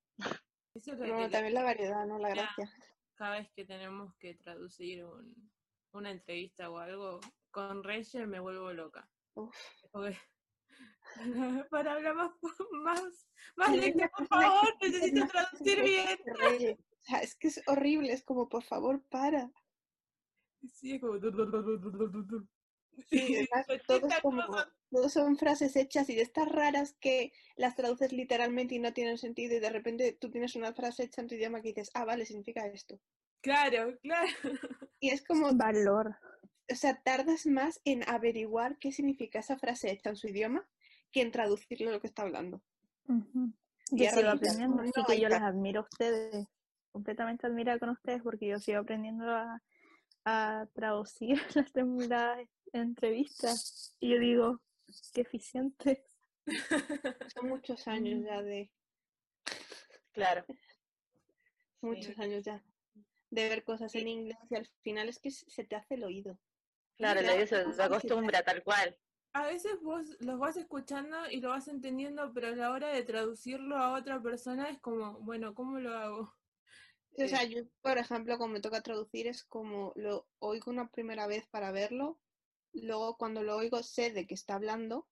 Eso 0.74 0.94
No, 0.96 1.29
también 1.31 1.55
la 1.55 1.62
variedad, 1.64 2.07
¿no? 2.07 2.18
La 2.18 2.29
Ya. 2.31 2.35
gracia. 2.35 2.70
cada 3.14 3.38
vez 3.38 3.50
que 3.55 3.66
tenemos 3.66 4.14
que 4.18 4.35
traducir 4.37 5.05
un- 5.05 5.50
una 5.92 6.11
entrevista 6.11 6.70
o 6.70 6.79
algo, 6.79 7.20
con 7.50 7.83
Reyes 7.85 8.14
me 8.26 8.40
vuelvo 8.40 8.72
loca. 8.72 9.07
Uf. 9.35 9.57
Para 11.71 11.95
hablar 11.95 12.14
más, 12.14 12.31
más, 12.85 13.29
más 13.57 13.77
lento, 13.77 14.05
por 14.16 14.27
favor, 14.29 14.77
necesito 14.81 15.27
traducir 15.27 15.83
bien. 15.83 16.79
O 16.79 17.03
sea, 17.03 17.21
es 17.21 17.35
que 17.35 17.49
es 17.49 17.62
horrible, 17.66 18.12
es 18.12 18.23
como, 18.23 18.49
por 18.49 18.62
favor, 18.62 19.03
para. 19.09 19.51
Sí, 20.75 20.95
es 20.95 21.01
como... 21.01 21.14
Sí, 23.09 23.37
además, 23.37 23.66
todo 23.87 23.97
es 23.97 24.03
80 24.05 24.21
como, 24.21 24.47
cosas. 24.47 24.69
todo 24.90 25.09
son 25.09 25.37
frases 25.37 25.77
hechas 25.77 26.11
y 26.11 26.14
de 26.14 26.23
estas 26.23 26.49
raras 26.49 26.97
que 27.01 27.33
las 27.57 27.75
traduces 27.75 28.12
literalmente 28.12 28.75
y 28.75 28.79
no 28.79 28.93
tienen 28.93 29.16
sentido 29.16 29.57
y 29.57 29.61
de 29.61 29.71
repente 29.71 30.12
tú 30.21 30.31
tienes 30.31 30.55
una 30.55 30.75
frase 30.75 31.05
hecha 31.05 31.23
en 31.23 31.29
tu 31.29 31.35
idioma 31.35 31.62
que 31.62 31.69
dices, 31.69 31.90
ah, 31.95 32.05
vale, 32.05 32.27
significa 32.27 32.66
esto. 32.66 33.01
Claro, 33.40 33.97
claro. 34.03 34.29
Y 35.01 35.11
es 35.11 35.23
como, 35.27 35.55
Valor. 35.55 36.16
O 36.70 36.74
sea, 36.74 37.00
tardas 37.02 37.46
más 37.46 37.80
en 37.85 38.09
averiguar 38.09 38.78
qué 38.78 38.92
significa 38.92 39.38
esa 39.40 39.59
frase 39.59 39.90
hecha 39.90 40.11
en 40.11 40.16
su 40.16 40.28
idioma 40.28 40.68
que 41.12 41.22
en 41.22 41.30
traducirle 41.33 41.90
lo 41.90 42.00
que 42.00 42.06
está 42.06 42.22
hablando. 42.22 42.62
Ujú. 43.09 43.52
Y 43.92 44.04
Yo 44.04 44.11
sigo 44.11 44.30
aprendiendo, 44.30 44.76
no 44.76 44.83
así 44.83 45.02
que 45.06 45.20
yo 45.20 45.28
las 45.28 45.42
admiro 45.42 45.80
a 45.80 45.85
ustedes, 45.85 46.46
completamente 46.92 47.46
admirada 47.46 47.78
con 47.78 47.88
ustedes 47.90 48.22
porque 48.22 48.46
yo 48.46 48.59
sigo 48.61 48.78
aprendiendo 48.80 49.28
a, 49.28 49.61
a 50.24 50.66
traducir 50.74 51.37
las, 51.56 51.72
tem- 51.72 52.06
las 52.09 52.46
entrevistas 52.72 53.96
y 53.98 54.11
yo 54.11 54.18
digo, 54.20 54.61
qué 55.12 55.22
eficiente. 55.22 56.06
Son 57.35 57.48
muchos 57.48 57.87
años 57.88 58.24
ya 58.24 58.42
de, 58.42 58.70
Claro. 60.12 60.44
muchos 61.80 62.18
años 62.18 62.44
ya 62.44 62.62
de 63.30 63.48
ver 63.48 63.64
cosas 63.64 63.94
en 63.94 64.09
inglés 64.09 64.38
y 64.50 64.56
al 64.56 64.66
final 64.83 65.09
es 65.09 65.18
que 65.20 65.30
se 65.30 65.64
te 65.64 65.76
hace 65.76 65.94
el 65.94 66.04
oído. 66.04 66.38
Claro, 67.00 67.22
como 67.62 67.72
se 67.74 67.82
acostumbra 67.82 68.42
tal 68.42 68.62
cual. 68.62 68.96
A 69.32 69.46
veces 69.46 69.80
vos 69.82 70.16
los 70.20 70.38
vas 70.38 70.56
escuchando 70.56 71.30
y 71.30 71.40
lo 71.40 71.50
vas 71.50 71.68
entendiendo, 71.68 72.32
pero 72.32 72.48
a 72.48 72.50
la 72.50 72.70
hora 72.72 72.88
de 72.88 73.02
traducirlo 73.04 73.76
a 73.76 73.94
otra 73.98 74.20
persona 74.22 74.68
es 74.70 74.80
como, 74.80 75.20
bueno, 75.20 75.54
¿cómo 75.54 75.78
lo 75.80 75.96
hago? 75.96 76.34
Sí, 77.16 77.24
O 77.24 77.28
sea, 77.28 77.44
yo, 77.44 77.62
por 77.82 77.98
ejemplo, 77.98 78.38
cuando 78.38 78.54
me 78.54 78.60
toca 78.60 78.82
traducir 78.82 79.26
es 79.26 79.44
como 79.44 79.92
lo 79.96 80.28
oigo 80.38 80.70
una 80.70 80.90
primera 80.90 81.26
vez 81.26 81.46
para 81.48 81.72
verlo, 81.72 82.20
luego 82.72 83.16
cuando 83.18 83.42
lo 83.42 83.56
oigo 83.56 83.82
sé 83.82 84.12
de 84.12 84.26
qué 84.26 84.34
está 84.34 84.54
hablando, 84.54 85.10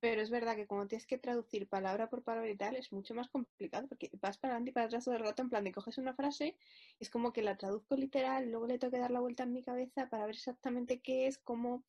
pero 0.00 0.20
es 0.20 0.30
verdad 0.30 0.54
que 0.56 0.66
cuando 0.66 0.86
tienes 0.86 1.06
que 1.06 1.18
traducir 1.18 1.68
palabra 1.68 2.08
por 2.08 2.22
palabra 2.22 2.50
y 2.50 2.56
tal 2.56 2.76
es 2.76 2.92
mucho 2.92 3.14
más 3.14 3.28
complicado 3.28 3.88
porque 3.88 4.10
vas 4.20 4.38
para 4.38 4.54
adelante 4.54 4.70
y 4.70 4.72
para 4.74 4.86
atrás 4.86 5.04
todo 5.04 5.16
el 5.16 5.22
rato 5.22 5.42
en 5.42 5.50
plan 5.50 5.64
de 5.64 5.72
coges 5.72 5.98
una 5.98 6.14
frase, 6.14 6.56
es 7.00 7.10
como 7.10 7.32
que 7.32 7.42
la 7.42 7.56
traduzco 7.56 7.96
literal, 7.96 8.50
luego 8.50 8.66
le 8.66 8.78
tengo 8.78 8.92
que 8.92 9.00
dar 9.00 9.10
la 9.10 9.20
vuelta 9.20 9.42
en 9.42 9.52
mi 9.52 9.62
cabeza 9.62 10.08
para 10.08 10.26
ver 10.26 10.34
exactamente 10.36 11.00
qué 11.00 11.26
es, 11.26 11.38
cómo 11.38 11.84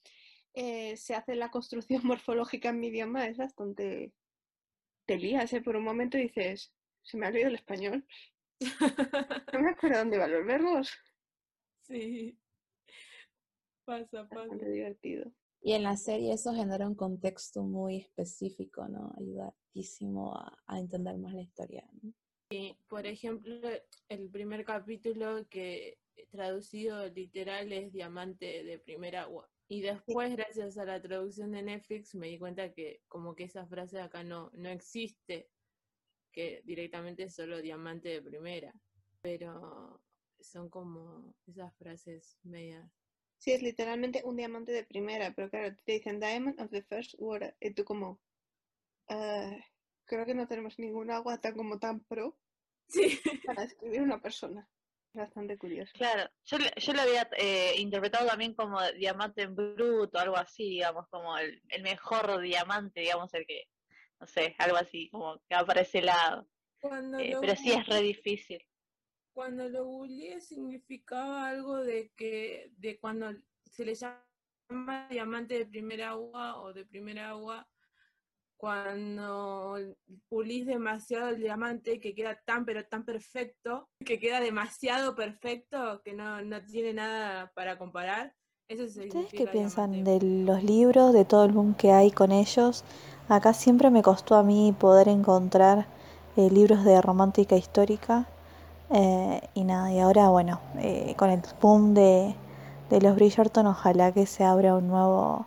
eh, 0.53 0.97
se 0.97 1.15
hace 1.15 1.35
la 1.35 1.51
construcción 1.51 2.01
morfológica 2.05 2.69
en 2.69 2.79
mi 2.79 2.87
idioma, 2.87 3.27
es 3.27 3.37
bastante... 3.37 4.11
Te 5.05 5.17
lías, 5.17 5.51
¿eh? 5.53 5.61
Por 5.61 5.75
un 5.75 5.83
momento 5.83 6.19
dices, 6.19 6.71
se 7.01 7.17
me 7.17 7.25
ha 7.25 7.29
olvidado 7.29 7.49
el 7.49 7.55
español. 7.55 8.05
No 9.53 9.61
me 9.61 9.71
acuerdo 9.71 9.97
dónde 9.99 10.17
van 10.19 10.31
los 10.31 10.45
verbos. 10.45 10.91
Sí. 11.81 12.37
Pasa, 13.85 14.27
pasa. 14.27 14.35
Bastante 14.35 14.69
divertido. 14.69 15.31
Y 15.61 15.73
en 15.73 15.83
la 15.83 15.97
serie 15.97 16.33
eso 16.33 16.53
genera 16.53 16.87
un 16.87 16.95
contexto 16.95 17.63
muy 17.63 17.97
específico, 17.97 18.87
¿no? 18.87 19.13
Ayuda 19.17 19.53
muchísimo 19.73 20.35
a, 20.35 20.57
a 20.67 20.79
entender 20.79 21.17
más 21.17 21.33
la 21.33 21.41
historia. 21.41 21.85
¿no? 22.01 22.13
Por 22.87 23.05
ejemplo, 23.05 23.69
el 24.07 24.29
primer 24.29 24.65
capítulo 24.65 25.47
que 25.49 25.99
traducido 26.31 27.07
literal 27.07 27.71
es 27.71 27.91
Diamante 27.91 28.63
de 28.63 28.79
primer 28.79 29.15
agua. 29.15 29.49
Y 29.67 29.81
después, 29.81 30.35
gracias 30.35 30.77
a 30.79 30.85
la 30.85 30.99
traducción 30.99 31.51
de 31.51 31.61
Netflix, 31.61 32.15
me 32.15 32.27
di 32.27 32.39
cuenta 32.39 32.73
que 32.73 33.01
como 33.07 33.35
que 33.35 33.43
esa 33.43 33.67
frase 33.67 34.01
acá 34.01 34.23
no, 34.23 34.49
no 34.53 34.69
existe, 34.69 35.47
que 36.31 36.63
directamente 36.65 37.23
es 37.23 37.35
solo 37.35 37.61
diamante 37.61 38.09
de 38.09 38.21
primera. 38.21 38.73
Pero 39.21 40.01
son 40.39 40.69
como 40.69 41.35
esas 41.45 41.75
frases 41.77 42.39
medias. 42.41 42.98
Sí, 43.39 43.54
es 43.54 43.62
literalmente 43.62 44.21
un 44.25 44.36
diamante 44.36 44.71
de 44.73 44.84
primera, 44.84 45.32
pero 45.34 45.49
claro, 45.49 45.75
te 45.86 45.93
dicen 45.93 46.19
Diamond 46.19 46.60
of 46.60 46.69
the 46.71 46.84
First 46.84 47.15
Water. 47.17 47.56
Y 47.62 47.73
tú 47.73 47.86
como, 47.86 48.19
"Ah, 49.08 49.56
creo 50.06 50.25
que 50.25 50.34
no 50.36 50.47
tenemos 50.47 50.78
ningún 50.78 51.10
agua 51.10 51.39
tan 51.39 51.56
como 51.56 51.80
tan 51.80 52.02
pro 52.02 52.38
Sí. 52.88 53.19
para 53.45 53.63
escribir 53.63 54.02
una 54.02 54.21
persona. 54.21 54.69
Bastante 55.13 55.58
curioso. 55.58 55.91
Claro, 55.95 56.30
yo, 56.45 56.58
le- 56.60 56.73
yo 56.78 56.93
lo 56.93 57.02
había 57.02 57.30
eh, 57.38 57.75
interpretado 57.78 58.28
también 58.28 58.54
como 58.54 58.80
diamante 58.91 59.43
en 59.43 59.56
bruto, 59.56 60.19
algo 60.19 60.36
así, 60.38 60.69
digamos, 60.69 61.08
como 61.10 61.38
el, 61.38 61.62
el 61.69 61.82
mejor 61.82 62.41
diamante, 62.41 63.02
digamos, 63.02 63.34
el 63.34 63.45
que, 63.47 63.63
no 64.19 64.28
sé, 64.28 64.54
algo 64.60 64.78
así, 64.78 65.10
como 65.10 65.39
que 65.47 65.56
va 65.56 65.65
para 65.65 65.82
ese 65.82 66.02
lado. 66.02 66.47
Cuando 66.82 67.19
Eh, 67.19 67.32
lo 67.32 67.41
pero 67.41 67.56
sí 67.56 67.71
es 67.71 67.86
re 67.88 68.02
difícil. 68.02 68.63
Cuando 69.39 69.69
lo 69.69 69.86
googleé 69.86 70.41
significaba 70.41 71.47
algo 71.47 71.78
de 71.78 72.12
que 72.17 72.73
de 72.75 72.99
cuando 72.99 73.32
se 73.63 73.86
le 73.86 73.95
llama 73.95 75.08
diamante 75.10 75.58
de 75.58 75.65
primer 75.65 76.04
agua 76.04 76.60
o 76.60 76.73
de 76.73 76.84
primer 76.84 77.19
agua 77.19 77.65
cuando 78.58 79.78
pulís 80.28 80.65
demasiado 80.65 81.30
el 81.30 81.38
diamante 81.38 82.02
que 82.02 82.13
queda 82.13 82.38
tan 82.43 82.65
pero 82.65 82.86
tan 82.86 83.06
perfecto, 83.06 83.88
que 84.06 84.19
queda 84.19 84.41
demasiado 84.41 85.15
perfecto 85.15 86.02
que 86.04 86.13
no, 86.13 86.41
no 86.41 86.62
tiene 86.65 86.93
nada 86.93 87.49
para 87.56 87.78
comparar. 87.78 88.36
Eso 88.67 88.84
¿Ustedes 88.84 89.32
qué 89.32 89.47
piensan 89.47 90.04
de 90.04 90.19
los 90.21 90.65
libros, 90.65 91.13
de 91.13 91.23
todo 91.23 91.45
el 91.45 91.54
boom 91.54 91.75
que 91.75 91.93
hay 91.93 92.12
con 92.12 92.34
ellos? 92.34 92.84
Acá 93.30 93.54
siempre 93.54 93.89
me 93.89 94.04
costó 94.04 94.36
a 94.36 94.43
mí 94.43 94.75
poder 94.78 95.08
encontrar 95.08 95.88
eh, 96.36 96.49
libros 96.49 96.84
de 96.84 97.02
romántica 97.02 97.56
histórica. 97.56 98.28
Eh, 98.91 99.41
y 99.54 99.63
nada, 99.63 99.91
y 99.93 99.99
ahora 99.99 100.30
bueno, 100.30 100.62
eh, 100.78 101.13
con 101.17 101.30
el 101.30 101.41
boom 101.62 101.93
de, 101.93 102.36
de 102.89 103.02
los 103.02 103.15
Bridgerton, 103.15 103.67
ojalá 103.67 104.12
que 104.12 104.25
se 104.25 104.43
abra 104.43 104.75
un 104.75 104.88
nuevo, 104.88 105.45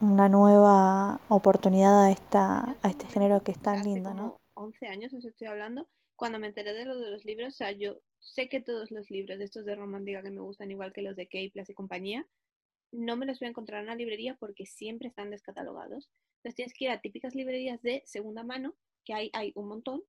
una 0.00 0.28
nueva 0.28 1.20
oportunidad 1.28 2.04
a 2.04 2.10
esta, 2.10 2.76
a 2.82 2.88
este 2.88 3.06
género 3.06 3.42
que 3.42 3.52
es 3.52 3.58
tan 3.58 3.80
Hace 3.80 3.88
lindo, 3.88 4.14
¿no? 4.14 4.22
como 4.22 4.40
11 4.54 4.86
años 4.86 5.12
os 5.12 5.24
estoy 5.24 5.48
hablando, 5.48 5.88
cuando 6.16 6.38
me 6.38 6.46
enteré 6.46 6.72
de 6.72 6.84
lo 6.84 6.98
de 6.98 7.10
los 7.10 7.24
libros, 7.24 7.54
o 7.54 7.56
sea, 7.56 7.72
yo 7.72 7.96
sé 8.18 8.48
que 8.48 8.60
todos 8.60 8.90
los 8.90 9.10
libros 9.10 9.38
de 9.38 9.44
estos 9.44 9.64
de 9.64 9.74
romántica 9.74 10.22
que 10.22 10.30
me 10.30 10.40
gustan, 10.40 10.70
igual 10.70 10.92
que 10.92 11.02
los 11.02 11.16
de 11.16 11.26
K-Plus 11.26 11.70
y 11.70 11.74
compañía, 11.74 12.26
no 12.92 13.16
me 13.16 13.26
los 13.26 13.40
voy 13.40 13.46
a 13.46 13.50
encontrar 13.50 13.80
en 13.80 13.86
una 13.86 13.94
librería 13.96 14.36
porque 14.38 14.66
siempre 14.66 15.08
están 15.08 15.30
descatalogados. 15.30 16.10
Entonces 16.36 16.56
tienes 16.56 16.74
que 16.74 16.84
ir 16.84 16.90
a 16.90 17.00
típicas 17.00 17.34
librerías 17.34 17.80
de 17.82 18.02
segunda 18.04 18.44
mano, 18.44 18.74
que 19.04 19.14
hay, 19.14 19.30
hay 19.32 19.52
un 19.54 19.68
montón, 19.68 20.02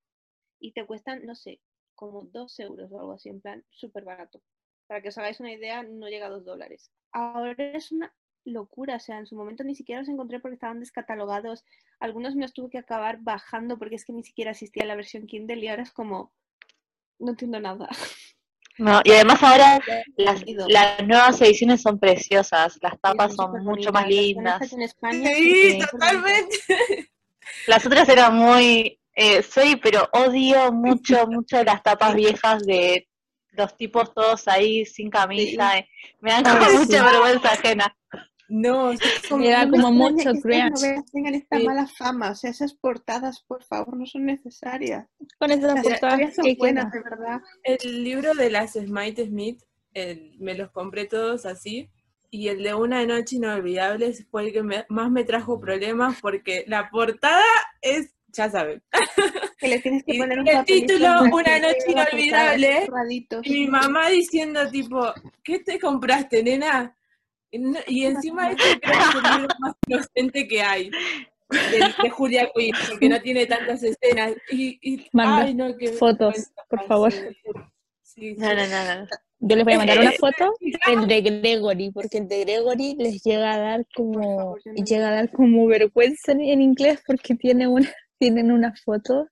y 0.59 0.73
te 0.73 0.85
cuestan, 0.85 1.25
no 1.25 1.35
sé, 1.35 1.59
como 2.01 2.23
dos 2.23 2.59
euros 2.59 2.91
o 2.91 2.99
algo 2.99 3.13
así, 3.13 3.29
en 3.29 3.41
plan 3.41 3.63
súper 3.69 4.03
barato. 4.03 4.41
Para 4.87 5.01
que 5.01 5.09
os 5.09 5.17
hagáis 5.19 5.39
una 5.39 5.53
idea, 5.53 5.83
no 5.83 6.07
llega 6.09 6.25
a 6.25 6.29
dos 6.29 6.43
dólares. 6.43 6.89
Ahora 7.11 7.53
es 7.57 7.91
una 7.91 8.11
locura, 8.43 8.95
o 8.95 8.99
sea, 8.99 9.19
en 9.19 9.27
su 9.27 9.35
momento 9.35 9.63
ni 9.63 9.75
siquiera 9.75 10.01
los 10.01 10.09
encontré 10.09 10.39
porque 10.39 10.55
estaban 10.55 10.79
descatalogados. 10.79 11.63
Algunos 11.99 12.35
me 12.35 12.41
los 12.41 12.53
tuve 12.53 12.71
que 12.71 12.79
acabar 12.79 13.19
bajando 13.21 13.77
porque 13.77 13.95
es 13.95 14.03
que 14.05 14.13
ni 14.13 14.23
siquiera 14.23 14.49
existía 14.51 14.85
la 14.85 14.95
versión 14.95 15.27
Kindle 15.27 15.63
y 15.63 15.67
ahora 15.67 15.83
es 15.83 15.91
como, 15.91 16.33
no 17.19 17.29
entiendo 17.31 17.59
nada. 17.59 17.87
No, 18.77 18.99
y 19.03 19.11
además 19.11 19.43
ahora 19.43 19.79
las, 20.15 20.43
las 20.47 21.05
nuevas 21.05 21.39
ediciones 21.41 21.81
son 21.81 21.99
preciosas, 21.99 22.79
las 22.81 22.93
Sí, 22.93 22.99
tapas 23.01 23.35
son 23.35 23.63
mucho 23.63 23.91
más 23.91 24.07
lindas. 24.07 24.73
en 24.73 24.81
España 24.81 25.29
Sí, 25.35 25.77
totalmente. 25.91 26.57
Las 27.67 27.85
otras 27.85 28.07
eran 28.09 28.35
muy, 28.35 29.00
eh, 29.21 29.43
soy, 29.43 29.75
pero 29.77 30.07
odio 30.13 30.71
mucho, 30.71 31.25
mucho 31.27 31.63
las 31.63 31.83
tapas 31.83 32.15
viejas 32.15 32.63
de 32.65 33.07
los 33.51 33.75
tipos 33.77 34.13
todos 34.13 34.47
ahí 34.47 34.85
sin 34.85 35.09
camisa. 35.09 35.77
eh, 35.77 35.87
Me 36.21 36.31
dan 36.31 36.43
como 36.43 36.65
sí. 36.69 36.77
mucha 36.77 37.03
vergüenza 37.03 37.51
ajena. 37.53 37.97
No, 38.53 38.91
Como, 39.29 39.45
Era 39.45 39.69
como 39.69 39.91
mucho 39.93 40.31
cringe. 40.43 41.01
tengan 41.13 41.35
esta 41.35 41.57
Sí. 41.57 41.65
mala 41.65 41.87
fama. 41.87 42.31
O 42.31 42.35
sea, 42.35 42.49
esas 42.49 42.73
portadas, 42.73 43.41
por 43.47 43.63
favor, 43.63 43.95
no 43.95 44.05
son 44.05 44.25
necesarias. 44.25 45.07
Con 45.39 45.51
esas 45.51 45.73
Las 45.75 45.83
portadas 45.83 46.35
son 46.35 46.43
que 46.45 46.55
buenas, 46.55 46.91
de 46.91 46.99
verdad. 47.01 47.39
El 47.63 48.03
libro 48.03 48.33
de 48.33 48.49
las 48.49 48.73
Smite 48.73 49.25
Smith, 49.27 49.61
el- 49.93 50.35
me 50.39 50.53
los 50.55 50.69
compré 50.71 51.05
todos 51.05 51.45
así. 51.45 51.89
Y 52.29 52.49
el 52.49 52.61
de 52.63 52.73
Una 52.73 53.05
Noche 53.05 53.37
Inolvidable 53.37 54.13
fue 54.29 54.47
el 54.47 54.53
que 54.53 54.63
me- 54.63 54.85
más 54.89 55.09
me 55.11 55.23
trajo 55.23 55.59
problemas 55.59 56.17
porque 56.21 56.65
la 56.67 56.89
portada 56.89 57.43
es, 57.81 58.13
ya 58.33 58.49
saben. 58.49 58.81
Que 59.57 59.67
le 59.67 59.79
tienes 59.79 60.03
que 60.03 60.15
Y 60.15 60.17
poner 60.17 60.39
un 60.39 60.47
el 60.47 60.65
título, 60.65 61.21
Una 61.21 61.43
que 61.43 61.59
noche 61.59 61.75
portada, 61.85 62.07
inolvidable. 62.11 62.87
Y 63.43 63.53
mi 63.53 63.67
mamá 63.67 64.09
diciendo 64.09 64.67
tipo, 64.71 65.13
¿qué 65.43 65.59
te 65.59 65.79
compraste, 65.79 66.41
nena? 66.41 66.95
Y, 67.51 68.05
encima 68.05 68.49
este 68.49 68.79
creo 68.79 68.79
que 68.79 68.89
es 68.89 69.15
el 69.15 69.37
libro 69.37 69.55
más 69.59 69.75
inocente 69.87 70.47
que 70.47 70.61
hay. 70.63 70.89
De, 70.89 71.93
de 72.03 72.09
Julia 72.09 72.49
Quinn, 72.55 72.73
porque 72.89 73.09
no 73.09 73.21
tiene 73.21 73.45
tantas 73.45 73.83
escenas. 73.83 74.33
Y, 74.49 74.79
y 74.81 75.07
Manda 75.13 75.43
ay, 75.43 75.53
no, 75.53 75.77
qué 75.77 75.89
fotos, 75.89 76.49
por 76.67 76.83
favor. 76.87 77.11
pasé. 77.11 77.37
Sí, 78.01 78.33
No, 78.37 78.49
sí. 78.49 78.55
no, 78.55 78.67
no, 78.67 79.01
no. 79.01 79.07
Yo 79.43 79.55
les 79.55 79.65
voy 79.65 79.73
a 79.73 79.77
mandar 79.77 79.99
una 79.99 80.11
foto 80.13 80.53
el 80.91 81.07
de 81.07 81.21
Gregory, 81.21 81.91
porque 81.91 82.19
el 82.19 82.27
de 82.27 82.41
Gregory 82.45 82.95
les 82.97 83.21
llega 83.23 83.53
a 83.53 83.57
dar 83.59 83.85
como 83.95 84.23
favor, 84.37 84.61
no 84.65 84.85
llega 84.85 85.07
a 85.09 85.11
dar 85.11 85.31
como 85.31 85.65
vergüenza 85.65 86.31
en, 86.31 86.41
en 86.41 86.61
inglés 86.61 87.01
porque 87.05 87.35
tiene 87.35 87.67
una, 87.67 87.91
tienen 88.21 88.51
una 88.51 88.71
foto 88.75 89.29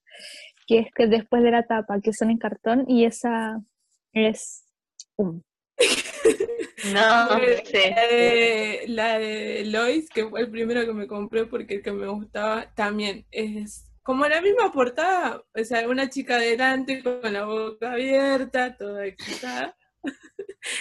que 0.66 0.80
es 0.80 0.88
que 0.92 1.06
después 1.06 1.44
de 1.44 1.52
la 1.52 1.64
tapa, 1.64 2.00
que 2.00 2.12
son 2.12 2.28
en 2.30 2.38
cartón, 2.38 2.84
y 2.88 3.04
esa 3.04 3.62
es 4.12 4.64
um, 5.16 5.40
No. 6.92 7.00
La 7.00 7.38
de, 7.38 8.84
la 8.88 9.18
de 9.18 9.64
Lois, 9.66 10.08
que 10.10 10.26
fue 10.28 10.40
el 10.40 10.50
primero 10.50 10.84
que 10.84 10.92
me 10.92 11.06
compré 11.06 11.46
porque 11.46 11.76
el 11.76 11.82
que 11.82 11.92
me 11.92 12.08
gustaba 12.08 12.72
también 12.74 13.26
es 13.30 13.86
como 14.02 14.26
la 14.26 14.40
misma 14.40 14.72
portada, 14.72 15.44
o 15.54 15.64
sea, 15.64 15.88
una 15.88 16.08
chica 16.08 16.36
adelante 16.36 17.02
con 17.02 17.32
la 17.32 17.44
boca 17.44 17.92
abierta, 17.92 18.76
toda 18.76 19.06
excitada, 19.06 19.76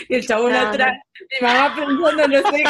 y 0.07 0.15
el 0.15 0.25
chabón 0.27 0.51
No, 0.53 0.61
no. 0.61 0.67
atrás, 0.69 0.93
mi 1.41 1.47
mamá 1.47 1.75
pensando, 1.75 2.27
no 2.27 2.51
sé 2.51 2.63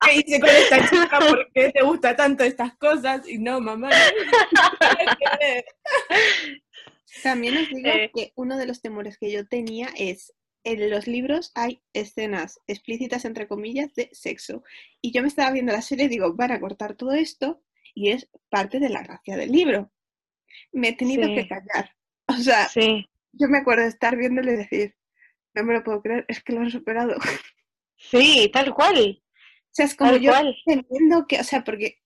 qué 0.00 0.14
hice 0.16 0.40
con 0.40 0.48
esta 0.50 0.88
chica, 0.88 1.18
por 1.18 1.52
qué 1.52 1.70
te 1.72 1.82
gusta 1.82 2.16
tanto 2.16 2.44
estas 2.44 2.76
cosas, 2.76 3.28
y 3.28 3.38
no, 3.38 3.60
mamá, 3.60 3.88
no, 3.90 3.94
nada 4.80 5.16
que 5.18 5.44
ver. 5.44 5.64
También 7.22 7.56
os 7.56 7.68
digo 7.68 7.88
Eh. 7.88 8.10
que 8.14 8.32
uno 8.36 8.56
de 8.58 8.66
los 8.66 8.80
temores 8.82 9.18
que 9.18 9.30
yo 9.30 9.46
tenía 9.46 9.88
es, 9.96 10.32
en 10.64 10.90
los 10.90 11.06
libros 11.06 11.52
hay 11.54 11.82
escenas 11.92 12.58
explícitas, 12.66 13.24
entre 13.24 13.46
comillas, 13.46 13.94
de 13.94 14.08
sexo. 14.12 14.62
Y 15.00 15.12
yo 15.12 15.22
me 15.22 15.28
estaba 15.28 15.50
viendo 15.52 15.72
la 15.72 15.82
serie 15.82 16.06
y 16.06 16.08
digo, 16.08 16.34
van 16.34 16.52
a 16.52 16.60
cortar 16.60 16.94
todo 16.94 17.12
esto 17.12 17.62
y 17.94 18.10
es 18.10 18.28
parte 18.48 18.80
de 18.80 18.88
la 18.88 19.02
gracia 19.02 19.36
del 19.36 19.52
libro. 19.52 19.92
Me 20.72 20.88
he 20.88 20.92
tenido 20.94 21.28
que 21.28 21.46
callar. 21.46 21.90
O 22.26 22.34
sea, 22.34 22.68
Sí, 22.68 23.06
yo 23.32 23.48
me 23.48 23.58
acuerdo 23.58 23.82
de 23.82 23.88
estar 23.90 24.16
viéndole 24.16 24.56
decir, 24.56 24.96
no 25.54 25.64
me 25.64 25.74
lo 25.74 25.84
puedo 25.84 26.02
creer, 26.02 26.24
es 26.28 26.42
que 26.42 26.52
lo 26.52 26.60
han 26.60 26.70
superado. 26.70 27.16
O 27.16 27.20
sí, 27.96 28.50
tal 28.52 28.74
cual, 28.74 29.22
sea, 29.74 29.86
es 29.86 29.94
como 29.94 30.12
tal 30.12 30.20
yo 30.20 30.30
cual. 30.30 30.56
entiendo 30.66 31.26
que, 31.26 31.40
o 31.40 31.44
sea, 31.44 31.64
porque, 31.64 31.98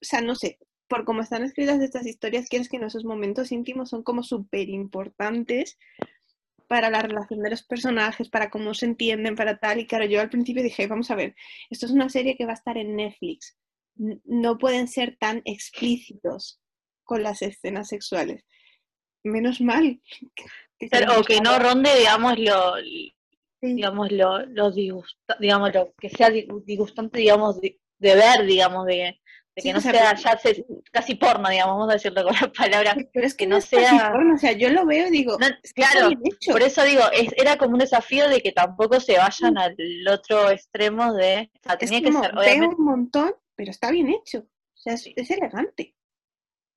o 0.00 0.04
sea, 0.04 0.20
no 0.20 0.34
sé, 0.34 0.58
por 0.88 1.04
cómo 1.04 1.20
están 1.20 1.44
escritas 1.44 1.80
estas 1.80 2.06
historias, 2.06 2.48
quieres 2.48 2.68
que 2.68 2.76
en 2.76 2.84
esos 2.84 3.04
momentos 3.04 3.52
íntimos 3.52 3.90
son 3.90 4.02
como 4.02 4.22
súper 4.22 4.68
importantes 4.68 5.78
para 6.68 6.90
la 6.90 7.02
relación 7.02 7.42
de 7.42 7.50
los 7.50 7.62
personajes, 7.62 8.30
para 8.30 8.50
cómo 8.50 8.72
se 8.72 8.86
entienden, 8.86 9.36
para 9.36 9.58
tal. 9.58 9.78
Y 9.78 9.86
claro, 9.86 10.06
yo 10.06 10.20
al 10.20 10.30
principio 10.30 10.62
dije, 10.62 10.86
vamos 10.86 11.10
a 11.10 11.14
ver, 11.14 11.34
esto 11.70 11.86
es 11.86 11.92
una 11.92 12.08
serie 12.08 12.36
que 12.36 12.46
va 12.46 12.52
a 12.52 12.54
estar 12.54 12.78
en 12.78 12.96
Netflix. 12.96 13.58
No 14.24 14.56
pueden 14.56 14.88
ser 14.88 15.16
tan 15.18 15.42
explícitos 15.44 16.62
con 17.04 17.22
las 17.22 17.42
escenas 17.42 17.88
sexuales. 17.88 18.44
Menos 19.24 19.60
mal. 19.60 20.00
que- 20.78 20.88
O 21.16 21.22
que 21.22 21.40
no 21.40 21.58
ronde, 21.58 21.90
digamos, 21.96 22.38
lo, 22.38 22.74
Sí. 22.82 23.14
digamos, 23.60 24.10
lo, 24.10 24.44
lo 24.46 24.70
disgusta- 24.72 25.36
digamos, 25.38 25.72
lo 25.72 25.92
que 25.98 26.08
sea 26.10 26.28
di- 26.30 26.48
disgustante, 26.64 27.20
digamos, 27.20 27.60
de, 27.60 27.78
de 27.98 28.14
ver, 28.16 28.44
digamos, 28.44 28.84
de, 28.86 29.20
de 29.54 29.62
Sí, 29.62 29.68
que 29.68 29.70
o 29.70 29.74
no 29.74 29.80
sea, 29.80 30.16
ya 30.16 30.36
se- 30.38 30.64
casi 30.90 31.14
porno, 31.14 31.48
digamos, 31.48 31.74
vamos 31.76 31.90
a 31.90 31.92
decirlo 31.92 32.24
con 32.24 32.34
la 32.40 32.50
palabra. 32.52 32.96
Pero 33.12 33.24
es 33.26 33.34
que, 33.34 33.44
que 33.44 33.46
no 33.46 33.56
no 33.56 33.58
es 33.58 33.70
casi 33.70 33.84
sea- 33.96 34.10
porno, 34.10 34.34
o 34.34 34.38
sea, 34.38 34.52
yo 34.52 34.70
lo 34.70 34.84
veo 34.86 35.06
y 35.06 35.10
digo, 35.10 35.38
No, 35.38 35.46
claro, 35.74 36.10
por 36.50 36.62
eso 36.62 36.82
digo, 36.82 37.02
es- 37.12 37.32
era 37.36 37.56
como 37.56 37.74
un 37.74 37.78
desafío 37.78 38.28
de 38.28 38.40
que 38.40 38.50
tampoco 38.50 38.98
se 38.98 39.18
vayan 39.18 39.56
al 39.58 39.76
otro 40.10 40.50
extremo 40.50 41.12
de, 41.14 41.48
o 41.54 41.60
sea, 41.62 41.74
es 41.74 41.90
tenía 41.90 42.02
que 42.02 42.12
ser, 42.12 42.34
veo 42.34 42.68
un 42.70 42.84
montón, 42.84 43.34
pero 43.54 43.70
está 43.70 43.92
bien 43.92 44.08
hecho. 44.08 44.38
O 44.40 44.76
sea, 44.82 44.94
es, 44.94 45.08
es 45.14 45.30
elegante. 45.30 45.94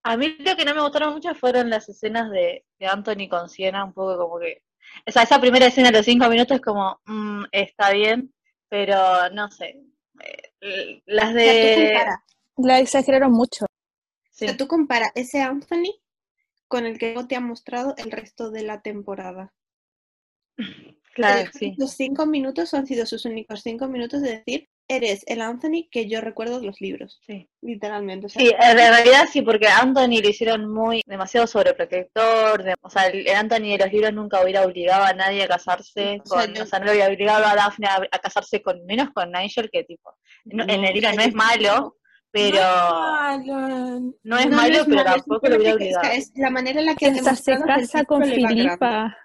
A 0.06 0.18
mí 0.18 0.36
lo 0.38 0.56
que 0.56 0.66
no 0.66 0.76
me 0.76 0.82
gustaron 0.82 1.14
mucho 1.14 1.34
fueron 1.34 1.72
las 1.72 1.89
escenas 1.89 2.30
de, 2.30 2.64
de 2.78 2.86
Anthony 2.86 3.28
con 3.28 3.49
Siena, 3.49 3.84
un 3.84 3.91
poco 3.91 4.16
como 4.18 4.39
que. 4.39 4.62
O 5.08 5.12
sea, 5.12 5.24
esa 5.24 5.41
primera 5.41 5.66
escena 5.66 5.89
de 5.89 5.97
los 5.97 6.06
cinco 6.06 6.30
minutos 6.30 6.58
es 6.58 6.62
como, 6.62 7.01
mm, 7.06 7.45
está 7.51 7.89
bien, 7.89 8.32
pero 8.70 9.32
no 9.32 9.49
sé. 9.49 9.82
Eh, 10.62 11.01
las 11.08 11.34
de. 11.34 12.06
La 12.58 12.80
exageraron 12.80 13.32
mucho. 13.32 13.66
sí, 14.30 14.45
o 14.45 14.49
sea, 14.49 14.58
tú 14.58 14.68
compara 14.68 15.12
ese 15.16 15.41
Anthony 15.41 15.99
con 16.68 16.86
el 16.86 16.99
que 16.99 17.16
no 17.16 17.28
te 17.28 17.36
han 17.36 17.47
mostrado 17.47 17.95
el 17.97 18.12
resto 18.12 18.51
de 18.51 18.62
la 18.62 18.82
temporada. 18.82 19.56
claro, 21.16 21.45
Los 21.45 21.49
sí. 21.56 21.74
Los 21.80 21.91
cinco 21.93 22.28
minutos 22.28 22.76
han 22.76 22.86
sido 22.86 23.08
sus 23.08 23.26
únicos 23.26 23.62
cinco 23.64 23.88
minutos 23.88 24.22
de 24.22 24.38
decir, 24.38 24.70
eres 24.88 25.23
el 25.27 25.41
Anthony 25.41 25.88
que 25.89 26.07
yo 26.07 26.21
recuerdo 26.21 26.59
de 26.59 26.67
los 26.67 26.79
libros, 26.79 27.19
Sí. 27.25 27.49
literalmente. 27.61 28.27
o 28.27 28.29
sea, 28.29 28.39
Sí, 28.41 28.51
en 28.57 28.77
realidad 28.77 29.25
sí, 29.31 29.41
porque 29.41 29.67
a 29.67 29.79
Anthony 29.79 30.21
lo 30.21 30.29
hicieron 30.29 30.71
muy, 30.71 31.01
demasiado 31.07 31.47
sobreprotector, 31.47 32.63
de- 32.63 32.75
o 32.81 32.89
sea, 32.89 33.07
el 33.07 33.27
Anthony 33.29 33.71
de 33.71 33.77
los 33.79 33.91
libros 33.91 34.13
nunca 34.13 34.41
hubiera 34.43 34.63
obligado 34.63 35.03
a 35.05 35.13
nadie 35.13 35.43
a 35.43 35.47
casarse, 35.47 36.21
O 36.23 36.27
sea, 36.27 36.45
yo- 36.53 36.63
o 36.63 36.65
sea, 36.67 36.79
no 36.79 36.86
le 36.86 36.91
hubiera 36.91 37.07
obligado 37.07 37.45
a 37.45 37.55
Daphne 37.55 37.88
a, 37.88 37.95
a 38.11 38.19
casarse 38.19 38.61
con, 38.61 38.86
menos 38.86 39.09
con 39.13 39.31
Nigel, 39.31 39.69
que 39.71 39.83
tipo, 39.83 40.13
no- 40.45 40.63
en 40.63 40.83
el 40.86 40.93
libro 40.93 41.11
no 41.13 41.21
es 41.23 41.33
malo, 41.33 41.97
pero 42.31 42.59
no 44.23 44.38
es 44.38 44.49
malo, 44.49 44.79
pero 44.88 45.03
tampoco 45.03 45.47
lo 45.47 45.55
hubiera 45.57 45.73
obligado. 45.75 46.11
es 46.11 46.31
la 46.36 46.49
manera 46.49 46.79
en 46.79 46.86
la 46.88 46.95
que 46.95 47.07
Hasta 47.07 47.36
se 47.36 47.57
casa 47.57 48.03
con. 48.03 48.23
Filipa. 48.23 49.17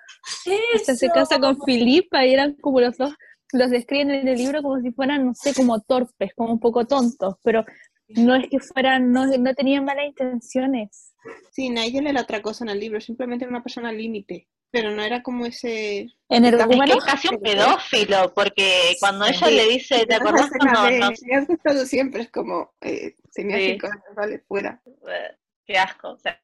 Hasta 0.74 0.94
se 0.96 1.08
casa 1.08 1.38
con 1.38 1.58
Filipa 1.62 2.24
y 2.26 2.34
eran 2.34 2.54
como 2.61 2.80
los 2.80 2.96
dos, 2.96 3.12
los 3.53 3.70
describen 3.70 4.11
en 4.11 4.28
el 4.28 4.38
libro 4.38 4.62
como 4.62 4.80
si 4.80 4.90
fueran, 4.92 5.26
no 5.26 5.34
sé, 5.34 5.55
como 5.55 5.80
torpes, 5.80 6.32
como 6.34 6.53
un 6.53 6.61
poco 6.61 6.86
tontos, 6.86 7.36
pero 7.42 7.64
no 8.09 8.34
es 8.34 8.48
que 8.48 8.59
fueran, 8.61 9.12
no, 9.12 9.26
no 9.26 9.55
tenían 9.55 9.84
malas 9.84 10.07
intenciones. 10.07 11.12
Sí, 11.53 11.68
Nigel 11.70 12.07
era 12.07 12.22
otra 12.22 12.42
cosa 12.42 12.64
en 12.64 12.70
el 12.70 12.80
libro, 12.80 13.01
simplemente 13.01 13.44
era 13.44 13.51
una 13.51 13.62
persona 13.62 13.92
límite, 13.92 14.48
pero 14.70 14.90
no 14.90 15.03
era 15.03 15.22
como 15.22 15.46
ese... 15.46 16.09
En 16.28 16.44
el 16.44 16.55
Es 16.55 16.57
que 16.57 16.62
argumento, 16.62 16.98
es 16.98 17.05
casi 17.05 17.28
un 17.28 17.40
pedófilo, 17.40 18.32
porque 18.34 18.96
cuando 19.01 19.26
ella 19.26 19.46
Sí, 19.46 19.55
le 19.55 19.66
dice, 19.66 20.07
¿te 20.07 20.14
escena 20.14 20.48
cuando 20.59 20.82
de, 20.84 20.98
nos... 20.98 21.22
"Me 21.22 21.36
has 21.36 21.46
gustado 21.46 21.86
siempre, 21.86 22.22
es 22.22 22.30
como, 22.30 22.72
eh, 22.80 23.14
tenía 23.34 23.59
Sí. 23.59 23.64
cinco 23.72 23.86
años, 23.88 24.05
vale, 24.16 24.38
fuera. 24.40 24.80
eh, 24.86 25.36
Qué 25.66 25.76
asco, 25.78 26.11
o 26.12 26.18
sea. 26.18 26.40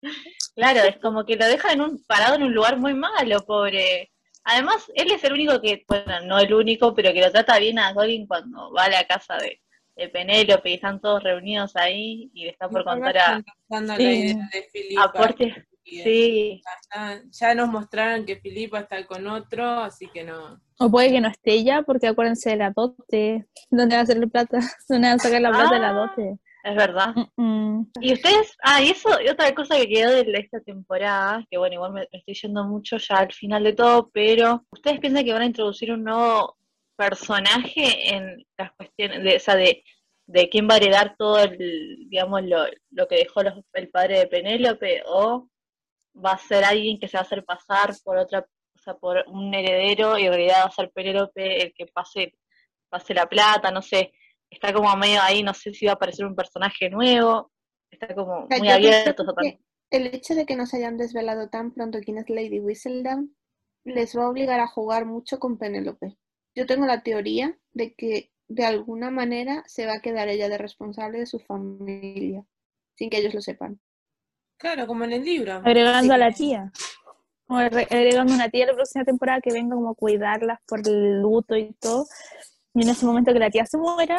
Claro, 0.55 0.81
es 0.87 0.97
como 0.97 1.25
que 1.25 1.35
lo 1.35 1.45
deja 1.47 1.71
en 1.73 1.81
un, 1.81 2.03
parado 2.05 2.35
en 2.35 2.43
un 2.43 2.53
lugar 2.53 2.77
muy 2.77 2.93
malo, 2.93 3.43
pobre. 3.45 4.12
Además, 4.45 4.91
él 4.95 5.11
es 5.11 5.23
el 5.23 5.33
único 5.33 5.61
que, 5.61 5.83
bueno, 5.87 6.21
no 6.25 6.39
el 6.39 6.53
único, 6.53 6.93
pero 6.93 7.13
que 7.13 7.21
lo 7.21 7.31
trata 7.31 7.57
bien 7.59 7.79
a 7.79 7.93
Colin 7.93 8.27
cuando 8.27 8.71
va 8.73 8.85
a 8.85 8.89
la 8.89 9.05
casa 9.05 9.37
de, 9.37 9.61
de 9.95 10.09
Penélope 10.09 10.69
y 10.71 10.73
están 10.75 10.99
todos 10.99 11.23
reunidos 11.23 11.75
ahí 11.75 12.29
y 12.33 12.43
le 12.45 12.49
está 12.51 12.67
por 12.69 12.83
contar 12.83 13.17
a, 13.17 13.43
Contando 13.67 13.95
Sí. 13.95 14.03
la 14.03 14.11
idea 14.13 14.49
de 14.53 14.63
Filipa. 14.71 15.03
aporte. 15.03 15.65
Sí, 15.85 16.61
Ya, 16.95 17.21
ya 17.29 17.55
nos 17.55 17.67
mostraron 17.69 18.25
que 18.25 18.37
Filipa 18.37 18.79
está 18.79 19.05
con 19.05 19.27
otro, 19.27 19.65
así 19.81 20.07
que 20.07 20.23
no. 20.23 20.61
o 20.79 20.89
puede 20.89 21.11
que 21.11 21.19
no 21.21 21.27
esté 21.27 21.51
ella, 21.53 21.81
porque 21.83 22.07
acuérdense 22.07 22.51
de 22.51 22.55
la 22.55 22.71
dote. 22.71 23.45
¿Dónde 23.69 23.95
va 23.97 23.99
a 23.99 24.03
hacer 24.03 24.17
la 24.17 24.27
plata? 24.27 24.59
¿Dónde 24.87 25.07
va 25.09 25.13
a 25.15 25.19
sacar 25.19 25.41
la 25.41 25.49
plata 25.51 25.73
de 25.73 25.79
la 25.79 25.89
Ah. 25.89 25.93
dote? 25.93 26.39
Es 26.63 26.75
verdad. 26.75 27.13
Mm, 27.37 27.79
mm. 27.79 27.91
Y 28.01 28.13
ustedes, 28.13 28.55
ah, 28.63 28.81
y 28.81 28.89
eso, 28.89 29.09
y 29.21 29.27
otra 29.29 29.53
cosa 29.53 29.75
que 29.77 29.87
quedó 29.87 30.11
de 30.11 30.31
esta 30.39 30.59
temporada, 30.61 31.45
que 31.49 31.57
bueno, 31.57 31.75
igual 31.75 31.93
me, 31.93 32.07
me 32.11 32.19
estoy 32.19 32.33
yendo 32.35 32.63
mucho 32.63 32.97
ya 32.97 33.17
al 33.17 33.31
final 33.33 33.63
de 33.63 33.73
todo, 33.73 34.09
pero 34.13 34.65
¿ustedes 34.71 34.99
piensan 34.99 35.25
que 35.25 35.33
van 35.33 35.41
a 35.43 35.45
introducir 35.47 35.91
un 35.91 36.03
nuevo 36.03 36.57
personaje 36.95 38.13
en 38.15 38.45
las 38.57 38.71
cuestiones, 38.73 39.23
de, 39.23 39.35
o 39.35 39.39
sea, 39.39 39.55
de, 39.55 39.83
de 40.27 40.49
quién 40.49 40.67
va 40.69 40.75
a 40.75 40.77
heredar 40.77 41.15
todo 41.17 41.39
el, 41.43 42.07
digamos, 42.09 42.43
lo, 42.43 42.65
lo 42.91 43.07
que 43.07 43.15
dejó 43.17 43.43
los- 43.43 43.59
el 43.73 43.89
padre 43.89 44.19
de 44.19 44.27
Penélope, 44.27 45.03
o 45.05 45.49
va 46.23 46.31
a 46.33 46.37
ser 46.37 46.63
alguien 46.63 46.99
que 46.99 47.07
se 47.07 47.17
va 47.17 47.21
a 47.21 47.25
hacer 47.25 47.43
pasar 47.43 47.93
por 48.03 48.17
otra, 48.17 48.39
o 48.75 48.79
sea, 48.79 48.93
por 48.95 49.23
un 49.27 49.53
heredero 49.53 50.17
y 50.17 50.23
en 50.25 50.29
realidad 50.33 50.61
va 50.61 50.67
a 50.67 50.71
ser 50.71 50.91
Penélope 50.91 51.63
el 51.63 51.73
que 51.73 51.87
pase, 51.87 52.35
pase 52.89 53.13
la 53.13 53.27
plata, 53.27 53.71
no 53.71 53.81
sé, 53.81 54.13
está 54.53 54.73
como 54.73 54.95
medio 54.95 55.21
ahí, 55.21 55.43
no 55.43 55.53
sé 55.53 55.73
si 55.73 55.85
va 55.85 55.93
a 55.93 55.95
aparecer 55.95 56.25
un 56.25 56.35
personaje 56.35 56.89
nuevo, 56.89 57.51
está 57.91 58.13
como 58.15 58.47
muy 58.49 58.67
yo 58.67 58.73
abierto. 58.73 59.25
el 59.91 60.07
hecho 60.07 60.35
de 60.35 60.45
que 60.45 60.55
nos 60.55 60.73
hayan 60.73 60.97
desvelado 60.97 61.49
tan 61.49 61.71
pronto 61.71 61.99
quién 62.03 62.17
es 62.17 62.29
Lady 62.29 62.59
Whistledown 62.59 63.35
les 63.85 64.17
va 64.17 64.23
a 64.23 64.29
obligar 64.29 64.59
a 64.59 64.67
jugar 64.67 65.05
mucho 65.05 65.39
con 65.39 65.57
Penélope. 65.57 66.17
Yo 66.55 66.65
tengo 66.65 66.85
la 66.85 67.03
teoría 67.03 67.57
de 67.73 67.93
que 67.95 68.31
de 68.47 68.65
alguna 68.65 69.11
manera 69.11 69.63
se 69.67 69.85
va 69.85 69.95
a 69.95 70.01
quedar 70.01 70.29
ella 70.29 70.47
de 70.49 70.57
responsable 70.57 71.19
de 71.19 71.25
su 71.25 71.39
familia, 71.39 72.45
sin 72.95 73.09
que 73.09 73.17
ellos 73.17 73.33
lo 73.33 73.41
sepan. 73.41 73.79
Claro, 74.57 74.87
como 74.87 75.03
en 75.03 75.13
el 75.13 75.23
libro. 75.25 75.53
Agregando 75.53 76.03
Sí. 76.03 76.11
a 76.11 76.17
la 76.17 76.31
tía. 76.31 76.71
O 77.47 77.55
agregando 77.57 78.33
una 78.33 78.49
tía 78.49 78.67
la 78.67 78.73
próxima 78.73 79.03
temporada 79.03 79.41
que 79.41 79.51
venga 79.51 79.75
como 79.75 79.89
a 79.89 79.95
cuidarlas 79.95 80.59
por 80.65 80.79
el 80.87 81.21
luto 81.21 81.57
y 81.57 81.73
todo. 81.73 82.05
Y 82.73 82.81
en 82.83 82.89
ese 82.89 83.05
momento 83.05 83.33
que 83.33 83.39
la 83.39 83.49
tía 83.51 83.65
se 83.65 83.77
muera 83.77 84.17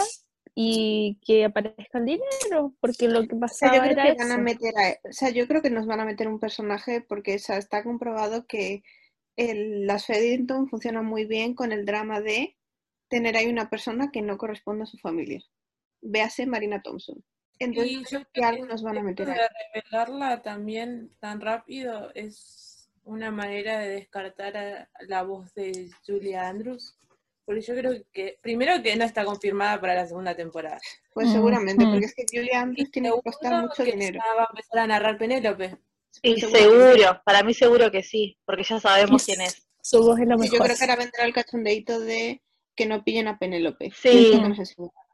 y 0.54 1.18
que 1.26 1.44
aparezca 1.44 1.98
el 1.98 2.04
dinero, 2.04 2.74
porque 2.80 3.08
lo 3.08 3.26
que 3.26 3.34
O 3.34 3.48
sea, 3.48 3.74
yo 3.74 3.80
creo 3.80 3.92
era 3.92 4.04
que 4.04 4.14
van 4.14 4.30
a 4.30 4.34
eso. 4.34 4.42
meter 4.42 4.74
a- 4.78 5.08
o 5.08 5.12
sea, 5.12 5.30
yo 5.30 5.48
creo 5.48 5.62
que 5.62 5.70
nos 5.70 5.86
van 5.86 6.00
a 6.00 6.04
meter 6.04 6.28
un 6.28 6.38
personaje 6.38 7.00
porque 7.00 7.34
o 7.34 7.38
sea, 7.38 7.56
está 7.58 7.82
comprobado 7.82 8.46
que 8.46 8.82
el- 9.36 9.86
las 9.86 10.06
Feddington 10.06 10.68
funcionan 10.68 11.04
muy 11.06 11.24
bien 11.24 11.54
con 11.54 11.72
el 11.72 11.84
drama 11.84 12.20
de 12.20 12.56
tener 13.08 13.36
ahí 13.36 13.46
una 13.48 13.68
persona 13.68 14.10
que 14.12 14.22
no 14.22 14.38
corresponde 14.38 14.84
a 14.84 14.86
su 14.86 14.96
familia. 14.98 15.42
Véase 16.02 16.46
Marina 16.46 16.82
Thompson. 16.82 17.24
Entonces, 17.58 17.92
Y 17.92 17.96
yo 18.04 18.04
creo 18.08 18.26
que 18.32 18.44
algo 18.44 18.66
nos 18.66 18.82
van 18.82 18.98
a 18.98 19.02
meter 19.02 19.30
ahí. 19.30 19.38
revelarla 19.74 20.42
también 20.42 21.10
tan 21.20 21.40
rápido 21.40 22.12
es 22.14 22.88
una 23.04 23.30
manera 23.30 23.78
de 23.80 23.88
descartar 23.90 24.56
a 24.56 24.88
la 25.08 25.22
voz 25.24 25.52
de 25.54 25.90
Julia 26.06 26.48
Andrews. 26.48 26.96
Porque 27.44 27.60
yo 27.60 27.74
creo 27.74 27.92
que, 28.12 28.38
primero 28.40 28.82
que 28.82 28.96
no 28.96 29.04
está 29.04 29.24
confirmada 29.24 29.80
para 29.80 29.94
la 29.94 30.06
segunda 30.06 30.34
temporada. 30.34 30.78
Pues 31.12 31.28
Mm, 31.28 31.32
seguramente, 31.32 31.84
mm. 31.84 31.90
porque 31.90 32.06
es 32.06 32.14
que 32.14 32.24
Julia 32.30 32.60
Andrews 32.62 32.90
tiene 32.90 33.10
que 33.10 33.20
costar 33.22 33.60
mucho 33.62 33.84
que 33.84 33.92
dinero. 33.92 34.18
ya 34.24 34.34
va 34.34 34.42
a 34.44 34.48
empezar 34.50 34.78
a 34.80 34.86
narrar 34.86 35.18
Penélope. 35.18 35.76
Y 36.22 36.40
Seguramente. 36.40 36.58
seguro, 36.94 37.20
para 37.24 37.42
mí 37.42 37.52
seguro 37.54 37.90
que 37.90 38.02
sí, 38.02 38.38
porque 38.46 38.62
ya 38.62 38.80
sabemos 38.80 39.24
quién 39.24 39.40
es. 39.42 39.66
Su 39.82 39.98
voz 40.02 40.18
es 40.20 40.26
lo 40.28 40.38
Sí, 40.38 40.46
yo 40.46 40.52
mejor. 40.52 40.66
creo 40.66 40.76
que 40.78 40.84
ahora 40.84 40.96
vendrá 40.96 41.24
el 41.24 41.32
cachondeito 41.34 42.00
de 42.00 42.40
que 42.76 42.86
no 42.86 43.04
pillen 43.04 43.28
a 43.28 43.38
Penélope. 43.38 43.90
Sí. 43.90 44.32
Que. 44.40 44.64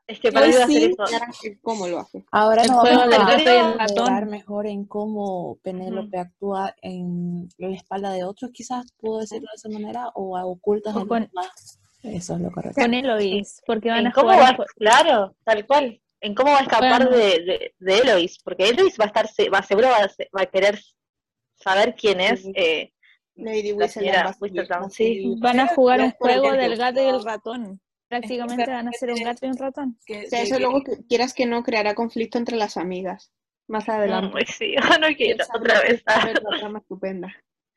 Es 0.06 0.18
que 0.20 0.32
para 0.32 0.46
mí 0.46 0.52
Pues 0.52 0.60
va 0.60 0.64
a 0.64 0.68
ser 0.68 1.32
sí. 1.32 1.48
eso. 1.48 1.58
Cómo 1.62 1.86
lo 1.88 2.00
hace. 2.00 2.24
Ahora 2.32 2.64
nos 2.64 2.76
vamos 2.82 3.14
a 3.14 3.76
ratón. 3.78 4.28
mejor 4.30 4.66
en 4.66 4.84
cómo 4.84 5.58
Penélope 5.62 6.18
actúa 6.18 6.74
en 6.82 7.48
la 7.58 7.68
espalda 7.74 8.12
de 8.12 8.24
otros, 8.24 8.50
quizás 8.52 8.92
puedo 8.98 9.20
decirlo 9.20 9.48
de 9.52 9.56
esa 9.56 9.68
manera, 9.68 10.08
o 10.14 10.36
a 10.36 10.44
ocultas 10.46 10.94
O 10.96 11.06
con- 11.08 11.26
demás. 11.26 11.78
Eso 12.02 12.34
es 12.34 12.40
lo 12.40 12.50
correcto. 12.50 12.80
Con 12.80 12.94
Eloise, 12.94 13.62
porque 13.66 13.90
van 13.90 14.06
a 14.06 14.12
cómo 14.12 14.32
jugar 14.32 14.58
va, 14.60 14.64
claro, 14.76 15.36
tal 15.44 15.66
cual. 15.66 16.00
En 16.22 16.34
cómo 16.34 16.52
va 16.52 16.58
a 16.58 16.62
escapar 16.62 17.06
Bueno. 17.08 17.16
de, 17.16 17.40
de, 17.44 17.74
de 17.78 17.98
Eloise, 17.98 18.38
porque 18.44 18.68
Eloise 18.68 18.96
va 18.98 19.04
a 19.04 19.08
estar, 19.08 19.28
se- 19.28 19.48
va, 19.48 19.62
seguro 19.62 19.88
va 19.88 19.98
a, 20.04 20.10
va 20.36 20.42
a 20.42 20.46
querer 20.46 20.78
saber 21.56 21.94
quién 21.94 22.20
es 22.20 22.42
Sí. 22.42 22.52
eh, 22.54 22.92
Lady 23.36 23.72
la 23.74 23.88
señora 23.88 24.34
sí. 24.90 25.34
van 25.40 25.60
a 25.60 25.68
jugar 25.68 26.00
un 26.00 26.10
juego 26.10 26.52
del 26.52 26.76
gato 26.76 27.02
y 27.02 27.06
el 27.08 27.22
ratón. 27.24 27.80
Prácticamente 28.08 28.70
van 28.70 28.88
a 28.88 28.92
ser 28.92 29.12
un 29.12 29.22
gato 29.22 29.46
y 29.46 29.48
un 29.50 29.56
ratón. 29.56 29.98
Que, 30.04 30.26
O 30.26 30.28
sea, 30.28 30.40
de 30.40 30.44
eso 30.46 30.56
que- 30.56 30.60
luego, 30.62 30.82
que 30.82 31.06
quieras 31.08 31.32
que 31.32 31.46
no, 31.46 31.62
creará 31.62 31.94
conflicto 31.94 32.36
entre 32.38 32.56
las 32.56 32.76
amigas. 32.76 33.32
Más 33.68 33.88
adelante. 33.88 34.42
Mm, 34.42 34.46
sí, 34.46 34.74
no 35.00 35.06
quiero 35.16 35.44
otra 35.54 35.80
vez. 35.80 36.02
una 36.06 36.58
trama 36.58 36.78
estupenda. 36.80 37.34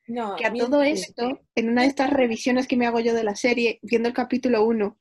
No, 0.07 0.35
Que 0.35 0.45
a 0.45 0.53
todo 0.53 0.81
esto, 0.83 1.41
en 1.55 1.69
una 1.69 1.81
de 1.83 1.87
estas 1.87 2.09
revisiones 2.11 2.67
que 2.67 2.77
me 2.77 2.85
hago 2.87 2.99
yo 2.99 3.13
de 3.13 3.23
la 3.23 3.35
serie, 3.35 3.79
viendo 3.81 4.09
el 4.09 4.13
capítulo 4.15 4.65
1, 4.65 4.97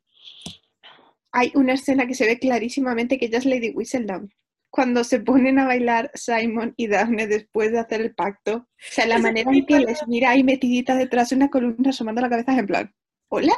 hay 1.33 1.51
una 1.55 1.75
escena 1.75 2.07
que 2.07 2.15
se 2.15 2.27
ve 2.27 2.39
clarísimamente 2.39 3.19
que 3.19 3.27
ella 3.27 3.39
es 3.39 3.47
Lady 3.47 3.71
Whistledown. 3.71 4.33
Cuando 4.71 5.05
se 5.05 5.21
ponen 5.21 5.59
a 5.59 5.67
bailar 5.67 6.11
Simon 6.15 6.73
y 6.77 6.87
Daphne 6.87 7.27
después 7.27 7.73
de 7.73 7.79
hacer 7.79 8.01
el 8.01 8.15
pacto, 8.15 8.55
o 8.57 8.67
sea, 8.79 9.07
la 9.07 9.19
manera 9.19 9.51
en 9.53 9.67
que 9.67 9.81
les 9.81 10.07
mira 10.09 10.31
ahí 10.31 10.43
metidita 10.45 10.95
detrás 10.97 11.29
de 11.31 11.37
una 11.37 11.51
columna 11.51 11.91
asomando 11.91 12.21
la 12.23 12.31
cabeza 12.31 12.59
en 12.59 12.67
plan, 12.67 12.95
¿hola? 13.29 13.53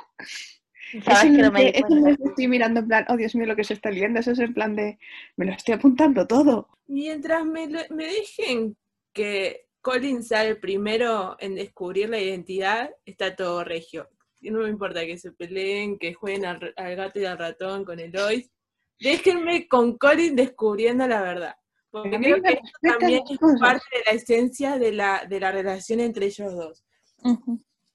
Eso 0.93 1.27
que 1.27 1.43
no 1.43 1.53
me 1.53 1.69
es 1.69 1.85
estoy 2.31 2.49
mirando 2.49 2.81
en 2.81 2.89
plan, 2.89 3.05
oh 3.09 3.17
Dios 3.17 3.35
mío, 3.35 3.47
lo 3.47 3.57
que 3.57 3.65
se 3.65 3.75
está 3.75 3.91
liando, 3.91 4.21
eso 4.21 4.33
es 4.33 4.39
en 4.41 4.55
plan 4.55 4.75
de, 4.75 4.99
me 5.37 5.47
lo 5.47 5.53
estoy 5.53 5.75
apuntando 5.75 6.27
todo. 6.27 6.69
Mientras 6.89 7.45
me, 7.45 7.69
lo- 7.69 7.81
me 7.91 8.07
dejen 8.07 8.77
que 9.13 9.64
Colin 9.85 10.23
sea 10.23 10.47
el 10.47 10.59
primero 10.59 11.37
en 11.39 11.55
descubrir 11.55 12.09
la 12.09 12.19
identidad, 12.19 12.91
está 13.05 13.37
todo 13.37 13.63
regio. 13.65 14.09
Y 14.41 14.51
no 14.51 14.61
me 14.61 14.71
importa 14.71 15.05
que 15.05 15.19
se 15.19 15.31
peleen, 15.33 15.99
que 15.99 16.15
jueguen 16.15 16.47
al, 16.47 16.73
al 16.75 16.97
gato 16.97 17.21
y 17.21 17.27
al 17.27 17.39
ratón 17.39 17.85
con 17.85 18.01
Eloise. 18.01 18.51
déjenme 18.99 19.69
con 19.69 19.99
Colin 19.99 20.37
descubriendo 20.37 21.07
la 21.07 21.21
verdad. 21.21 21.55
Porque 21.91 22.17
creo 22.19 22.43
que 22.43 22.53
esto 22.55 22.79
también 22.81 23.23
es 23.29 23.39
parte 23.61 23.85
de 23.93 24.03
la 24.07 24.13
esencia 24.13 24.79
de 24.79 24.93
la, 24.93 25.27
de 25.29 25.39
la 25.39 25.53
relación 25.53 26.01
entre 26.01 26.27
ellos 26.27 26.55
dos. 26.55 26.83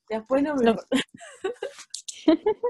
Después 0.07 0.43
no 0.43 0.55
me. 0.55 0.75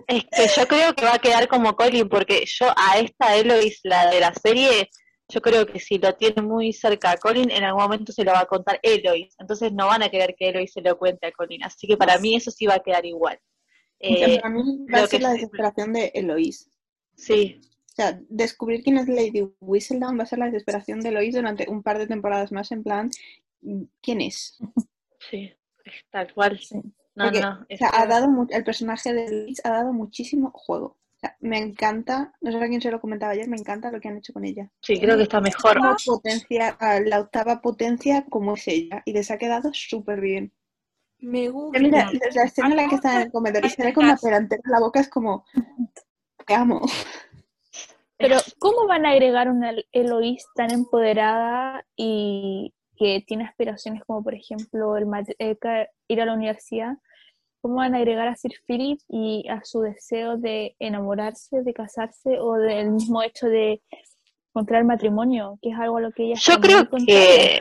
Es 0.07 0.23
que 0.23 0.47
yo 0.55 0.65
creo 0.67 0.95
que 0.95 1.03
va 1.03 1.15
a 1.15 1.19
quedar 1.19 1.49
como 1.49 1.75
Colin, 1.75 2.07
porque 2.07 2.45
yo 2.45 2.67
a 2.77 2.99
esta 2.99 3.35
Eloise, 3.35 3.81
la 3.83 4.09
de 4.09 4.21
la 4.21 4.33
serie, 4.33 4.89
yo 5.29 5.41
creo 5.41 5.65
que 5.67 5.79
si 5.79 5.99
lo 5.99 6.13
tiene 6.15 6.41
muy 6.41 6.73
cerca 6.73 7.11
a 7.11 7.17
Colin, 7.17 7.51
en 7.51 7.63
algún 7.63 7.83
momento 7.83 8.11
se 8.11 8.23
lo 8.23 8.31
va 8.31 8.41
a 8.41 8.45
contar 8.45 8.79
Eloise. 8.81 9.35
Entonces 9.39 9.71
no 9.71 9.85
van 9.85 10.01
a 10.01 10.09
querer 10.09 10.35
que 10.35 10.49
Eloise 10.49 10.73
se 10.73 10.81
lo 10.81 10.97
cuente 10.97 11.27
a 11.27 11.31
Colin. 11.31 11.63
Así 11.63 11.87
que 11.87 11.97
para 11.97 12.17
mí 12.17 12.35
eso 12.35 12.49
sí 12.49 12.65
va 12.65 12.75
a 12.75 12.79
quedar 12.79 13.05
igual. 13.05 13.39
Eh, 13.99 14.39
para 14.41 14.53
mí 14.53 14.85
va 14.91 15.03
a 15.03 15.07
ser 15.07 15.21
la 15.21 15.33
desesperación 15.33 15.93
de 15.93 16.11
Eloís. 16.15 16.71
sí, 17.15 17.61
O 17.61 17.95
sea, 17.95 18.19
descubrir 18.29 18.81
quién 18.81 18.97
es 18.97 19.07
Lady 19.07 19.47
Whistledown 19.59 20.17
va 20.17 20.23
a 20.23 20.25
ser 20.25 20.39
la 20.39 20.45
desesperación 20.45 21.01
de 21.01 21.09
Eloís 21.09 21.35
durante 21.35 21.69
un 21.69 21.83
par 21.83 21.99
de 21.99 22.07
temporadas 22.07 22.51
más, 22.51 22.71
en 22.71 22.83
plan, 22.83 23.11
¿quién 24.01 24.21
es? 24.21 24.57
sí, 25.29 25.51
tal 26.09 26.33
cual. 26.33 26.59
Sí. 26.59 26.81
No, 27.15 27.25
Porque, 27.25 27.41
no. 27.41 27.67
O 27.69 27.77
sea, 27.77 27.89
ha 27.93 28.05
dado 28.07 28.27
el 28.49 28.63
personaje 28.63 29.13
de 29.13 29.25
Eloís 29.25 29.61
ha 29.65 29.69
dado 29.71 29.91
muchísimo 29.93 30.51
juego. 30.53 30.97
O 31.19 31.27
sea, 31.27 31.35
me 31.41 31.57
encanta, 31.57 32.33
no 32.39 32.49
sé 32.49 32.63
a 32.63 32.67
quién 32.69 32.81
se 32.81 32.91
lo 32.91 33.01
comentaba 33.01 33.33
ayer, 33.33 33.49
me 33.49 33.57
encanta 33.57 33.91
lo 33.91 33.99
que 33.99 34.07
han 34.07 34.17
hecho 34.17 34.31
con 34.31 34.45
ella. 34.45 34.71
sí, 34.81 34.97
creo 35.01 35.17
que 35.17 35.23
está 35.23 35.41
mejor. 35.41 35.77
Potencia, 36.05 36.77
la 37.05 37.19
octava 37.19 37.61
potencia 37.61 38.25
como 38.29 38.53
es 38.53 38.65
ella, 38.69 39.03
y 39.03 39.11
les 39.11 39.29
ha 39.29 39.37
quedado 39.37 39.71
súper 39.73 40.21
bien. 40.21 40.53
Me 41.17 41.49
gusta. 41.49 41.79
Mira, 41.79 42.09
la 42.33 42.43
escena 42.43 42.69
en 42.69 42.75
la 42.77 42.87
que 42.87 42.95
está 42.95 43.15
en 43.15 43.21
el 43.23 43.31
comedor 43.33 43.65
y 43.65 43.69
se 43.69 43.83
ve 43.83 43.93
con 43.93 44.07
la 44.07 44.15
pelantera 44.15 44.61
en 44.63 44.71
la 44.71 44.79
boca 44.79 45.01
es 45.01 45.09
como, 45.09 45.43
te 46.47 46.53
amo. 46.53 46.81
Pero, 48.17 48.37
¿cómo 48.59 48.87
van 48.87 49.05
a 49.05 49.11
agregar 49.11 49.49
una 49.49 49.73
Eloís 49.91 50.45
tan 50.55 50.71
empoderada 50.71 51.85
y 51.97 52.73
que 52.95 53.23
tiene 53.27 53.45
aspiraciones 53.45 54.03
como, 54.05 54.23
por 54.23 54.35
ejemplo, 54.35 54.95
el 54.95 55.07
eh, 55.39 55.87
ir 56.07 56.21
a 56.21 56.25
la 56.25 56.33
universidad? 56.33 56.97
¿Cómo 57.61 57.75
van 57.75 57.93
a 57.93 57.97
agregar 57.97 58.27
a 58.27 58.35
Sir 58.35 58.53
Philip 58.65 58.99
y 59.09 59.45
a 59.49 59.63
su 59.65 59.81
deseo 59.81 60.37
de 60.37 60.75
enamorarse, 60.79 61.61
de 61.61 61.73
casarse 61.73 62.39
o 62.39 62.53
del 62.53 62.91
mismo 62.91 63.21
hecho 63.21 63.47
de 63.47 63.81
contraer 64.53 64.85
matrimonio, 64.85 65.59
que 65.61 65.69
es 65.69 65.75
algo 65.77 65.97
a 65.97 66.01
lo 66.01 66.11
que 66.11 66.23
ella 66.23 66.35
Yo 66.35 66.59
creo 66.59 66.87
que, 66.89 67.59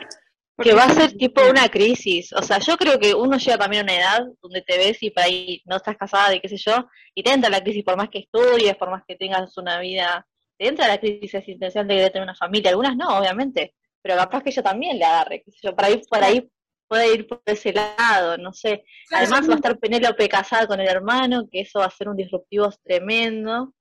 que 0.57 0.73
va 0.73 0.83
a 0.83 0.89
ser 0.89 1.13
tipo 1.17 1.41
una 1.49 1.67
crisis. 1.69 2.31
O 2.33 2.41
sea, 2.41 2.59
yo 2.59 2.77
creo 2.77 2.99
que 2.99 3.13
uno 3.13 3.37
llega 3.37 3.57
también 3.57 3.81
a 3.81 3.83
una 3.83 3.99
edad 3.99 4.27
donde 4.41 4.61
te 4.61 4.77
ves 4.77 5.01
y 5.03 5.11
por 5.11 5.23
ahí 5.23 5.61
no 5.65 5.77
estás 5.77 5.97
casada 5.97 6.33
y 6.33 6.39
qué 6.39 6.49
sé 6.49 6.57
yo, 6.57 6.87
y 7.13 7.23
te 7.23 7.31
entra 7.31 7.49
la 7.49 7.61
crisis 7.61 7.83
por 7.83 7.97
más 7.97 8.09
que 8.09 8.19
estudies, 8.19 8.75
por 8.77 8.89
más 8.89 9.03
que 9.07 9.15
tengas 9.15 9.57
una 9.57 9.79
vida, 9.79 10.25
te 10.57 10.67
entra 10.67 10.87
la 10.87 10.97
crisis 10.97 11.33
existencial 11.33 11.87
de 11.87 11.95
querer 11.95 12.11
tener 12.11 12.23
una 12.23 12.35
familia. 12.35 12.71
Algunas 12.71 12.95
no, 12.95 13.19
obviamente, 13.19 13.75
pero 14.01 14.15
capaz 14.15 14.43
que 14.43 14.49
ella 14.49 14.63
también 14.63 14.97
le 14.97 15.05
agarre, 15.05 15.41
qué 15.43 15.51
sé 15.51 15.59
yo, 15.63 15.75
por 15.75 15.85
ahí, 15.85 16.01
por 16.09 16.23
ahí 16.23 16.49
puede 16.89 17.13
ir 17.13 17.27
por 17.27 17.41
ese 17.45 17.71
lado, 17.71 18.37
no 18.37 18.51
sé. 18.51 18.83
Además 19.11 19.47
va 19.47 19.53
a 19.53 19.55
estar 19.57 19.79
Penélope 19.79 20.27
casada 20.27 20.67
con 20.67 20.79
el 20.81 20.87
hermano, 20.89 21.47
que 21.49 21.61
eso 21.61 21.79
va 21.79 21.85
a 21.85 21.91
ser 21.91 22.09
un 22.09 22.17
disruptivo 22.17 22.69
tremendo, 22.83 23.73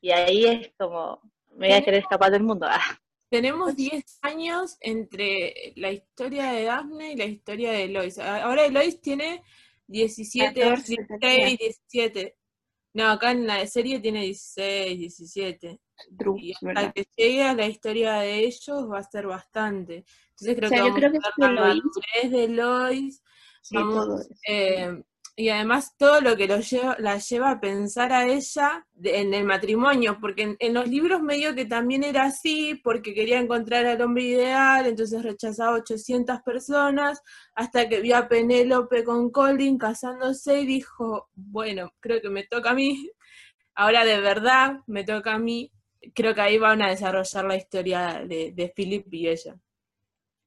y 0.00 0.10
ahí 0.10 0.44
es 0.46 0.72
como, 0.78 1.20
me 1.54 1.68
voy 1.68 1.76
a 1.76 1.84
querer 1.84 2.00
escapar 2.00 2.32
del 2.32 2.42
mundo. 2.42 2.66
Ah. 2.68 2.80
Tenemos 3.28 3.74
10 3.76 4.18
años 4.22 4.76
entre 4.80 5.72
la 5.76 5.90
historia 5.92 6.52
de 6.52 6.64
Daphne 6.64 7.12
y 7.12 7.16
la 7.16 7.24
historia 7.24 7.72
de 7.72 7.84
Eloise. 7.84 8.22
A- 8.22 8.44
Ahora 8.44 8.64
Eloise 8.66 8.98
tiene 8.98 9.42
17, 9.88 10.60
14 10.60 10.86
16, 10.96 11.20
tenía. 11.20 11.46
17. 11.56 12.36
No, 12.94 13.10
acá 13.10 13.32
en 13.32 13.46
la 13.46 13.66
serie 13.66 14.00
tiene 14.00 14.22
16, 14.22 14.98
17. 14.98 15.78
Y 16.34 16.52
hasta 16.54 16.90
verdad. 16.90 16.92
que 16.92 17.06
llegue 17.16 17.42
a 17.44 17.54
la 17.54 17.66
historia 17.66 18.14
de 18.16 18.40
ellos 18.40 18.90
va 18.90 18.98
a 18.98 19.02
ser 19.04 19.26
bastante. 19.26 20.04
Entonces 20.30 20.56
creo 20.56 20.70
O 20.70 20.74
sea, 20.74 20.78
que 20.82 20.82
yo 20.82 20.92
vamos 20.92 20.94
creo 20.94 21.12
que 21.12 21.18
la 21.18 21.32
madurez 21.38 22.30
de. 22.30 22.48
Sí, 23.60 23.76
vamos, 23.78 24.06
eso. 24.20 24.30
eh, 24.48 25.02
y 25.38 25.50
además 25.50 25.94
todo 25.98 26.20
lo 26.22 26.36
que 26.36 26.46
lo 26.48 26.60
lleva, 26.60 26.96
la 26.98 27.18
lleva 27.18 27.50
a 27.50 27.60
pensar 27.60 28.12
a 28.12 28.26
ella 28.26 28.86
de- 28.94 29.20
en 29.20 29.34
el 29.34 29.44
matrimonio, 29.44 30.18
porque 30.20 30.42
en, 30.42 30.56
en 30.60 30.74
los 30.74 30.88
libros 30.88 31.20
medio 31.22 31.54
que 31.54 31.66
también 31.66 32.04
era 32.04 32.24
así, 32.24 32.80
porque 32.82 33.12
quería 33.14 33.38
encontrar 33.40 33.84
al 33.86 34.00
hombre 34.00 34.22
ideal, 34.24 34.86
entonces 34.86 35.22
rechazaba 35.22 35.76
800 35.76 36.40
personas, 36.42 37.20
hasta 37.54 37.88
que 37.88 38.00
vio 38.00 38.16
a 38.16 38.28
Penélope 38.28 39.04
con 39.04 39.30
Colin 39.30 39.76
casándose 39.78 40.60
y 40.62 40.66
dijo, 40.66 41.28
bueno, 41.34 41.92
creo 42.00 42.20
que 42.22 42.30
me 42.30 42.44
toca 42.44 42.70
a 42.70 42.74
mí, 42.74 43.10
ahora 43.74 44.04
de 44.04 44.20
verdad 44.20 44.80
me 44.86 45.04
toca 45.04 45.34
a 45.34 45.38
mí, 45.38 45.72
creo 46.14 46.34
que 46.34 46.40
ahí 46.40 46.58
van 46.58 46.82
a 46.82 46.90
desarrollar 46.90 47.44
la 47.44 47.56
historia 47.56 48.24
de, 48.26 48.52
de 48.52 48.68
Philip 48.74 49.12
y 49.12 49.28
ella. 49.28 49.58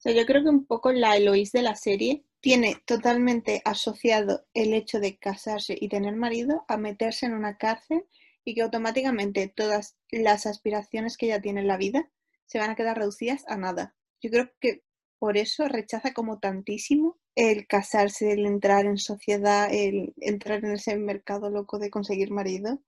Yo 0.06 0.26
creo 0.26 0.44
que 0.44 0.50
un 0.50 0.66
poco 0.66 0.92
la 0.92 1.18
Eloís 1.18 1.52
de 1.52 1.62
la 1.62 1.76
serie 1.76 2.24
tiene 2.42 2.78
totalmente 2.86 3.62
asociado 3.66 4.46
el 4.54 4.74
hecho 4.74 5.00
de 5.00 5.18
casarse 5.18 5.78
y 5.80 5.90
tener 5.90 6.16
marido 6.16 6.64
a 6.68 6.78
meterse 6.78 7.26
en 7.26 7.34
una 7.34 7.58
cárcel 7.58 8.06
y 8.46 8.56
que 8.56 8.62
automáticamente 8.62 9.52
todas 9.54 9.98
las 10.10 10.46
aspiraciones 10.46 11.18
que 11.18 11.28
ella 11.28 11.42
tiene 11.42 11.62
en 11.62 11.68
la 11.68 11.78
vida 11.78 12.10
se 12.46 12.60
van 12.60 12.70
a 12.70 12.76
quedar 12.76 12.98
reducidas 12.98 13.44
a 13.48 13.58
nada. 13.58 13.96
Yo 14.22 14.30
creo 14.30 14.50
que 14.60 14.84
por 15.20 15.38
eso 15.38 15.68
rechaza 15.68 16.14
como 16.14 16.40
tantísimo 16.40 17.18
el 17.36 17.68
casarse, 17.68 18.32
el 18.32 18.46
entrar 18.46 18.86
en 18.86 18.98
sociedad, 18.98 19.68
el 19.72 20.14
entrar 20.18 20.64
en 20.64 20.72
ese 20.72 20.98
mercado 20.98 21.50
loco 21.50 21.78
de 21.78 21.90
conseguir 21.90 22.32
marido. 22.32 22.82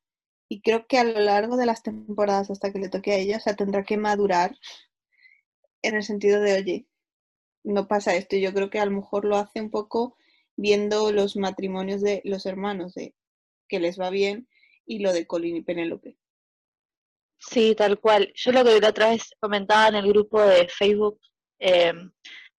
Y 0.51 0.59
creo 0.59 0.85
que 0.85 0.97
a 0.97 1.05
lo 1.05 1.21
largo 1.21 1.55
de 1.55 1.65
las 1.65 1.81
temporadas 1.81 2.51
hasta 2.51 2.73
que 2.73 2.79
le 2.79 2.89
toque 2.89 3.13
a 3.13 3.17
ella, 3.17 3.37
o 3.37 3.39
sea, 3.39 3.55
tendrá 3.55 3.85
que 3.85 3.95
madurar 3.95 4.57
en 5.81 5.95
el 5.95 6.03
sentido 6.03 6.41
de, 6.41 6.55
oye, 6.55 6.87
no 7.63 7.87
pasa 7.87 8.15
esto. 8.15 8.35
Yo 8.35 8.53
creo 8.53 8.69
que 8.69 8.77
a 8.77 8.85
lo 8.85 8.91
mejor 8.91 9.23
lo 9.23 9.37
hace 9.37 9.61
un 9.61 9.69
poco 9.69 10.17
viendo 10.57 11.13
los 11.13 11.37
matrimonios 11.37 12.01
de 12.01 12.21
los 12.25 12.45
hermanos, 12.45 12.93
de 12.95 13.15
que 13.69 13.79
les 13.79 13.97
va 13.97 14.09
bien, 14.09 14.49
y 14.85 14.99
lo 14.99 15.13
de 15.13 15.25
Colin 15.25 15.55
y 15.55 15.61
Penélope. 15.61 16.17
Sí, 17.39 17.73
tal 17.73 18.01
cual. 18.01 18.33
Yo 18.35 18.51
lo 18.51 18.65
que 18.65 18.81
la 18.81 18.89
otra 18.89 19.11
vez 19.11 19.33
comentaba 19.39 19.87
en 19.87 19.95
el 19.95 20.07
grupo 20.09 20.41
de 20.41 20.67
Facebook 20.67 21.17
eh, 21.59 21.93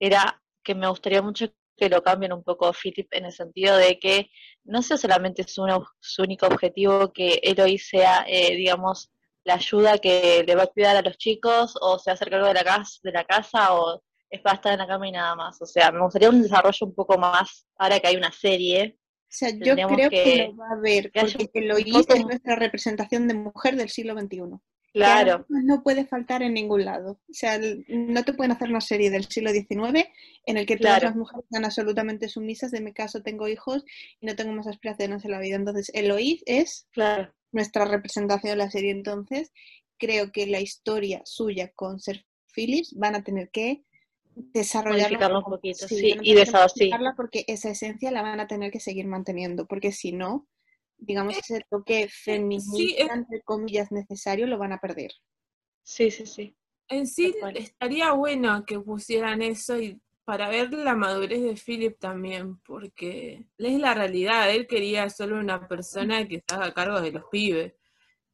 era 0.01 0.43
que 0.65 0.75
me 0.75 0.89
gustaría 0.89 1.21
mucho 1.21 1.53
que 1.83 1.89
lo 1.89 2.03
cambien 2.03 2.33
un 2.33 2.45
poco 2.45 2.73
Philip 2.73 3.09
en 3.13 3.25
el 3.25 3.33
sentido 3.33 3.77
de 3.77 3.99
que 3.99 4.31
no 4.65 4.83
sea 4.83 4.97
solamente 4.97 5.43
su, 5.49 5.65
su 5.99 6.23
único 6.23 6.47
objetivo 6.47 7.13
que 7.13 7.41
Eloy 7.43 7.77
sea, 7.79 8.25
eh, 8.29 8.55
digamos, 8.55 9.11
la 9.45 9.55
ayuda 9.55 9.99
que 9.99 10.45
le 10.47 10.55
va 10.55 10.63
a 10.63 10.67
cuidar 10.69 10.95
a 10.97 11.03
los 11.03 11.19
chicos 11.19 11.75
o 11.81 11.99
se 11.99 12.13
hacer 12.13 12.31
cargo 12.31 12.47
de 12.47 12.55
la 12.55 12.63
casa, 12.63 13.01
de 13.03 13.11
la 13.11 13.25
casa 13.25 13.75
o 13.75 14.01
es 14.31 14.41
para 14.41 14.55
estar 14.55 14.73
en 14.75 14.79
la 14.79 14.87
cama 14.87 15.09
y 15.09 15.13
nada 15.13 15.35
más. 15.35 15.61
O 15.61 15.67
sea, 15.67 15.91
me 15.91 16.01
gustaría 16.01 16.31
un 16.31 16.41
desarrollo 16.43 16.87
un 16.87 16.95
poco 16.95 17.19
más, 17.19 17.67
ahora 17.77 17.99
que 17.99 18.07
hay 18.07 18.17
una 18.17 18.31
serie. 18.31 18.97
O 18.99 19.25
sea, 19.29 19.51
yo 19.51 19.75
creo 19.75 20.11
que, 20.11 20.23
que- 20.23 20.47
lo 20.53 20.57
va 20.57 20.71
a 20.71 20.81
ver, 20.81 21.11
que 21.11 21.21
porque 21.21 21.37
un 21.55 21.63
Eloís 21.65 21.93
poco- 22.07 22.15
es 22.15 22.25
nuestra 22.25 22.55
representación 22.55 23.27
de 23.27 23.35
mujer 23.35 23.75
del 23.75 23.89
siglo 23.89 24.15
XXI. 24.17 24.39
Claro, 24.93 25.47
no 25.49 25.83
puede 25.83 26.05
faltar 26.07 26.43
en 26.43 26.53
ningún 26.55 26.85
lado. 26.85 27.13
O 27.29 27.33
sea, 27.33 27.59
no 27.89 28.25
te 28.25 28.35
pueden 28.35 28.53
hacer 28.53 28.69
una 28.69 28.81
serie 28.83 29.11
del 29.11 29.25
siglo 29.25 29.51
XIX 29.53 30.09
en 30.47 30.57
el 30.59 30.67
que 30.67 30.77
todas 30.77 30.99
Claro. 30.99 31.07
las 31.09 31.17
mujeres 31.17 31.45
están 31.45 31.65
absolutamente 31.65 32.29
sumisas 32.29 32.71
de 32.71 32.81
mi 32.83 32.93
caso 32.93 33.23
tengo 33.23 33.49
hijos 33.49 33.85
y 34.21 34.27
no 34.27 34.37
tengo 34.37 34.53
más 34.53 34.67
aspiraciones 34.67 35.25
en 35.25 35.31
la 35.31 35.41
vida. 35.41 35.57
Entonces, 35.57 35.91
Eloís 35.95 36.43
es 36.47 36.87
claro. 36.93 37.33
nuestra 37.53 37.85
representación 37.87 38.53
de 38.53 38.57
la 38.57 38.71
serie. 38.71 38.91
Entonces, 38.91 39.51
creo 39.99 40.31
que 40.31 40.47
la 40.47 40.61
historia 40.61 41.23
suya 41.25 41.73
con 41.75 41.99
Sir 42.01 42.27
Phillips 42.55 42.95
van 42.97 43.15
a 43.15 43.23
tener 43.25 43.51
que 43.51 43.85
desarrollarla 44.35 45.39
un 45.39 45.45
poquito, 45.45 45.87
Sí, 45.89 45.97
y 46.07 46.11
tener 46.11 46.23
que 46.23 46.51
desa- 46.53 46.69
sí. 46.69 46.81
modificarla 46.81 47.15
porque 47.17 47.45
esa 47.49 47.71
esencia 47.71 48.11
la 48.11 48.23
van 48.23 48.41
a 48.41 48.47
tener 48.47 48.71
que 48.71 48.81
seguir 48.81 49.07
manteniendo, 49.07 49.67
porque 49.67 49.93
si 49.93 50.13
no, 50.13 50.47
digamos, 51.05 51.37
ese 51.37 51.61
toque 51.71 52.09
feminista, 52.09 53.05
es- 53.05 53.11
entre 53.11 53.41
comillas, 53.43 53.91
necesario, 53.93 54.47
lo 54.47 54.59
van 54.59 54.73
a 54.73 54.79
perder. 54.79 55.13
Sí, 55.83 56.11
sí, 56.11 56.27
sí. 56.27 56.57
En 56.89 57.07
sí 57.07 57.35
estaría 57.55 58.13
bueno 58.13 58.65
que 58.67 58.79
pusieran 58.79 59.43
eso 59.43 59.79
y 59.81 60.01
para 60.25 60.49
ver 60.49 60.73
la 60.73 60.95
madurez 60.95 61.43
de 61.43 61.55
Philip 61.55 61.99
también, 61.99 62.59
porque 62.61 63.47
es 63.59 63.79
la 63.81 63.95
realidad, 63.95 64.51
él 64.51 64.67
quería 64.67 65.11
solo 65.11 65.39
una 65.39 65.67
persona 65.67 66.27
que 66.29 66.43
se 66.47 66.55
haga 66.55 66.73
cargo 66.73 67.01
de 67.01 67.13
los 67.13 67.25
pibes. 67.31 67.73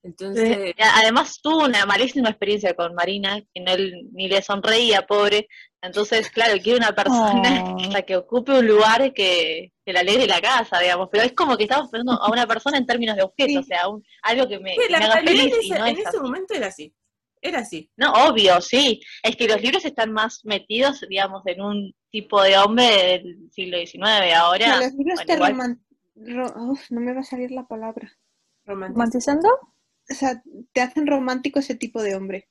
Entonces, 0.02 0.74
Además 0.78 1.40
tuvo 1.42 1.64
una 1.64 1.84
malísima 1.86 2.28
experiencia 2.30 2.74
con 2.74 2.94
Marina, 2.94 3.40
que 3.52 3.60
no 3.60 3.72
él 3.72 4.08
ni 4.12 4.28
le 4.28 4.42
sonreía, 4.42 5.06
pobre. 5.06 5.48
Entonces, 5.82 6.30
claro, 6.30 6.58
quiere 6.62 6.78
una 6.78 6.94
persona 6.94 7.74
Oh. 7.74 7.76
la 7.92 8.02
que 8.06 8.16
ocupe 8.16 8.52
un 8.58 8.66
lugar 8.66 9.12
que, 9.12 9.72
que 9.88 9.92
la 9.94 10.00
alegre 10.00 10.26
la 10.26 10.40
casa, 10.42 10.78
digamos. 10.80 11.08
Pero 11.10 11.24
es 11.24 11.32
como 11.32 11.56
que 11.56 11.62
estamos 11.64 11.88
pensando 11.88 12.12
a 12.22 12.30
una 12.30 12.46
persona 12.46 12.76
en 12.76 12.84
términos 12.84 13.16
de 13.16 13.22
objeto, 13.22 13.48
Sí. 13.52 13.56
o 13.56 13.62
sea, 13.62 13.88
un- 13.88 14.04
algo 14.22 14.46
que 14.46 14.58
me, 14.58 14.72
sí, 14.74 14.80
que 14.86 14.92
la 14.92 14.98
me 14.98 15.04
haga 15.06 15.14
feliz 15.22 15.40
en 15.40 15.48
y 15.48 15.52
ese, 15.66 15.78
no 15.78 15.86
en 15.86 15.92
es 15.94 15.98
ese 16.00 16.08
así. 16.08 16.18
momento 16.18 16.54
era 16.54 16.66
así, 16.66 16.94
era 17.40 17.58
así. 17.60 17.90
No, 17.96 18.12
obvio, 18.28 18.60
sí. 18.60 19.00
Es 19.22 19.34
que 19.36 19.48
los 19.48 19.62
libros 19.62 19.84
están 19.86 20.12
más 20.12 20.44
metidos, 20.44 21.00
digamos, 21.08 21.42
en 21.46 21.62
un 21.62 21.94
tipo 22.10 22.42
de 22.42 22.58
hombre 22.58 22.84
del 22.86 23.48
siglo 23.50 23.78
XIX. 23.78 24.34
Ahora, 24.34 24.64
sea, 24.66 24.76
los 24.76 24.92
libros 24.94 25.14
bueno, 25.14 25.26
te 25.26 25.32
igual- 25.34 25.52
roman- 25.52 25.84
ro- 26.16 26.54
uf, 26.72 26.90
no 26.90 27.00
me 27.00 27.14
va 27.14 27.20
a 27.20 27.24
salir 27.24 27.50
la 27.50 27.66
palabra. 27.66 28.12
¿Romantizando? 28.66 29.48
o 30.10 30.14
sea, 30.14 30.42
te 30.72 30.80
hacen 30.82 31.06
romántico 31.06 31.58
ese 31.60 31.74
tipo 31.74 32.02
de 32.02 32.14
hombre. 32.14 32.48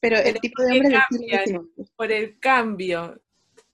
Pero 0.00 0.16
el 0.16 0.22
Pero 0.22 0.40
tipo 0.40 0.62
de 0.62 0.68
¿por 0.68 0.72
qué 0.72 0.80
hombre 0.80 0.98
del 0.98 1.02
siglo 1.42 1.62
XIX. 1.74 1.90
Por 1.96 2.12
el 2.12 2.38
cambio, 2.38 3.20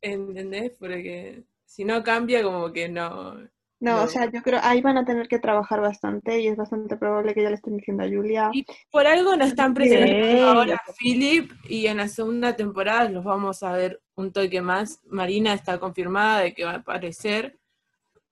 ¿entendés? 0.01 0.73
Porque 0.79 1.43
si 1.75 1.85
no 1.85 2.03
cambia, 2.05 2.43
como 2.43 2.73
que 2.73 2.89
no. 2.89 3.35
No, 3.81 3.97
No. 3.97 4.03
o 4.05 4.07
sea, 4.07 4.31
yo 4.31 4.41
creo 4.43 4.61
ahí 4.63 4.81
van 4.81 4.97
a 4.97 5.05
tener 5.05 5.27
que 5.27 5.41
trabajar 5.41 5.81
bastante 5.81 6.39
y 6.41 6.47
es 6.47 6.57
bastante 6.57 6.97
probable 6.97 7.35
que 7.35 7.43
ya 7.43 7.49
le 7.51 7.57
estén 7.57 7.77
diciendo 7.77 8.05
a 8.05 8.09
Julia. 8.09 8.51
Y 8.53 8.65
por 8.91 9.07
algo 9.07 9.35
no 9.37 9.45
están 9.45 9.75
presentando 9.75 10.25
Sí. 10.37 10.39
ahora 10.41 10.75
a 10.77 10.93
Philip 10.93 11.51
y 11.69 11.87
en 11.89 11.97
la 11.97 12.07
segunda 12.09 12.55
temporada 12.55 13.09
los 13.11 13.25
vamos 13.25 13.63
a 13.65 13.73
ver 13.73 14.01
un 14.15 14.33
toque 14.33 14.63
más. 14.63 15.01
Marina 15.07 15.53
está 15.53 15.79
confirmada 15.81 16.41
de 16.41 16.55
que 16.55 16.65
va 16.65 16.71
a 16.73 16.77
aparecer. 16.77 17.59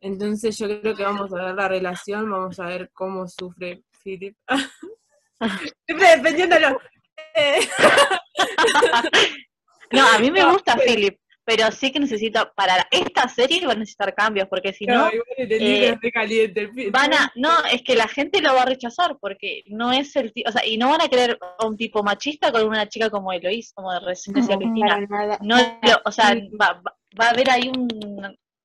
Entonces 0.01 0.57
yo 0.57 0.67
creo 0.81 0.95
que 0.97 1.03
vamos 1.05 1.33
a 1.35 1.45
ver 1.45 1.55
la 1.55 1.69
relación, 1.69 2.31
vamos 2.31 2.59
a 2.61 2.67
ver 2.67 2.91
cómo 2.95 3.27
sufre 3.29 3.83
Philip. 4.03 4.37
Siempre 5.87 6.07
defendiéndolo. 6.17 6.79
No, 9.91 10.07
a 10.09 10.19
mí 10.19 10.31
me 10.31 10.43
gusta 10.51 10.77
Philip, 10.79 11.19
pero 11.45 11.71
sí 11.73 11.91
que 11.91 11.99
necesito, 12.01 12.53
para 12.55 12.87
esta 12.91 13.29
serie 13.29 13.67
va 13.67 13.73
a 13.73 13.77
necesitar 13.77 14.15
cambios, 14.15 14.47
porque 14.49 14.73
si 14.73 14.87
no, 14.87 15.07
no, 15.07 15.11
eh, 15.39 15.99
caliente. 16.13 16.71
van 16.93 17.13
a, 17.15 17.33
no, 17.35 17.51
es 17.73 17.83
que 17.83 17.97
la 17.97 18.07
gente 18.07 18.41
lo 18.41 18.55
va 18.55 18.63
a 18.63 18.67
rechazar, 18.67 19.19
porque 19.21 19.65
no 19.67 19.91
es 19.93 20.15
el 20.17 20.33
tipo, 20.33 20.49
o 20.49 20.53
sea, 20.53 20.65
y 20.65 20.77
no 20.79 20.91
van 20.91 21.01
a 21.03 21.09
querer 21.09 21.39
a 21.59 21.67
un 21.67 21.77
tipo 21.77 22.03
machista 22.03 22.53
con 22.53 22.67
una 22.69 22.89
chica 22.89 23.11
como 23.11 23.33
Eloís, 23.33 23.73
como 23.75 23.91
recién 24.01 24.35
decía. 24.35 24.57
Cristina. 24.57 25.01
No, 25.41 25.57
lo- 25.57 26.01
o 26.05 26.13
sea, 26.13 26.35
va, 26.61 26.81
va- 26.87 27.27
a 27.27 27.31
haber 27.31 27.51
ahí 27.51 27.69
un, 27.69 27.89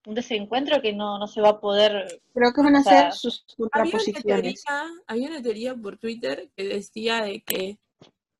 un 0.05 0.15
desencuentro 0.15 0.81
que 0.81 0.93
no, 0.93 1.17
no 1.19 1.27
se 1.27 1.41
va 1.41 1.49
a 1.49 1.59
poder, 1.59 2.21
Creo 2.33 2.53
que 2.53 2.61
van 2.61 2.75
a 2.75 2.81
o 2.81 2.83
ser 2.83 3.11
sus 3.11 3.43
Había 3.49 3.57
una, 3.57 3.69
contraposiciones. 3.71 4.63
teoría, 4.63 4.91
había 5.07 5.27
una 5.29 5.41
teoría 5.41 5.75
por 5.75 5.97
Twitter 5.97 6.49
que 6.55 6.63
decía 6.63 7.23
de 7.23 7.41
que 7.41 7.77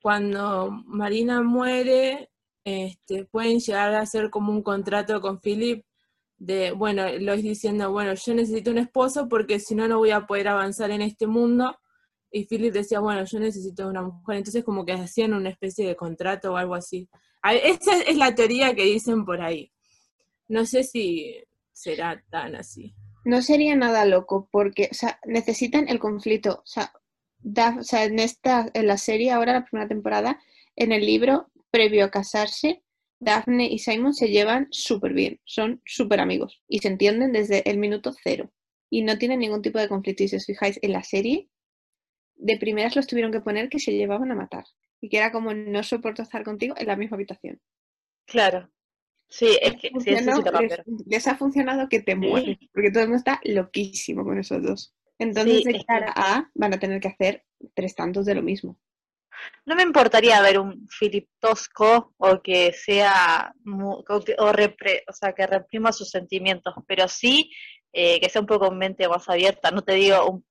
cuando 0.01 0.69
Marina 0.85 1.41
muere, 1.41 2.29
este, 2.67 3.23
pueden 3.23 3.59
llegar 3.59 3.93
a 3.95 4.01
hacer 4.01 4.29
como 4.29 4.51
un 4.51 4.61
contrato 4.61 5.21
con 5.21 5.39
Philip 5.39 5.85
de, 6.37 6.71
bueno, 6.71 7.05
Lois 7.17 7.41
diciendo, 7.41 7.93
bueno, 7.93 8.13
yo 8.13 8.33
necesito 8.33 8.71
un 8.71 8.77
esposo 8.77 9.29
porque 9.29 9.61
si 9.61 9.73
no, 9.73 9.87
no 9.87 9.99
voy 9.99 10.11
a 10.11 10.27
poder 10.27 10.49
avanzar 10.49 10.91
en 10.91 11.01
este 11.01 11.27
mundo. 11.27 11.77
Y 12.29 12.43
Philip 12.43 12.73
decía, 12.73 12.99
bueno, 12.99 13.23
yo 13.23 13.39
necesito 13.39 13.87
una 13.87 14.01
mujer. 14.01 14.35
Entonces 14.35 14.65
como 14.65 14.83
que 14.83 14.91
hacían 14.91 15.33
una 15.33 15.47
especie 15.47 15.87
de 15.87 15.95
contrato 15.95 16.51
o 16.51 16.57
algo 16.57 16.75
así. 16.75 17.07
Esa 17.41 18.01
es 18.01 18.17
la 18.17 18.35
teoría 18.35 18.75
que 18.75 18.83
dicen 18.83 19.23
por 19.23 19.41
ahí. 19.41 19.71
No 20.49 20.65
sé 20.65 20.83
si 20.83 21.35
será 21.71 22.21
tan 22.29 22.53
así. 22.57 22.93
No 23.23 23.41
sería 23.41 23.77
nada 23.77 24.03
loco 24.03 24.49
porque, 24.51 24.89
necesitan 25.25 25.87
el 25.87 25.99
conflicto. 25.99 26.63
O 26.63 26.65
sea, 26.65 26.91
o 27.79 27.83
sea, 27.83 28.03
en 28.03 28.19
esta, 28.19 28.69
en 28.73 28.87
la 28.87 28.97
serie 28.97 29.31
ahora, 29.31 29.53
la 29.53 29.63
primera 29.63 29.87
temporada, 29.87 30.37
en 30.75 30.91
el 30.91 31.05
libro, 31.05 31.49
previo 31.77 32.05
a 32.05 32.09
casarse, 32.09 32.83
Daphne 33.19 33.67
y 33.67 33.77
Simon 33.77 34.13
se 34.13 34.29
llevan 34.29 34.67
súper 34.71 35.13
bien, 35.13 35.39
son 35.45 35.79
súper 35.85 36.19
amigos 36.19 36.61
y 36.67 36.79
se 36.79 36.87
entienden 36.87 37.31
desde 37.33 37.69
el 37.69 37.77
minuto 37.77 38.13
cero 38.23 38.51
y 38.89 39.03
no 39.03 39.17
tienen 39.19 39.39
ningún 39.39 39.61
tipo 39.61 39.77
de 39.79 39.87
conflicto. 39.87 40.23
Y 40.23 40.27
si 40.27 40.37
os 40.37 40.45
fijáis 40.45 40.79
en 40.81 40.91
la 40.91 41.03
serie, 41.03 41.49
de 42.35 42.57
primeras 42.57 42.95
los 42.95 43.05
tuvieron 43.05 43.31
que 43.31 43.41
poner 43.41 43.69
que 43.69 43.79
se 43.79 43.91
llevaban 43.93 44.31
a 44.31 44.35
matar 44.35 44.65
y 45.01 45.09
que 45.09 45.17
era 45.17 45.31
como 45.31 45.53
no 45.53 45.83
soporto 45.83 46.23
estar 46.23 46.43
contigo 46.43 46.73
en 46.77 46.87
la 46.87 46.95
misma 46.95 47.15
habitación. 47.15 47.61
claro. 48.25 48.69
Sí, 49.29 49.57
es 49.61 49.73
que 49.81 49.89
sí, 49.99 50.11
eso 50.11 50.31
sí 50.35 50.41
les, 51.05 51.27
ha 51.27 51.35
funcionado 51.35 51.89
que 51.89 51.99
te 52.01 52.13
Sí. 52.13 52.17
mueres, 52.17 52.57
porque 52.73 52.91
todo 52.91 53.03
el 53.03 53.09
mundo 53.09 53.17
está 53.17 53.41
loquísimo 53.43 54.23
con 54.23 54.39
esos 54.39 54.63
dos. 54.63 54.95
Entonces, 55.19 55.63
de 55.65 55.73
que- 55.73 55.85
cara 55.85 56.13
a, 56.15 56.49
van 56.55 56.73
a 56.73 56.79
tener 56.79 57.01
que 57.01 57.09
hacer 57.09 57.43
tres 57.75 57.93
tantos 57.93 58.25
de 58.25 58.35
lo 58.35 58.41
mismo. 58.41 58.79
No 59.65 59.75
me 59.75 59.83
importaría 59.83 60.41
ver 60.41 60.59
un 60.59 60.87
Philip 60.87 61.27
tosco 61.39 62.13
o 62.17 62.41
que 62.41 62.73
sea 62.73 63.53
mu- 63.63 64.03
o, 64.07 64.19
que- 64.21 64.35
o 64.37 64.51
repre- 64.51 65.03
o 65.07 65.13
sea 65.13 65.33
que 65.33 65.45
reprima 65.47 65.91
sus 65.91 66.09
sentimientos, 66.09 66.73
pero 66.87 67.07
sí 67.07 67.51
eh, 67.93 68.19
que 68.19 68.29
sea 68.29 68.41
un 68.41 68.47
poco 68.47 68.71
mente 68.71 69.07
más 69.07 69.27
abierta. 69.29 69.71
No 69.71 69.81
te 69.81 69.93
digo 69.93 70.25
un 70.29 70.45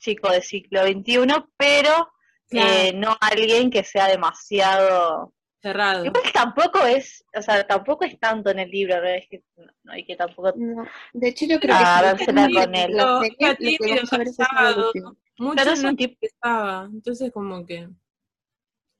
chico 0.00 0.30
de 0.30 0.42
siglo 0.42 0.82
XXI, 0.86 1.26
pero 1.56 2.10
eh, 2.50 2.92
no 2.94 3.16
alguien 3.20 3.70
que 3.70 3.84
sea 3.84 4.06
demasiado. 4.08 5.34
Cerrado. 5.60 6.04
Igual 6.06 6.22
tampoco 6.32 6.78
es, 6.86 7.24
o 7.36 7.42
sea, 7.42 7.66
tampoco 7.66 8.04
es 8.04 8.18
tanto 8.20 8.50
en 8.50 8.60
el 8.60 8.70
libro, 8.70 9.00
¿no? 9.00 9.08
Es 9.08 9.26
que, 9.28 9.42
no, 9.56 9.92
hay 9.92 10.04
que 10.06 10.14
tampoco. 10.14 10.52
No, 10.56 10.84
de 11.12 11.28
hecho, 11.28 11.46
yo 11.46 11.58
creo 11.58 11.74
Ah, 11.76 11.98
que 12.00 12.06
dársela 12.06 12.46
sí, 12.46 12.54
con 12.54 12.74
él. 12.76 12.92
lo 12.96 13.20
que 13.20 13.56
tímido, 13.56 13.96
vamos 13.96 14.12
a 14.12 14.18
ver 14.18 14.26
es 14.28 14.32
esa 14.34 14.46
casado. 14.46 14.70
evolución. 14.70 15.18
Mucho 15.38 15.54
Claro, 15.54 15.72
es 15.72 15.82
no 15.82 15.88
un 15.90 15.96
tipo. 15.96 16.16
estaba, 16.20 16.88
entonces 16.92 17.32
como 17.32 17.66
que... 17.66 17.88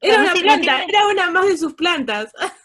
Era 0.01 0.21
una 0.21 0.33
planta, 0.33 0.61
tiene- 0.61 0.85
era 0.87 1.07
una 1.07 1.31
más 1.31 1.47
de 1.47 1.57
sus 1.57 1.73
plantas. 1.73 2.31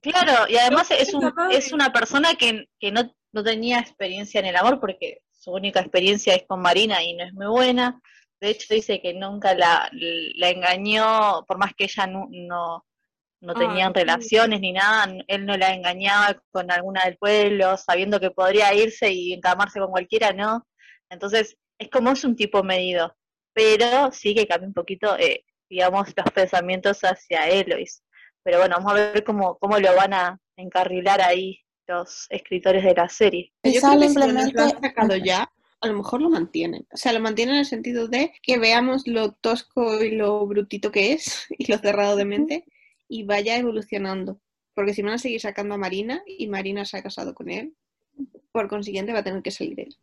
Claro, 0.00 0.48
y 0.48 0.56
además 0.56 0.90
es, 0.92 1.12
un, 1.12 1.34
es 1.50 1.72
una 1.72 1.92
persona 1.92 2.34
que, 2.34 2.66
que 2.78 2.92
no, 2.92 3.12
no 3.32 3.42
tenía 3.42 3.80
experiencia 3.80 4.38
en 4.38 4.46
el 4.46 4.56
amor 4.56 4.78
porque 4.80 5.22
su 5.32 5.50
única 5.50 5.80
experiencia 5.80 6.34
es 6.34 6.44
con 6.46 6.60
Marina 6.62 7.02
y 7.02 7.14
no 7.14 7.24
es 7.24 7.32
muy 7.34 7.46
buena. 7.46 8.00
De 8.40 8.50
hecho, 8.50 8.72
dice 8.72 9.02
que 9.02 9.12
nunca 9.14 9.54
la, 9.54 9.90
la 9.92 10.50
engañó, 10.50 11.44
por 11.46 11.58
más 11.58 11.72
que 11.76 11.84
ella 11.84 12.06
no, 12.06 12.28
no, 12.30 12.86
no 13.40 13.52
Ah, 13.52 13.58
tenían 13.58 13.92
sí. 13.92 14.00
relaciones 14.00 14.60
ni 14.60 14.72
nada, 14.72 15.12
él 15.26 15.44
no 15.44 15.56
la 15.56 15.74
engañaba 15.74 16.40
con 16.52 16.70
alguna 16.70 17.04
del 17.04 17.18
pueblo, 17.18 17.76
sabiendo 17.76 18.20
que 18.20 18.30
podría 18.30 18.72
irse 18.74 19.10
y 19.12 19.32
encamarse 19.34 19.80
con 19.80 19.90
cualquiera, 19.90 20.32
¿no? 20.32 20.66
Entonces, 21.10 21.56
es 21.78 21.90
como 21.90 22.12
es 22.12 22.24
un 22.24 22.36
tipo 22.36 22.62
medido, 22.62 23.16
pero 23.52 24.10
sí 24.12 24.34
que 24.34 24.46
cambia 24.46 24.68
un 24.68 24.74
poquito, 24.74 25.18
eh, 25.18 25.44
digamos, 25.68 26.08
los 26.16 26.30
pensamientos 26.32 27.00
hacia 27.02 27.48
Elois. 27.48 28.02
Pero 28.42 28.58
bueno, 28.58 28.76
vamos 28.76 28.92
a 28.92 28.94
ver 28.94 29.24
cómo, 29.24 29.58
cómo 29.58 29.78
lo 29.78 29.94
van 29.94 30.14
a 30.14 30.40
encarrilar 30.56 31.20
ahí 31.20 31.60
los 31.86 32.26
escritores 32.30 32.84
de 32.84 32.94
la 32.94 33.08
serie. 33.08 33.52
Yo 33.64 33.72
Quizá 33.72 33.88
creo 33.88 33.94
lo 33.94 34.00
que 34.00 34.08
si 34.08 34.14
nos 34.14 34.52
lo 34.52 34.62
han 34.62 34.80
sacado 34.80 35.16
ya, 35.16 35.50
a 35.80 35.86
lo 35.86 35.94
mejor 35.94 36.20
lo 36.20 36.30
mantienen. 36.30 36.86
O 36.92 36.96
sea, 36.96 37.12
lo 37.12 37.20
mantienen 37.20 37.54
en 37.54 37.60
el 37.60 37.66
sentido 37.66 38.08
de 38.08 38.32
que 38.42 38.58
veamos 38.58 39.06
lo 39.06 39.32
tosco 39.32 40.02
y 40.02 40.10
lo 40.10 40.46
brutito 40.46 40.90
que 40.90 41.12
es 41.12 41.46
y 41.58 41.70
lo 41.70 41.78
cerrado 41.78 42.16
de 42.16 42.24
mente 42.24 42.64
y 43.08 43.24
vaya 43.24 43.56
evolucionando. 43.56 44.40
Porque 44.74 44.94
si 44.94 45.02
van 45.02 45.14
a 45.14 45.18
seguir 45.18 45.40
sacando 45.40 45.74
a 45.74 45.78
Marina 45.78 46.22
y 46.26 46.46
Marina 46.46 46.84
se 46.84 46.98
ha 46.98 47.02
casado 47.02 47.34
con 47.34 47.50
él, 47.50 47.74
por 48.52 48.68
consiguiente 48.68 49.12
va 49.12 49.20
a 49.20 49.24
tener 49.24 49.42
que 49.42 49.50
salir 49.50 49.80
él. 49.80 49.96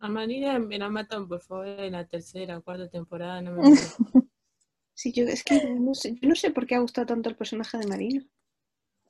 A 0.00 0.08
Marina 0.08 0.58
me 0.58 0.78
la 0.78 0.88
matan, 0.88 1.28
por 1.28 1.40
favor, 1.40 1.66
en 1.66 1.92
la 1.92 2.06
tercera 2.06 2.58
o 2.58 2.62
cuarta 2.62 2.88
temporada. 2.88 3.40
No 3.40 3.52
me 3.52 3.60
acuerdo. 3.68 4.21
Sí, 4.94 5.12
yo 5.12 5.24
es 5.24 5.42
que 5.42 5.74
no 5.74 5.94
sé, 5.94 6.14
yo 6.20 6.28
no 6.28 6.34
sé 6.34 6.50
por 6.50 6.66
qué 6.66 6.74
ha 6.74 6.80
gustado 6.80 7.06
tanto 7.06 7.28
el 7.28 7.36
personaje 7.36 7.78
de 7.78 7.86
Marina. 7.86 8.24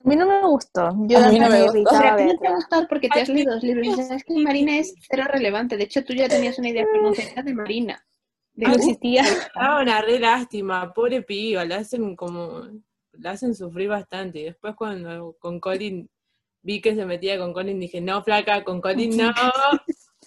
A 0.04 0.08
mí 0.08 0.16
no 0.16 0.26
me 0.26 0.40
gustó. 0.48 0.90
Yo 1.06 1.18
A 1.18 1.28
mí 1.28 1.38
no 1.38 1.48
me 1.48 1.58
me 1.58 1.62
gustó. 1.62 1.96
A 1.96 2.16
ti 2.16 2.24
no 2.24 2.36
te 2.38 2.48
va 2.48 2.50
a 2.50 2.50
verla. 2.50 2.50
gustar 2.56 2.88
porque 2.88 3.08
te 3.08 3.18
Ay, 3.18 3.22
has 3.22 3.28
leído 3.28 3.54
dos 3.54 3.62
libros 3.62 3.86
y 3.86 3.92
Dios 3.94 4.06
sabes 4.08 4.24
que 4.24 4.34
Marina 4.34 4.78
es 4.78 4.94
cero 5.08 5.24
relevante. 5.28 5.76
De 5.76 5.84
hecho, 5.84 6.04
tú 6.04 6.12
ya 6.12 6.28
tenías 6.28 6.58
una 6.58 6.70
idea 6.70 6.86
preconcebida 6.90 7.42
de 7.42 7.54
Marina. 7.54 8.06
De 8.54 8.66
No 8.66 8.72
uh, 8.72 8.76
existía. 8.76 9.24
Ah, 9.54 9.80
una 9.80 10.02
re 10.02 10.18
lástima, 10.18 10.92
pobre 10.92 11.22
piba, 11.22 11.64
la 11.64 11.76
hacen 11.76 12.16
como, 12.16 12.62
la 13.12 13.30
hacen 13.30 13.54
sufrir 13.54 13.88
bastante. 13.88 14.40
Y 14.40 14.44
después 14.44 14.74
cuando 14.74 15.36
con 15.38 15.60
Colin 15.60 16.08
vi 16.62 16.80
que 16.80 16.94
se 16.94 17.06
metía 17.06 17.38
con 17.38 17.52
Colin, 17.52 17.78
dije, 17.78 18.00
no, 18.00 18.22
flaca, 18.24 18.64
con 18.64 18.80
Colin 18.80 19.16
no, 19.16 19.32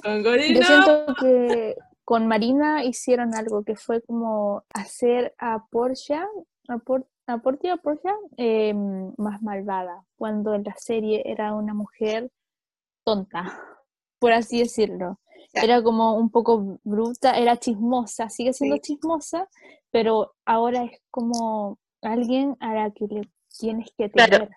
con 0.01 0.23
Colin 0.23 0.53
Yo 0.55 0.61
no. 0.61 0.65
siento 0.67 1.15
que 1.19 1.75
con 2.05 2.27
Marina 2.27 2.83
hicieron 2.83 3.33
algo 3.35 3.63
que 3.63 3.75
fue 3.75 4.01
como 4.01 4.63
hacer 4.73 5.33
a 5.39 5.65
Portia, 5.65 6.27
a, 6.69 6.77
Por, 6.77 7.07
a 7.25 7.39
Portia, 7.39 7.73
a 7.73 7.79
eh, 8.37 8.73
más 9.17 9.41
malvada, 9.41 10.05
cuando 10.15 10.53
en 10.53 10.63
la 10.63 10.75
serie 10.77 11.23
era 11.25 11.55
una 11.55 11.73
mujer 11.73 12.31
tonta, 13.03 13.59
por 14.19 14.31
así 14.31 14.59
decirlo. 14.59 15.19
Era 15.53 15.81
como 15.81 16.15
un 16.15 16.29
poco 16.29 16.79
bruta, 16.83 17.37
era 17.37 17.57
chismosa, 17.57 18.29
sigue 18.29 18.53
siendo 18.53 18.75
Sí. 18.77 18.81
chismosa, 18.81 19.49
pero 19.89 20.35
ahora 20.45 20.83
es 20.83 21.01
como 21.09 21.79
alguien 22.01 22.55
a 22.59 22.73
la 22.73 22.91
que 22.91 23.07
le 23.07 23.21
tienes 23.57 23.89
que 23.97 24.09
Claro. 24.11 24.31
tener. 24.31 24.49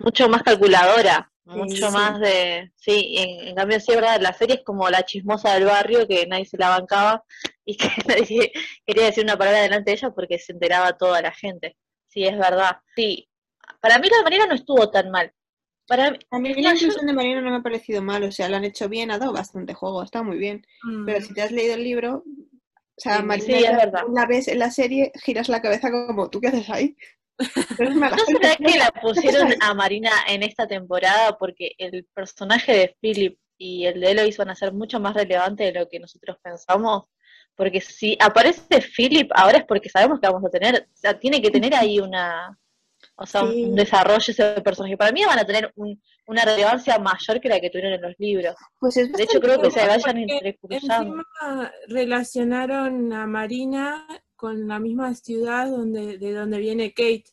Mucho 0.00 0.28
más 0.28 0.42
calculadora, 0.42 1.32
mucho 1.44 1.88
sí. 1.88 1.92
más 1.92 2.20
de... 2.20 2.72
Sí, 2.76 3.14
en, 3.18 3.48
en 3.48 3.54
cambio 3.54 3.80
sí, 3.80 3.92
verdad, 3.94 4.20
la 4.20 4.32
serie 4.32 4.56
es 4.56 4.62
como 4.64 4.88
la 4.90 5.04
chismosa 5.04 5.54
del 5.54 5.64
barrio 5.64 6.06
que 6.08 6.26
nadie 6.26 6.46
se 6.46 6.56
la 6.58 6.70
bancaba 6.70 7.24
y 7.64 7.76
que 7.76 7.88
nadie 8.08 8.52
quería 8.86 9.06
decir 9.06 9.24
una 9.24 9.36
palabra 9.36 9.62
delante 9.62 9.90
de 9.90 9.96
ella 9.96 10.10
porque 10.10 10.38
se 10.38 10.52
enteraba 10.52 10.96
toda 10.96 11.20
la 11.22 11.32
gente. 11.32 11.76
Sí, 12.08 12.24
es 12.24 12.38
verdad. 12.38 12.78
Sí, 12.96 13.28
para 13.80 13.98
mí 13.98 14.08
la 14.08 14.22
manera 14.22 14.46
no 14.46 14.54
estuvo 14.54 14.90
tan 14.90 15.10
mal. 15.10 15.32
Para 15.86 16.12
mí, 16.12 16.18
A 16.30 16.38
mí 16.38 16.54
la 16.62 16.72
inclusión 16.74 17.06
de 17.06 17.12
Marina 17.12 17.42
no 17.42 17.50
me 17.50 17.56
ha 17.58 17.62
parecido 17.62 18.00
mal, 18.02 18.22
o 18.24 18.32
sea, 18.32 18.48
lo 18.48 18.56
han 18.56 18.64
hecho 18.64 18.88
bien, 18.88 19.10
ha 19.10 19.18
dado 19.18 19.32
bastante 19.34 19.74
juego, 19.74 20.02
está 20.02 20.22
muy 20.22 20.38
bien. 20.38 20.66
Mm. 20.82 21.04
Pero 21.04 21.20
si 21.20 21.34
te 21.34 21.42
has 21.42 21.52
leído 21.52 21.74
el 21.74 21.84
libro, 21.84 22.24
o 22.96 23.00
sea, 23.00 23.18
Sí, 23.18 23.22
Marina, 23.22 23.58
sí, 23.58 23.64
es 23.64 23.76
verdad. 23.76 24.04
una 24.08 24.26
vez 24.26 24.48
en 24.48 24.58
la 24.60 24.70
serie 24.70 25.12
giras 25.22 25.48
la 25.50 25.60
cabeza 25.60 25.90
como, 25.90 26.30
¿tú 26.30 26.40
qué 26.40 26.48
haces 26.48 26.70
ahí? 26.70 26.96
¿No 27.38 28.16
será 28.26 28.56
que 28.56 28.78
la 28.78 28.90
¿qué 28.90 29.00
pusieron 29.00 29.54
a 29.60 29.74
Marina 29.74 30.10
en 30.28 30.42
esta 30.42 30.66
temporada 30.66 31.36
porque 31.38 31.72
el 31.78 32.06
personaje 32.14 32.72
de 32.72 32.96
Philip 33.00 33.38
y 33.58 33.86
el 33.86 34.00
de 34.00 34.10
Eloise 34.12 34.38
van 34.38 34.50
a 34.50 34.54
ser 34.54 34.72
mucho 34.72 35.00
más 35.00 35.14
relevantes 35.14 35.72
de 35.72 35.78
lo 35.80 35.88
que 35.88 35.98
nosotros 36.00 36.36
pensamos? 36.42 37.04
Porque 37.56 37.80
si 37.80 38.16
aparece 38.20 38.80
Philip 38.80 39.30
ahora 39.34 39.58
es 39.58 39.64
porque 39.64 39.88
sabemos 39.88 40.20
que 40.20 40.28
vamos 40.28 40.44
a 40.44 40.50
tener, 40.50 40.88
o 40.92 40.96
sea, 40.96 41.18
tiene 41.18 41.40
que 41.40 41.50
tener 41.50 41.74
ahí 41.74 42.00
una, 42.00 42.58
o 43.16 43.26
sea, 43.26 43.42
Sí. 43.42 43.64
un 43.64 43.74
desarrollo 43.76 44.18
ese 44.26 44.60
personaje. 44.60 44.96
Para 44.96 45.12
mí 45.12 45.24
van 45.24 45.38
a 45.38 45.44
tener 45.44 45.72
un- 45.76 46.00
una 46.26 46.44
relevancia 46.44 46.98
mayor 46.98 47.40
que 47.40 47.48
la 47.48 47.60
que 47.60 47.70
tuvieron 47.70 47.92
en 47.92 48.02
los 48.02 48.14
libros. 48.18 48.54
Pues 48.80 48.96
es 48.96 49.12
De 49.12 49.22
hecho, 49.24 49.40
creo 49.40 49.60
que 49.60 49.70
se 49.70 49.86
vayan 49.86 50.18
entrecruzando. 50.18 51.22
Relacionaron 51.88 53.12
a 53.12 53.26
Marina 53.26 54.06
con 54.36 54.66
la 54.68 54.78
misma 54.78 55.14
ciudad 55.14 55.68
donde, 55.70 56.18
de 56.18 56.32
donde 56.32 56.58
viene 56.58 56.92
Kate. 56.92 57.24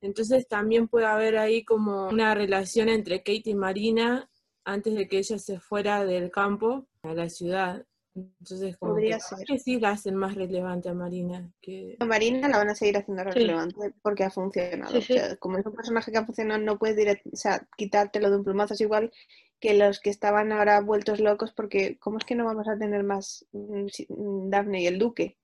Entonces 0.00 0.46
también 0.48 0.88
puede 0.88 1.06
haber 1.06 1.36
ahí 1.38 1.64
como 1.64 2.08
una 2.08 2.34
relación 2.34 2.88
entre 2.88 3.18
Kate 3.18 3.42
y 3.50 3.54
Marina 3.54 4.28
antes 4.64 4.94
de 4.94 5.08
que 5.08 5.18
ella 5.18 5.38
se 5.38 5.60
fuera 5.60 6.04
del 6.04 6.30
campo 6.30 6.86
a 7.02 7.14
la 7.14 7.28
ciudad. 7.28 7.84
Entonces 8.14 8.76
como 8.76 8.92
Podría 8.94 9.16
que, 9.16 9.22
ser. 9.22 9.38
que 9.46 9.58
sí 9.58 9.78
la 9.78 9.90
hacen 9.90 10.16
más 10.16 10.34
relevante 10.34 10.88
a 10.88 10.94
Marina. 10.94 11.52
Que... 11.60 11.96
A 12.00 12.04
Marina 12.04 12.48
la 12.48 12.58
van 12.58 12.70
a 12.70 12.74
seguir 12.74 12.96
haciendo 12.96 13.22
Sí. 13.24 13.38
relevante 13.38 13.94
porque 14.02 14.24
ha 14.24 14.30
funcionado. 14.30 14.92
Sí, 14.92 15.02
sí. 15.02 15.12
O 15.12 15.16
sea, 15.16 15.36
como 15.36 15.58
es 15.58 15.66
un 15.66 15.74
personaje 15.74 16.10
que 16.10 16.18
ha 16.18 16.26
funcionado, 16.26 16.60
no 16.60 16.78
puedes 16.78 16.96
direct- 16.96 17.32
o 17.32 17.36
sea, 17.36 17.66
quitártelo 17.76 18.30
de 18.30 18.36
un 18.38 18.44
plumazo. 18.44 18.74
Es 18.74 18.80
igual 18.80 19.12
que 19.60 19.74
los 19.74 20.00
que 20.00 20.10
estaban 20.10 20.50
ahora 20.52 20.80
vueltos 20.80 21.20
locos 21.20 21.52
porque 21.52 21.96
¿cómo 21.98 22.18
es 22.18 22.24
que 22.24 22.34
no 22.34 22.44
vamos 22.44 22.66
a 22.68 22.76
tener 22.78 23.04
más 23.04 23.46
mm, 23.52 23.86
mm, 24.08 24.50
Daphne 24.50 24.82
y 24.82 24.86
el 24.88 24.98
Duque? 24.98 25.36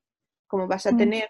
Como 0.54 0.68
vas 0.68 0.86
a 0.86 0.92
Mm. 0.92 0.96
tener, 0.98 1.28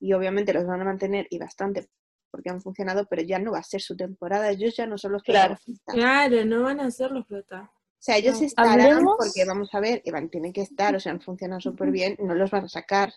y 0.00 0.12
obviamente 0.14 0.52
los 0.52 0.66
van 0.66 0.80
a 0.80 0.84
mantener 0.84 1.28
y 1.30 1.38
bastante 1.38 1.86
porque 2.28 2.50
han 2.50 2.60
funcionado, 2.60 3.06
pero 3.08 3.22
ya 3.22 3.38
no 3.38 3.52
va 3.52 3.60
a 3.60 3.62
ser 3.62 3.80
su 3.80 3.96
temporada. 3.96 4.50
Ellos 4.50 4.74
ya 4.76 4.84
no 4.84 4.98
son 4.98 5.12
los 5.12 5.22
Claro. 5.22 5.54
protagonistas. 5.54 5.94
Claro, 5.94 6.44
no 6.44 6.62
van 6.64 6.80
a 6.80 6.90
ser 6.90 7.12
los 7.12 7.24
prota. 7.24 7.70
O 7.72 8.00
sea, 8.00 8.16
ellos 8.16 8.40
No. 8.40 8.46
estarán 8.48 8.80
Hablemos- 8.80 9.14
porque 9.16 9.44
vamos 9.46 9.72
a 9.72 9.78
ver, 9.78 10.02
Iván, 10.04 10.28
tienen 10.28 10.52
que 10.52 10.62
estar, 10.62 10.96
o 10.96 10.98
sea, 10.98 11.12
han 11.12 11.20
funcionado 11.20 11.60
súper 11.60 11.92
bien, 11.92 12.16
no 12.18 12.34
los 12.34 12.50
van 12.50 12.64
a 12.64 12.68
sacar. 12.68 13.12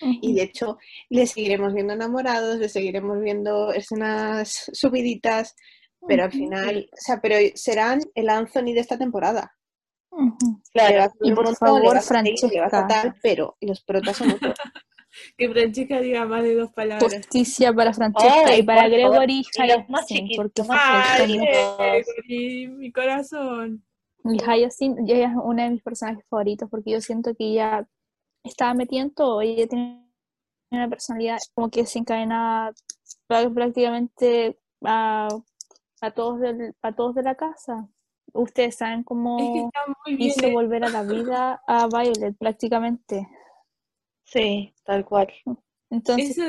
Y 0.00 0.32
de 0.36 0.42
hecho, 0.42 0.78
les 1.10 1.32
seguiremos 1.32 1.74
viendo 1.74 1.92
enamorados, 1.94 2.58
les 2.58 2.72
seguiremos 2.72 3.18
viendo 3.20 3.72
escenas 3.72 4.70
subiditas, 4.72 5.56
pero 6.06 6.22
al 6.22 6.30
final, 6.30 6.88
o 6.92 6.96
sea, 6.96 7.20
pero 7.20 7.34
serán 7.56 7.98
el 8.14 8.28
Anthony 8.28 8.74
de 8.74 8.78
esta 8.80 8.96
temporada. 8.96 9.57
Claro. 10.72 11.12
Y 11.22 11.32
por 11.32 11.54
favor, 11.56 12.00
Francesca. 12.00 13.14
pero 13.22 13.56
los 13.60 13.82
protas 13.82 14.16
son 14.16 14.32
otros. 14.32 14.54
Que 15.36 15.48
Francesca 15.50 16.00
diga 16.00 16.24
más 16.26 16.44
de 16.44 16.54
dos 16.54 16.70
palabras. 16.72 17.12
Justicia 17.12 17.72
para 17.72 17.92
Francesca 17.92 18.42
Ay, 18.46 18.60
y 18.60 18.62
para. 18.62 18.88
Gregory 18.88 19.42
Hyacinth, 19.52 20.36
porque 20.36 20.62
Ay. 20.68 21.38
Gregory, 21.38 22.68
mi 22.68 22.92
corazón. 22.92 23.84
Y 24.24 24.38
Hyacinth 24.38 24.98
ella 25.08 25.28
es 25.28 25.36
una 25.42 25.64
de 25.64 25.70
mis 25.70 25.82
personajes 25.82 26.24
favoritos 26.28 26.68
porque 26.70 26.92
yo 26.92 27.00
siento 27.00 27.34
que 27.34 27.44
ella 27.52 27.88
estaba 28.44 28.74
metida 28.74 29.00
en 29.00 29.10
todo, 29.12 29.40
ella 29.40 29.66
tiene 29.66 30.06
una 30.70 30.88
personalidad 30.88 31.38
como 31.54 31.70
que 31.70 31.80
desencadena 31.80 32.72
prá- 33.28 33.52
prácticamente 33.52 34.58
a, 34.84 35.28
a 36.00 36.10
todos 36.12 36.38
del, 36.40 36.76
a 36.82 36.92
todos 36.94 37.14
de 37.16 37.22
la 37.24 37.34
casa. 37.34 37.88
Ustedes 38.38 38.76
saben 38.76 39.00
Es 39.00 39.04
que 39.04 39.08
cómo 39.08 39.38
está 39.68 39.80
muy 40.04 40.16
bien. 40.16 40.30
hizo 40.30 40.50
volver 40.50 40.84
a 40.84 40.88
la 40.88 41.02
vida 41.02 41.60
a 41.66 41.86
Violet 41.88 42.36
prácticamente. 42.38 43.28
Sí, 44.24 44.74
tal 44.84 45.04
cual. 45.04 45.32
Entonces 45.90 46.30
Eso 46.30 46.46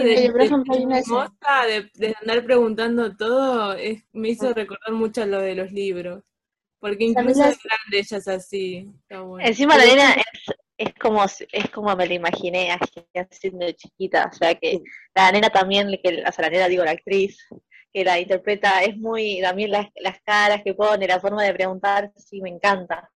de, 1.66 1.90
de 1.96 2.16
andar 2.22 2.44
preguntando 2.44 3.16
todo, 3.16 3.74
es- 3.74 4.04
me 4.12 4.30
hizo 4.30 4.54
recordar 4.54 4.92
mucho 4.92 5.24
a 5.24 5.26
lo 5.26 5.40
de 5.40 5.56
los 5.56 5.72
libros. 5.72 6.24
Porque 6.80 7.06
incluso 7.06 7.40
las- 7.40 7.58
de 7.58 7.64
grande 7.64 8.00
ella 8.00 8.18
es 8.18 8.28
así. 8.28 8.86
Está 9.02 9.22
bueno. 9.22 9.48
Encima 9.48 9.78
la 9.78 9.86
nena 9.86 10.12
es, 10.14 10.56
es 10.78 10.94
como 10.96 11.24
es 11.24 11.70
como 11.74 11.96
me 11.96 12.06
la 12.08 12.14
imaginé 12.14 12.72
así 12.72 13.02
siendo 13.32 13.70
chiquita, 13.72 14.30
o 14.32 14.36
sea 14.36 14.56
que 14.56 14.82
la 15.16 15.32
nena 15.32 15.50
también, 15.50 15.88
que, 16.04 16.24
o 16.28 16.32
sea, 16.32 16.46
la 16.46 16.50
nena 16.50 16.68
digo 16.68 16.86
la 16.86 16.92
actriz 16.92 17.38
que 17.94 18.04
la 18.04 18.20
interpreta 18.20 18.84
es 18.84 18.98
muy, 18.98 19.42
también 19.42 19.72
las, 19.72 19.88
las 19.96 20.22
caras 20.22 20.62
que 20.64 20.74
pone, 20.74 21.08
la 21.08 21.20
forma 21.20 21.44
de 21.44 21.54
preguntar, 21.54 22.12
sí 22.16 22.42
me 22.42 22.50
encanta. 22.50 23.10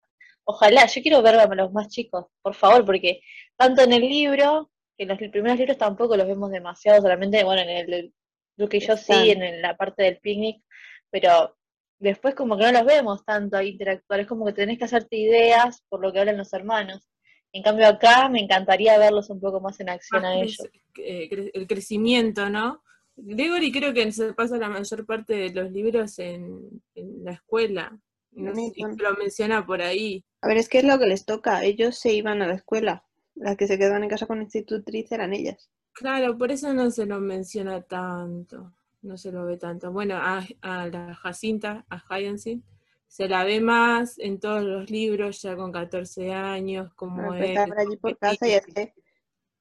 Ojalá, 0.44 0.86
yo 0.86 1.02
quiero 1.02 1.22
ver 1.22 1.36
a 1.36 1.46
los 1.46 1.72
más 1.72 1.88
chicos, 1.88 2.26
por 2.42 2.54
favor, 2.54 2.84
porque 2.84 3.20
tanto 3.56 3.82
en 3.82 3.92
el 3.92 4.02
libro, 4.02 4.70
que 4.96 5.04
en 5.04 5.08
los 5.10 5.18
primeros 5.18 5.58
libros 5.58 5.78
tampoco 5.78 6.16
los 6.16 6.26
vemos 6.26 6.50
demasiado, 6.50 7.00
solamente, 7.02 7.44
bueno, 7.44 7.62
en 7.62 7.68
el 7.70 8.14
Duque 8.56 8.76
y 8.78 8.80
yo 8.80 8.96
sí, 8.96 9.30
en 9.30 9.62
la 9.62 9.76
parte 9.76 10.02
del 10.02 10.18
picnic, 10.18 10.62
pero 11.10 11.56
después 11.98 12.34
como 12.34 12.56
que 12.56 12.64
no 12.64 12.72
los 12.72 12.84
vemos 12.84 13.24
tanto 13.24 13.56
ahí 13.56 13.70
interactuar, 13.70 14.20
es 14.20 14.26
como 14.26 14.44
que 14.46 14.52
tenés 14.52 14.78
que 14.78 14.84
hacerte 14.84 15.16
ideas 15.16 15.84
por 15.88 16.00
lo 16.00 16.12
que 16.12 16.20
hablan 16.20 16.36
los 16.38 16.52
hermanos. 16.52 17.08
En 17.52 17.62
cambio 17.62 17.86
acá 17.86 18.28
me 18.28 18.40
encantaría 18.40 18.98
verlos 18.98 19.30
un 19.30 19.40
poco 19.40 19.60
más 19.60 19.80
en 19.80 19.88
acción 19.88 20.24
a 20.24 20.38
ellos. 20.38 20.68
eh, 20.98 21.50
el 21.52 21.66
crecimiento, 21.66 22.48
¿no? 22.48 22.82
Gregory 23.22 23.72
creo 23.72 23.92
que 23.94 24.10
se 24.12 24.32
pasa 24.34 24.56
la 24.58 24.68
mayor 24.68 25.06
parte 25.06 25.34
de 25.34 25.50
los 25.50 25.70
libros 25.72 26.18
en, 26.18 26.82
en 26.94 27.24
la 27.24 27.32
escuela. 27.32 27.98
No 28.32 28.54
sé 28.54 28.70
si 28.74 28.82
Bonito. 28.82 29.02
lo 29.02 29.14
menciona 29.16 29.66
por 29.66 29.82
ahí. 29.82 30.24
A 30.42 30.48
ver, 30.48 30.56
es 30.58 30.68
que 30.68 30.78
es 30.78 30.84
lo 30.84 30.98
que 30.98 31.06
les 31.06 31.24
toca. 31.24 31.64
Ellos 31.64 31.96
se 31.98 32.12
iban 32.12 32.42
a 32.42 32.46
la 32.46 32.54
escuela. 32.54 33.04
Las 33.34 33.56
que 33.56 33.66
se 33.66 33.78
quedaban 33.78 34.02
en 34.04 34.10
casa 34.10 34.26
con 34.26 34.42
institutriz 34.42 35.10
eran 35.12 35.32
ellas. 35.32 35.70
Claro, 35.92 36.36
por 36.38 36.50
eso 36.50 36.72
no 36.72 36.90
se 36.90 37.04
lo 37.06 37.20
menciona 37.20 37.82
tanto, 37.82 38.72
no 39.02 39.16
se 39.18 39.32
lo 39.32 39.44
ve 39.44 39.56
tanto. 39.58 39.92
Bueno, 39.92 40.16
a, 40.16 40.46
a 40.62 40.86
la 40.88 41.14
Jacinta, 41.14 41.84
a 41.90 41.98
Hyacinth, 42.08 42.64
se 43.06 43.28
la 43.28 43.44
ve 43.44 43.60
más 43.60 44.18
en 44.18 44.38
todos 44.40 44.62
los 44.64 44.88
libros, 44.90 45.42
ya 45.42 45.56
con 45.56 45.72
14 45.72 46.32
años, 46.32 46.94
como 46.94 47.26
Bueno, 47.26 47.44
es. 47.44 47.60
pues, 47.66 47.78
allí 47.78 47.96
por 47.96 48.16
casa 48.18 48.48
y 48.48 48.52
es 48.52 48.66
que 48.66 48.94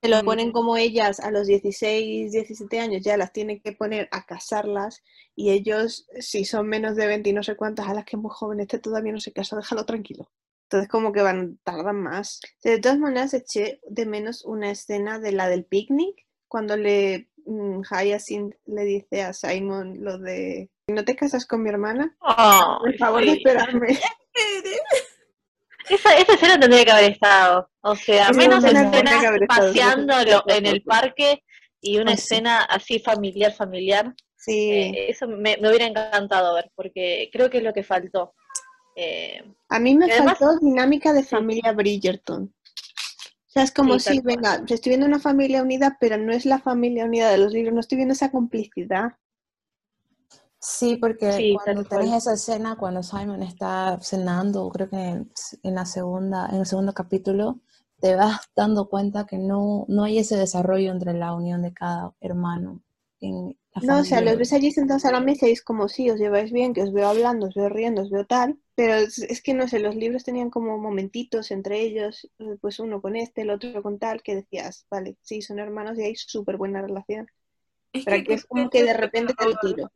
se 0.02 0.10
lo 0.10 0.22
Mm. 0.22 0.26
ponen 0.26 0.52
como 0.52 0.78
ellas 0.78 1.20
a 1.20 1.32
los 1.32 1.47
16, 1.47 2.32
17 2.32 2.80
años, 2.80 3.04
ya 3.04 3.18
las 3.18 3.34
tienen 3.34 3.60
que 3.62 3.74
poner 3.74 4.08
a 4.12 4.26
casarlas 4.26 5.04
y 5.36 5.52
ellos, 5.52 6.08
si 6.20 6.45
son 6.45 6.68
menos 6.68 6.95
de 6.95 7.08
20 7.08 7.30
y 7.30 7.34
no 7.34 7.43
sé 7.43 7.56
cuántas, 7.56 7.88
a 7.88 7.93
las 7.93 8.06
que 8.06 8.16
es 8.16 8.22
muy 8.22 8.32
joven, 8.34 8.60
este 8.62 8.80
todavía 8.80 9.12
no 9.12 9.20
se 9.20 9.34
casa, 9.34 9.56
déjalo 9.58 9.86
tranquilo. 9.86 10.30
Entonces 10.64 10.89
como 10.89 11.12
que 11.12 11.22
van, 11.22 11.58
tardan 11.64 12.02
más. 12.02 12.39
De 12.64 12.80
todas 12.80 13.00
maneras, 13.00 13.34
eché 13.34 13.80
de 13.89 14.06
menos 14.06 14.45
una 14.45 14.70
escena 14.72 15.20
de 15.20 15.32
la 15.32 15.47
del 15.50 15.66
picnic, 15.66 16.26
cuando 16.47 16.78
le 16.78 17.30
mm, 17.45 17.82
Hyacinth 17.82 18.56
le 18.68 18.84
dice 18.84 19.24
a 19.24 19.34
Simon 19.34 20.04
lo 20.04 20.18
de 20.20 20.70
no 20.88 21.04
te 21.06 21.16
casas 21.16 21.45
con 21.45 21.62
mi 21.64 21.70
hermana, 21.70 22.16
por 22.20 22.91
Ay, 22.91 22.97
favor 22.97 23.24
sí. 23.24 23.30
esperarme. 23.30 23.88
Esa, 25.90 26.16
esa 26.18 26.34
escena 26.34 26.60
tendría 26.60 26.86
que 26.86 26.92
haber 26.92 27.12
estado. 27.12 27.70
O 27.82 27.96
sea, 27.96 28.30
menos 28.32 28.64
escena 28.64 28.84
escenas 28.90 29.22
sí, 29.40 29.46
paseando 29.48 30.14
sí, 30.20 30.26
sí, 30.30 30.58
en 30.58 30.66
el 30.66 30.74
sí. 30.76 30.80
parque 30.82 31.44
y 31.82 31.98
una 31.98 32.16
sí. 32.16 32.22
escena 32.24 32.62
así 32.64 33.00
familiar, 33.00 33.52
familiar. 33.54 34.14
Sí. 34.36 34.72
Eh, 34.72 35.10
eso 35.10 35.28
me, 35.28 35.58
me 35.58 35.68
hubiera 35.70 35.86
encantado 35.86 36.54
ver, 36.56 36.72
porque 36.76 37.30
creo 37.34 37.50
que 37.50 37.58
es 37.58 37.64
lo 37.64 37.74
que 37.74 37.84
faltó. 37.84 38.34
Eh, 38.96 39.44
A 39.70 39.80
mí 39.80 39.96
me 39.96 40.06
además- 40.12 40.38
faltó 40.40 40.60
dinámica 40.60 41.14
de 41.14 41.24
familia 41.24 41.72
Bridgerton. 41.74 42.54
O 43.48 43.52
sea, 43.52 43.64
es 43.64 43.72
como 43.72 43.98
Sí, 43.98 44.12
si, 44.14 44.22
cual. 44.22 44.36
venga, 44.36 44.64
estoy 44.68 44.92
viendo 44.92 45.08
una 45.08 45.20
familia 45.20 45.64
unida, 45.64 45.98
pero 46.00 46.18
no 46.18 46.32
es 46.32 46.46
la 46.46 46.60
familia 46.60 47.06
unida 47.06 47.32
de 47.32 47.40
los 47.40 47.52
libros, 47.52 47.74
no 47.74 47.80
estoy 47.80 47.96
viendo 47.96 48.14
esa 48.14 48.30
complicidad. 48.30 49.14
Sí, 50.62 50.97
porque 50.97 51.32
Sí, 51.32 51.53
cuando 51.66 51.84
tenés 51.86 52.14
esa 52.18 52.34
escena, 52.34 52.76
cuando 52.78 53.01
Simon 53.03 53.43
está 53.43 53.97
cenando, 54.01 54.70
creo 54.70 54.89
que 54.89 54.97
en, 54.97 55.32
en 55.64 55.76
la 55.76 55.86
segunda, 55.86 56.47
en 56.51 56.57
el 56.57 56.66
segundo 56.66 56.93
capítulo, 56.93 57.60
te 57.99 58.16
vas 58.16 58.41
dando 58.55 58.89
cuenta 58.89 59.26
que 59.26 59.38
no, 59.38 59.86
no 59.88 60.03
hay 60.03 60.20
ese 60.20 60.36
desarrollo 60.38 60.91
entre 60.91 61.14
la 61.14 61.34
unión 61.34 61.62
de 61.62 61.74
cada 61.74 62.14
hermano 62.22 62.82
en 63.22 63.57
la 63.74 63.82
No, 63.82 63.99
o 63.99 64.03
sea, 64.03 64.22
los 64.22 64.38
ves 64.38 64.51
allí 64.53 64.72
sentados 64.72 65.05
a 65.05 65.12
la 65.12 65.22
mesa 65.22 65.47
y 65.47 65.51
es 65.51 65.62
como, 65.64 65.88
sí, 65.88 66.10
os 66.10 66.20
lleváis 66.20 66.51
bien, 66.51 66.74
que 66.74 66.84
os 66.84 66.91
veo 66.93 67.07
hablando, 67.07 67.47
os 67.47 67.55
veo 67.55 67.70
riendo, 67.70 68.01
os 68.01 68.10
veo 68.10 68.26
tal, 68.26 68.60
pero 68.76 68.95
es, 68.95 69.20
es 69.20 69.41
que 69.41 69.53
no 69.53 69.68
sé, 69.70 69.80
los 69.80 69.95
libros 69.95 70.24
tenían 70.26 70.49
como 70.49 70.78
momentitos 70.78 71.51
entre 71.51 71.80
ellos, 71.82 72.30
eh, 72.39 72.57
pues 72.62 72.80
uno 72.80 73.01
con 73.01 73.16
este, 73.16 73.41
el 73.43 73.51
otro 73.51 73.82
con 73.82 73.97
tal, 73.99 74.22
que 74.22 74.36
decías, 74.36 74.86
vale, 74.89 75.18
sí, 75.22 75.41
son 75.41 75.60
hermanos 75.60 75.97
y 75.97 76.03
hay 76.03 76.16
súper 76.16 76.57
buena 76.57 76.82
relación. 76.82 77.28
Es 77.93 78.03
Pero 78.05 78.18
aquí 78.18 78.34
es 78.34 78.45
como 78.45 78.70
que 78.70 78.84
de 78.84 78.93
repente 78.95 79.34
te 79.36 79.45
lo 79.45 79.57
tiro. 79.60 79.91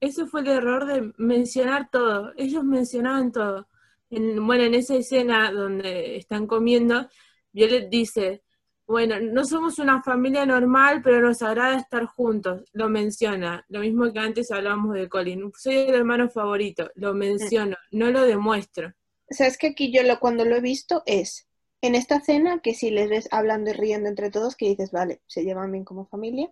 Ese 0.00 0.26
fue 0.26 0.40
el 0.40 0.48
error 0.48 0.86
de 0.86 1.12
mencionar 1.18 1.90
todo. 1.90 2.32
Ellos 2.36 2.64
mencionaban 2.64 3.32
todo. 3.32 3.68
En, 4.08 4.44
bueno, 4.46 4.64
en 4.64 4.74
esa 4.74 4.96
escena 4.96 5.52
donde 5.52 6.16
están 6.16 6.46
comiendo, 6.46 7.08
Violet 7.52 7.88
dice, 7.88 8.42
bueno, 8.86 9.20
no 9.20 9.44
somos 9.44 9.78
una 9.78 10.02
familia 10.02 10.44
normal, 10.44 11.00
pero 11.02 11.20
nos 11.20 11.42
agrada 11.42 11.76
estar 11.76 12.06
juntos. 12.06 12.64
Lo 12.72 12.88
menciona. 12.88 13.64
Lo 13.68 13.80
mismo 13.80 14.12
que 14.12 14.18
antes 14.18 14.50
hablábamos 14.50 14.94
de 14.94 15.08
Colin. 15.08 15.52
Soy 15.56 15.76
el 15.76 15.94
hermano 15.94 16.28
favorito. 16.28 16.90
Lo 16.96 17.14
menciono. 17.14 17.76
No 17.92 18.10
lo 18.10 18.22
demuestro. 18.22 18.92
O 19.30 19.34
sea, 19.34 19.46
es 19.46 19.58
que 19.58 19.68
aquí 19.68 19.92
yo 19.92 20.02
lo, 20.02 20.18
cuando 20.18 20.44
lo 20.44 20.56
he 20.56 20.60
visto 20.60 21.04
es 21.06 21.46
en 21.82 21.94
esta 21.94 22.20
cena 22.20 22.60
que 22.60 22.74
si 22.74 22.90
les 22.90 23.08
ves 23.08 23.28
hablando 23.30 23.70
y 23.70 23.74
riendo 23.74 24.08
entre 24.08 24.30
todos, 24.30 24.56
que 24.56 24.68
dices, 24.68 24.90
vale, 24.90 25.22
se 25.26 25.44
llevan 25.44 25.70
bien 25.70 25.84
como 25.84 26.06
familia. 26.06 26.50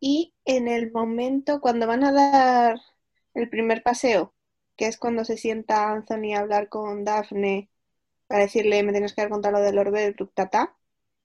Y 0.00 0.34
en 0.44 0.68
el 0.68 0.90
momento 0.92 1.60
cuando 1.60 1.86
van 1.86 2.04
a 2.04 2.12
dar 2.12 2.80
el 3.34 3.48
primer 3.50 3.82
paseo, 3.82 4.34
que 4.76 4.86
es 4.86 4.98
cuando 4.98 5.24
se 5.24 5.36
sienta 5.36 5.90
Anthony 5.92 6.34
a 6.34 6.40
hablar 6.40 6.68
con 6.68 7.04
Daphne 7.04 7.70
para 8.26 8.42
decirle, 8.42 8.82
me 8.82 8.92
tienes 8.92 9.14
que 9.14 9.20
haber 9.22 9.32
contado 9.32 9.58
lo 9.58 9.64
de 9.64 9.72
Lord 9.72 9.92
Bedrock, 9.92 10.32
tata. 10.34 10.76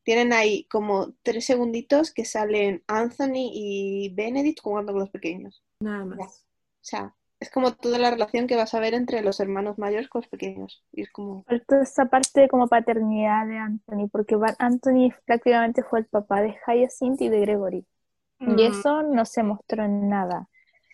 tienen 0.03 0.33
ahí 0.33 0.65
como 0.65 1.13
tres 1.23 1.45
segunditos 1.45 2.13
que 2.13 2.25
salen 2.25 2.83
Anthony 2.87 3.49
y 3.53 4.13
Benedict 4.15 4.61
jugando 4.61 4.91
con 4.93 5.01
los 5.01 5.09
pequeños. 5.11 5.63
Nada 5.79 6.05
más. 6.05 6.45
O 6.81 6.87
sea, 6.87 7.15
es 7.39 7.49
como 7.51 7.73
toda 7.75 7.99
la 7.99 8.11
relación 8.11 8.47
que 8.47 8.55
vas 8.55 8.73
a 8.73 8.79
ver 8.79 8.93
entre 8.93 9.21
los 9.21 9.39
hermanos 9.39 9.77
mayores 9.77 10.09
con 10.09 10.21
los 10.21 10.29
pequeños. 10.29 10.83
Y 10.91 11.01
es 11.03 11.11
como, 11.11 11.43
Faltó 11.43 11.81
esa 11.81 12.05
parte 12.05 12.47
como 12.49 12.67
paternidad 12.67 13.47
de 13.47 13.57
Anthony, 13.57 14.07
porque 14.11 14.35
Anthony 14.59 15.11
prácticamente 15.25 15.83
fue 15.83 15.99
el 15.99 16.05
papá 16.05 16.41
de 16.41 16.55
Hyacinth 16.65 17.21
y 17.21 17.29
de 17.29 17.39
Gregory. 17.39 17.85
Mm. 18.39 18.59
Y 18.59 18.63
eso 18.65 19.03
no 19.03 19.25
se 19.25 19.43
mostró 19.43 19.83
en 19.85 20.09
nada. 20.09 20.47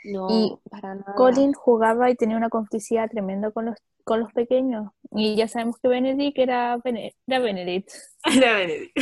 no, 0.04 0.28
Y 0.30 0.58
para 0.70 0.96
nada. 0.96 1.14
Colin 1.16 1.54
jugaba 1.54 2.10
y 2.10 2.16
tenía 2.16 2.38
una 2.38 2.50
complicidad 2.50 3.10
tremenda 3.10 3.52
con 3.52 3.66
los, 3.66 3.78
con 4.04 4.20
los 4.20 4.32
pequeños. 4.34 4.92
Y 5.12 5.36
ya 5.36 5.48
sabemos 5.48 5.78
que 5.80 5.88
Benedict 5.90 6.38
era, 6.38 6.78
Bene- 6.78 7.16
era 7.28 7.40
Benedict. 7.40 7.90
Era 8.26 8.54
Benedict. 8.56 8.98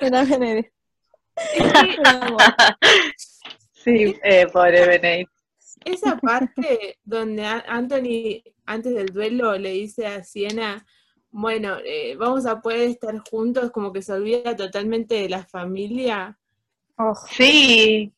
Era 0.00 0.24
Benedict. 0.24 0.72
Sí, 3.84 4.14
eh, 4.22 4.46
pobre 4.52 4.86
Benedict. 4.86 5.30
Esa 5.84 6.16
parte 6.16 6.98
donde 7.02 7.44
Anthony, 7.44 8.42
antes 8.66 8.94
del 8.94 9.06
duelo, 9.06 9.58
le 9.58 9.70
dice 9.70 10.06
a 10.06 10.22
Siena, 10.22 10.86
bueno, 11.30 11.78
eh, 11.84 12.14
vamos 12.16 12.46
a 12.46 12.60
poder 12.60 12.90
estar 12.90 13.18
juntos, 13.28 13.72
como 13.72 13.92
que 13.92 14.02
se 14.02 14.12
olvida 14.12 14.54
totalmente 14.54 15.16
de 15.16 15.28
la 15.28 15.44
familia. 15.44 16.38
Oh, 17.04 17.14
Sí, 17.30 18.12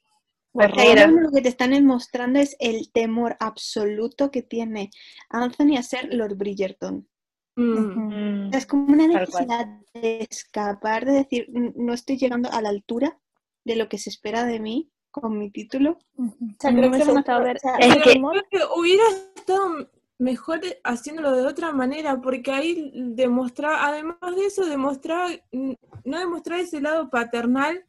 lo 0.53 1.30
que 1.32 1.41
te 1.43 1.49
están 1.49 1.85
mostrando 1.85 2.39
es 2.39 2.57
el 2.61 2.91
temor 2.93 3.37
absoluto 3.41 4.30
que 4.30 4.43
tiene 4.43 4.91
Anthony 5.30 5.76
a 5.78 5.82
ser 5.82 6.12
Lord 6.14 6.37
Bridgerton. 6.37 7.09
Mm. 7.57 7.72
ujú. 7.72 8.01
Mm, 8.01 8.51
Es 8.55 8.66
como 8.66 8.93
una 8.93 9.07
necesidad 9.07 9.66
de 9.95 10.26
escapar, 10.28 11.05
de 11.05 11.12
decir, 11.12 11.47
"N- 11.55 11.72
no 11.76 11.93
estoy 11.93 12.16
llegando 12.18 12.51
a 12.53 12.61
la 12.61 12.68
altura 12.68 13.18
de 13.64 13.76
lo 13.76 13.89
que 13.89 13.99
se 13.99 14.11
espera 14.11 14.45
de 14.45 14.59
mí 14.61 14.91
con 15.11 15.39
mi 15.39 15.51
título. 15.51 15.99
Ujú. 16.16 16.35
O 16.45 16.57
sea, 16.61 16.70
Me 16.72 16.78
creo 16.80 16.91
que 16.91 16.97
hubiese 16.97 17.07
se- 17.07 17.12
gustado 17.12 17.45
ver 17.45 17.57
o 17.57 17.61
sea, 17.61 17.76
Es 17.76 17.87
ese 17.91 18.01
que- 18.03 18.12
temor. 18.14 18.32
Creo 18.51 18.68
que 18.68 18.80
hubiera 18.80 19.05
estado 19.37 19.89
mejor 20.18 20.61
haciéndolo 20.85 21.32
de 21.37 21.47
otra 21.47 21.72
manera, 21.72 22.20
porque 22.20 22.51
ahí 22.51 22.91
demostraba, 22.95 23.87
además 23.87 24.18
de 24.37 24.47
eso, 24.47 24.64
demostraba, 24.66 25.28
mm, 25.53 25.72
no 26.05 26.18
demostraba 26.18 26.61
ese 26.62 26.80
lado 26.80 27.11
paternal 27.11 27.85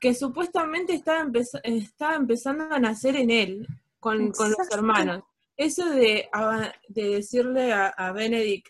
que 0.00 0.14
supuestamente 0.14 0.94
estaba, 0.94 1.20
empeza- 1.20 1.60
estaba 1.62 2.14
empezando 2.16 2.64
a 2.74 2.78
nacer 2.78 3.16
en 3.16 3.30
él, 3.30 3.66
con, 3.98 4.32
con 4.32 4.50
los 4.50 4.70
hermanos. 4.70 5.22
Eso 5.56 5.88
de, 5.90 6.28
a- 6.32 6.72
de 6.88 7.08
decirle 7.10 7.72
a, 7.72 7.88
a 7.88 8.12
Benedict, 8.12 8.66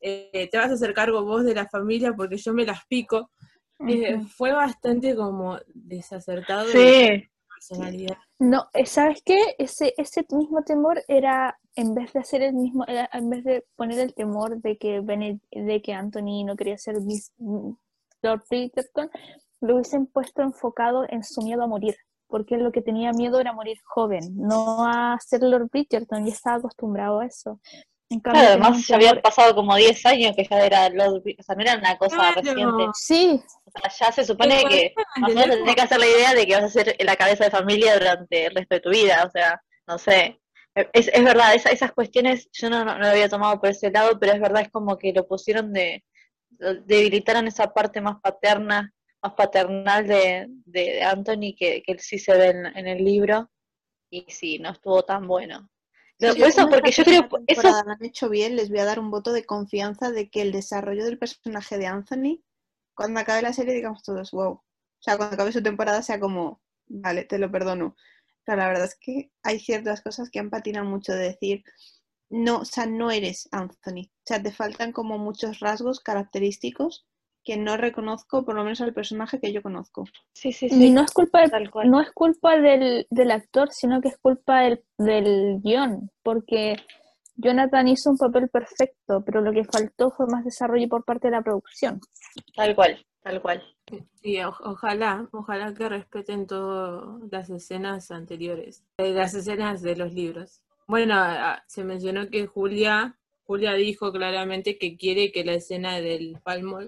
eh, 0.00 0.48
te 0.52 0.58
vas 0.58 0.70
a 0.70 0.74
hacer 0.74 0.92
cargo 0.92 1.24
vos 1.24 1.44
de 1.44 1.54
la 1.54 1.66
familia 1.66 2.12
porque 2.14 2.36
yo 2.36 2.52
me 2.52 2.66
las 2.66 2.84
pico, 2.86 3.30
eh, 3.88 4.20
fue 4.36 4.52
bastante 4.52 5.14
como 5.16 5.58
desacertado 5.74 6.66
de 6.68 6.72
sí, 6.72 7.24
personalidad. 7.48 8.16
No, 8.38 8.68
eh, 8.74 8.84
¿sabes 8.86 9.22
qué? 9.24 9.54
Ese, 9.58 9.94
ese 9.96 10.26
mismo 10.30 10.62
temor 10.62 11.02
era, 11.08 11.58
en 11.74 11.94
vez 11.94 12.12
de 12.12 12.20
hacer 12.20 12.42
el 12.42 12.54
mismo, 12.54 12.84
era- 12.86 13.08
en 13.12 13.30
vez 13.30 13.44
de 13.44 13.64
poner 13.76 13.98
el 13.98 14.14
temor 14.14 14.60
de 14.60 14.76
que 14.76 15.00
Bene- 15.00 15.40
de 15.50 15.80
que 15.82 15.92
Anthony 15.94 16.44
no 16.44 16.54
quería 16.56 16.76
ser 16.78 17.00
Miss- 17.00 17.32
mm, 17.38 17.70
Lord 18.22 18.44
Bridgerton, 18.50 19.10
lo 19.66 19.74
hubiesen 19.74 20.06
puesto 20.06 20.42
enfocado 20.42 21.04
en 21.08 21.22
su 21.24 21.42
miedo 21.42 21.62
a 21.62 21.66
morir, 21.66 21.96
porque 22.28 22.54
él 22.56 22.62
lo 22.64 22.72
que 22.72 22.82
tenía 22.82 23.12
miedo 23.12 23.40
era 23.40 23.52
morir 23.52 23.78
joven, 23.84 24.20
no 24.36 24.84
a 24.86 25.18
ser 25.20 25.42
Lord 25.42 25.68
Bridgerton, 25.70 26.26
y 26.26 26.30
estaba 26.30 26.56
acostumbrado 26.56 27.20
a 27.20 27.26
eso. 27.26 27.60
En 28.08 28.20
cambio, 28.20 28.42
claro, 28.42 28.62
además 28.62 28.86
ya 28.86 28.94
había 28.96 29.10
temor- 29.14 29.22
pasado 29.22 29.54
como 29.56 29.74
10 29.74 30.06
años 30.06 30.34
que 30.36 30.44
ya 30.48 30.64
era 30.64 30.88
Lord, 30.90 31.22
Bri- 31.24 31.36
o 31.38 31.42
sea, 31.42 31.54
no 31.56 31.62
era 31.62 31.76
una 31.76 31.98
cosa 31.98 32.16
Claro. 32.16 32.40
reciente. 32.40 32.84
Sí, 32.94 33.42
O 33.64 33.70
sea, 33.70 33.90
ya 34.06 34.12
se 34.12 34.24
supone 34.24 34.56
Pero 34.58 34.68
que 34.70 34.94
más 35.20 35.30
o 35.32 35.34
menos 35.34 35.56
tenés 35.56 35.74
que 35.74 35.80
hacer 35.82 35.98
la 35.98 36.06
idea 36.06 36.34
de 36.34 36.46
que 36.46 36.54
vas 36.54 36.64
a 36.64 36.68
ser 36.68 36.96
la 37.00 37.16
cabeza 37.16 37.44
de 37.44 37.50
familia 37.50 37.94
durante 37.98 38.46
el 38.46 38.54
resto 38.54 38.74
de 38.76 38.80
tu 38.80 38.90
vida, 38.90 39.24
o 39.26 39.30
sea, 39.30 39.60
no 39.88 39.98
sé. 39.98 40.40
Es, 40.92 41.08
es 41.12 41.24
verdad, 41.24 41.54
esa- 41.54 41.70
esas 41.70 41.92
cuestiones 41.92 42.48
yo 42.52 42.70
no, 42.70 42.84
no, 42.84 42.92
no 42.94 43.00
lo 43.00 43.06
había 43.08 43.28
tomado 43.28 43.58
por 43.60 43.70
ese 43.70 43.90
lado, 43.90 44.18
pero 44.20 44.32
es 44.34 44.40
verdad, 44.40 44.62
es 44.62 44.70
como 44.70 44.96
que 44.98 45.12
lo 45.12 45.26
pusieron 45.26 45.72
de, 45.72 46.04
lo- 46.58 46.74
debilitaron 46.82 47.46
esa 47.48 47.72
parte 47.72 48.00
más 48.00 48.20
paterna, 48.20 48.92
más 49.26 49.34
paternal 49.34 50.06
de, 50.06 50.46
de, 50.64 51.02
Anthony 51.02 51.54
que, 51.56 51.82
que 51.82 51.98
sí 51.98 52.18
se 52.18 52.36
ve 52.36 52.48
en, 52.48 52.66
en 52.66 52.86
el 52.86 53.04
libro, 53.04 53.50
y 54.10 54.24
sí, 54.28 54.58
no 54.58 54.70
estuvo 54.70 55.04
tan 55.04 55.26
bueno. 55.26 55.68
Pero 56.18 56.32
Sí, 56.32 56.40
por 56.40 56.48
eso, 56.48 56.68
porque 56.68 56.90
yo 56.90 57.04
creo, 57.04 57.28
primera 57.28 57.70
eso 57.70 57.82
han 57.86 58.04
hecho 58.04 58.28
bien, 58.28 58.56
les 58.56 58.70
voy 58.70 58.78
a 58.78 58.84
dar 58.84 58.98
un 58.98 59.10
voto 59.10 59.32
de 59.32 59.44
confianza 59.44 60.10
de 60.10 60.30
que 60.30 60.42
el 60.42 60.52
desarrollo 60.52 61.04
del 61.04 61.18
personaje 61.18 61.76
de 61.76 61.86
Anthony, 61.86 62.42
cuando 62.94 63.20
acabe 63.20 63.42
la 63.42 63.52
serie, 63.52 63.74
digamos 63.74 64.02
todos, 64.02 64.30
wow. 64.30 64.52
O 64.52 64.62
sea, 64.98 65.16
cuando 65.16 65.34
acabe 65.34 65.52
su 65.52 65.62
temporada 65.62 66.02
sea 66.02 66.18
como, 66.18 66.62
vale, 66.86 67.24
te 67.24 67.38
lo 67.38 67.50
perdono. 67.50 67.96
Pero 68.44 68.58
la 68.58 68.68
verdad 68.68 68.84
es 68.86 68.96
que 68.98 69.30
hay 69.42 69.60
ciertas 69.60 70.00
cosas 70.00 70.30
que 70.30 70.38
han 70.38 70.50
patinado 70.50 70.86
mucho 70.86 71.12
de 71.12 71.24
decir, 71.24 71.64
no, 72.30 72.58
o 72.60 72.64
sea, 72.64 72.86
no 72.86 73.10
eres 73.10 73.48
Anthony. 73.52 74.08
O 74.08 74.24
sea, 74.24 74.42
te 74.42 74.52
faltan 74.52 74.92
como 74.92 75.18
muchos 75.18 75.60
rasgos 75.60 76.00
característicos 76.00 77.06
que 77.46 77.56
no 77.56 77.76
reconozco, 77.78 78.44
por 78.44 78.56
lo 78.56 78.64
menos 78.64 78.80
al 78.82 78.92
personaje 78.92 79.40
que 79.40 79.52
yo 79.52 79.62
conozco. 79.62 80.04
sí, 80.34 80.52
sí, 80.52 80.66
y 80.66 80.70
sí, 80.70 80.90
no 80.90 81.02
es 81.02 81.12
culpa 81.12 81.40
del 81.40 81.50
tal 81.50 81.70
cual. 81.70 81.90
no 81.90 82.00
es 82.02 82.10
culpa 82.12 82.58
del, 82.58 83.06
del 83.08 83.30
actor, 83.30 83.68
sino 83.70 84.00
que 84.02 84.08
es 84.08 84.18
culpa 84.18 84.60
del, 84.62 84.82
del 84.98 85.60
guion, 85.62 86.10
porque 86.22 86.76
Jonathan 87.36 87.88
hizo 87.88 88.10
un 88.10 88.18
papel 88.18 88.48
perfecto, 88.48 89.22
pero 89.24 89.40
lo 89.40 89.52
que 89.52 89.64
faltó 89.64 90.10
fue 90.10 90.26
más 90.26 90.44
desarrollo 90.44 90.88
por 90.88 91.04
parte 91.04 91.28
de 91.28 91.32
la 91.36 91.42
producción. 91.42 92.00
Tal 92.54 92.74
cual, 92.74 93.06
tal 93.22 93.40
cual. 93.40 93.62
Y 94.22 94.40
o- 94.40 94.56
ojalá, 94.64 95.28
ojalá 95.32 95.72
que 95.72 95.88
respeten 95.88 96.46
todas 96.46 97.20
las 97.30 97.48
escenas 97.50 98.10
anteriores, 98.10 98.82
eh, 98.98 99.12
las 99.12 99.34
escenas 99.34 99.82
de 99.82 99.94
los 99.96 100.12
libros. 100.12 100.60
Bueno, 100.88 101.14
se 101.68 101.84
mencionó 101.84 102.28
que 102.28 102.46
Julia, 102.46 103.16
Julia 103.44 103.74
dijo 103.74 104.10
claramente 104.12 104.78
que 104.78 104.96
quiere 104.96 105.30
que 105.30 105.44
la 105.44 105.54
escena 105.54 106.00
del 106.00 106.38
palmo 106.42 106.80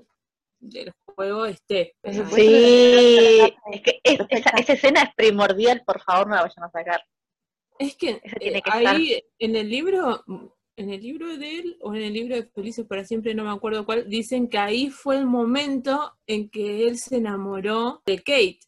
del 0.61 0.93
juego 1.05 1.47
esté. 1.47 1.95
Supuesto. 2.05 2.37
Sí, 2.37 3.55
es 3.73 3.83
que 3.83 4.01
es- 4.03 4.21
esa, 4.29 4.51
esa 4.51 4.73
escena 4.75 5.03
es 5.03 5.15
primordial, 5.15 5.83
por 5.85 6.01
favor, 6.03 6.29
no 6.29 6.35
la 6.37 6.43
vayan 6.43 6.65
a 6.65 6.71
sacar. 6.71 7.01
Es 7.79 7.97
que 7.97 8.21
tiene 8.41 8.59
eh, 8.59 8.63
que 8.63 8.71
ahí 8.73 9.23
en 9.39 9.55
el 9.57 9.69
libro, 9.69 10.25
en 10.77 10.91
el 10.91 11.01
libro 11.01 11.37
de 11.37 11.59
él 11.59 11.77
o 11.81 11.95
en 11.95 12.03
el 12.03 12.13
libro 12.13 12.35
de 12.37 12.45
Felices 12.45 12.85
para 12.87 13.05
siempre, 13.05 13.35
no 13.35 13.45
me 13.45 13.51
acuerdo 13.51 13.85
cuál, 13.87 14.09
dicen 14.09 14.49
que 14.49 14.59
ahí 14.59 14.91
fue 14.91 15.17
el 15.17 15.27
momento 15.27 16.19
en 16.27 16.49
que 16.51 16.87
él 16.89 16.99
se 16.99 17.17
enamoró 17.19 18.03
de 18.07 18.19
Kate. 18.19 18.59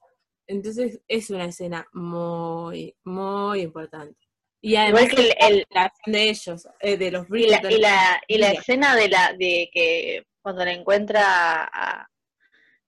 Entonces 0.47 1.01
es 1.09 1.31
una 1.31 1.45
escena 1.47 1.87
muy, 1.93 2.95
muy 3.05 3.61
importante. 3.63 4.17
Y 4.63 4.77
además 4.77 5.05
Igual 5.13 5.17
que 5.17 5.23
el, 5.47 5.55
el- 5.59 5.67
la 5.71 5.93
de 6.07 6.29
ellos, 6.31 6.69
eh, 6.81 6.97
de 6.97 7.11
los 7.11 7.27
y 7.31 7.49
la, 7.49 7.63
y 7.71 7.79
la, 7.79 8.23
y 8.29 8.39
la 8.39 8.51
escena 8.51 8.95
de 8.95 9.09
la 9.09 9.33
de 9.33 9.71
que 9.73 10.27
cuando 10.43 10.65
la 10.65 10.73
encuentra 10.73 11.65
a, 11.65 12.09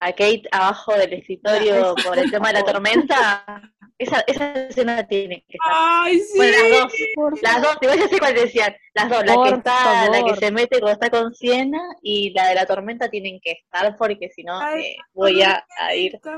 a 0.01 0.13
Kate 0.13 0.43
abajo 0.51 0.95
del 0.95 1.13
escritorio 1.13 1.95
por 2.05 2.19
el 2.19 2.31
tema 2.31 2.49
de 2.49 2.55
la 2.55 2.65
tormenta, 2.65 3.63
esa, 3.99 4.21
esa 4.27 4.53
escena 4.67 5.07
tiene 5.07 5.45
que 5.49 5.57
estar. 5.59 5.73
¡Ay, 5.73 6.19
sí! 6.21 6.37
Bueno, 6.37 6.57
las 6.59 6.81
dos, 6.81 6.93
Por 7.15 7.43
las 7.43 7.63
dos, 7.63 7.77
igual 7.83 7.99
ya 8.01 8.09
sé 8.09 8.19
cuál 8.19 8.35
decían, 8.35 8.75
las 8.95 9.09
dos, 9.11 9.25
la 9.25 9.37
que 9.45 9.55
está, 9.57 10.09
la 10.11 10.25
que 10.25 10.37
se 10.37 10.51
mete 10.51 10.81
cuando 10.81 10.93
está 10.93 11.11
con 11.11 11.33
Siena 11.35 11.81
y 12.03 12.31
la 12.31 12.49
de 12.49 12.55
la 12.57 12.67
tormenta 12.67 13.09
tienen 13.11 13.39
que 13.41 13.53
estar 13.53 13.97
porque 13.97 14.29
si 14.31 14.43
no 14.43 14.61
eh, 14.77 14.97
voy 15.13 15.43
a, 15.43 15.65
a 15.79 15.95
ir. 15.95 16.15
Está. 16.17 16.37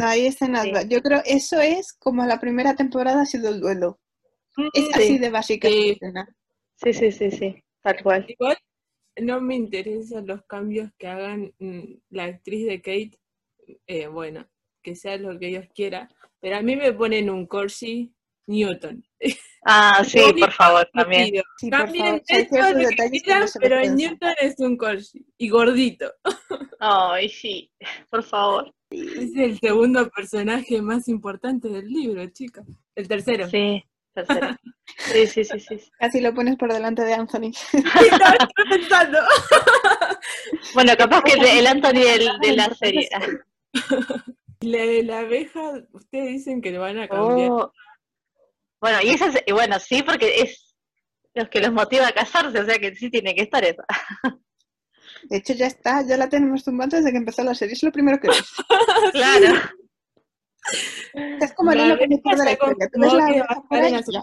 Hay 0.00 0.26
escenas, 0.26 0.62
Sí. 0.64 0.72
yo 0.88 1.02
creo 1.02 1.20
eso 1.24 1.60
es 1.60 1.92
como 1.92 2.24
la 2.24 2.40
primera 2.40 2.74
temporada 2.74 3.22
ha 3.22 3.26
sido 3.26 3.48
el 3.50 3.60
duelo. 3.60 3.98
Es 4.72 4.84
Sí. 4.86 4.90
así 4.94 5.18
de 5.18 5.30
básica 5.30 5.68
Sí. 5.68 5.90
escena. 5.90 6.28
Sí, 6.76 6.92
sí, 6.94 7.12
sí, 7.12 7.30
sí, 7.30 7.62
tal 7.82 8.02
cual. 8.02 8.24
Igual 8.28 8.56
no 9.20 9.40
me 9.40 9.54
interesan 9.54 10.26
los 10.26 10.44
cambios 10.44 10.90
que 10.98 11.08
hagan 11.08 11.52
mm, 11.58 11.94
la 12.10 12.24
actriz 12.24 12.66
de 12.66 12.80
Kate. 12.80 13.18
eh, 13.86 14.06
bueno, 14.06 14.48
que 14.82 14.96
sea 14.96 15.16
lo 15.16 15.38
que 15.38 15.46
Dios 15.46 15.66
quiera. 15.74 16.08
Pero 16.40 16.56
a 16.56 16.62
mí 16.62 16.76
me 16.76 16.92
ponen 16.92 17.30
un 17.30 17.46
Corsi 17.46 18.12
Newton. 18.46 19.04
Ah, 19.64 20.02
sí, 20.06 20.20
por 20.38 20.52
favor, 20.52 20.88
también. 20.92 21.42
Sí, 21.58 21.70
Cambien 21.70 22.20
pero 23.60 23.80
Newton 23.94 24.34
es 24.40 24.58
un 24.58 24.76
Corsi. 24.76 25.24
Y 25.38 25.48
gordito. 25.48 26.12
Ay, 26.80 27.28
sí, 27.28 27.70
por 28.10 28.22
favor. 28.22 28.74
Es 28.90 29.34
el 29.36 29.58
segundo 29.58 30.10
personaje 30.10 30.82
más 30.82 31.08
importante 31.08 31.68
del 31.68 31.86
libro, 31.86 32.26
chica. 32.30 32.62
El 32.94 33.08
tercero. 33.08 33.48
Sí, 33.48 33.82
tercero. 34.14 34.56
Sí, 34.96 35.26
sí, 35.26 35.44
sí, 35.44 35.60
sí. 35.60 35.80
Casi 35.98 36.20
lo 36.20 36.34
pones 36.34 36.56
por 36.56 36.72
delante 36.72 37.02
de 37.02 37.14
Anthony. 37.14 37.52
Sí, 37.72 37.78
no, 37.82 38.26
estoy 38.38 38.64
pensando. 38.70 39.18
Bueno, 40.74 40.92
capaz 40.96 41.22
que 41.22 41.32
el, 41.58 41.66
Anthony 41.66 42.00
del- 42.00 42.38
de 42.40 42.56
la 42.56 42.74
serie. 42.74 43.08
La 44.60 44.78
de 44.78 45.02
la 45.02 45.18
abeja, 45.20 45.72
ustedes 45.92 46.28
dicen 46.28 46.60
que 46.62 46.70
lo 46.70 46.80
van 46.82 46.98
a 47.00 47.08
cambiar. 47.08 47.50
Oh. 47.50 47.72
Bueno, 48.80 48.98
y 49.02 49.10
esa 49.10 49.26
es- 49.26 49.42
y 49.44 49.52
bueno, 49.52 49.78
sí, 49.80 50.02
porque 50.04 50.40
es 50.40 50.76
los 51.34 51.48
que 51.48 51.60
los 51.60 51.72
motiva 51.72 52.06
a 52.06 52.12
casarse, 52.12 52.60
o 52.60 52.64
sea 52.64 52.78
que 52.78 52.94
sí 52.94 53.10
tiene 53.10 53.34
que 53.34 53.42
estar 53.42 53.64
esa. 53.64 53.84
De 55.24 55.38
hecho, 55.38 55.52
ya 55.54 55.66
está, 55.66 56.02
ya 56.06 56.16
la 56.16 56.28
tenemos 56.28 56.62
tumbando 56.64 56.96
desde 56.96 57.10
que 57.10 57.16
empezó 57.18 57.42
la 57.42 57.54
serie. 57.54 57.74
Es 57.74 57.82
lo 57.82 57.90
primero 57.92 58.20
que 58.20 58.28
ves. 58.28 58.42
Claro. 59.12 59.60
Es 61.40 61.52
como 61.54 61.70
de 61.70 61.76
la 61.76 62.52
historia. 62.52 62.88
Tú 62.92 63.00
ves 63.00 63.12
la 63.12 63.24
afuera 63.48 63.88
y 63.88 63.92
ya. 64.12 64.20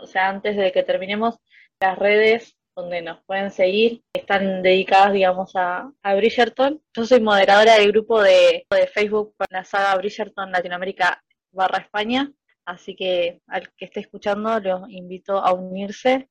O 0.00 0.06
sea, 0.06 0.28
antes 0.28 0.56
de 0.56 0.72
que 0.72 0.82
terminemos, 0.82 1.36
las 1.80 1.98
redes 1.98 2.56
donde 2.74 3.02
nos 3.02 3.22
pueden 3.24 3.50
seguir 3.50 4.02
están 4.14 4.62
dedicadas, 4.62 5.12
digamos, 5.12 5.54
a, 5.56 5.90
a 6.02 6.14
Bridgerton. 6.14 6.82
Yo 6.96 7.04
soy 7.04 7.20
moderadora 7.20 7.74
del 7.76 7.92
grupo 7.92 8.22
de, 8.22 8.66
de 8.70 8.86
Facebook 8.86 9.34
con 9.36 9.46
la 9.50 9.64
saga 9.64 9.94
Bridgerton 9.96 10.50
Latinoamérica 10.50 11.22
barra 11.52 11.78
España, 11.78 12.32
así 12.64 12.96
que 12.96 13.42
al 13.46 13.70
que 13.74 13.84
esté 13.84 14.00
escuchando 14.00 14.58
los 14.60 14.88
invito 14.90 15.38
a 15.38 15.52
unirse. 15.52 16.28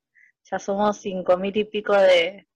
Ya 0.50 0.58
somos 0.58 0.98
cinco 0.98 1.38
mil 1.38 1.56
y 1.56 1.64
pico 1.66 1.94
de, 1.96 2.48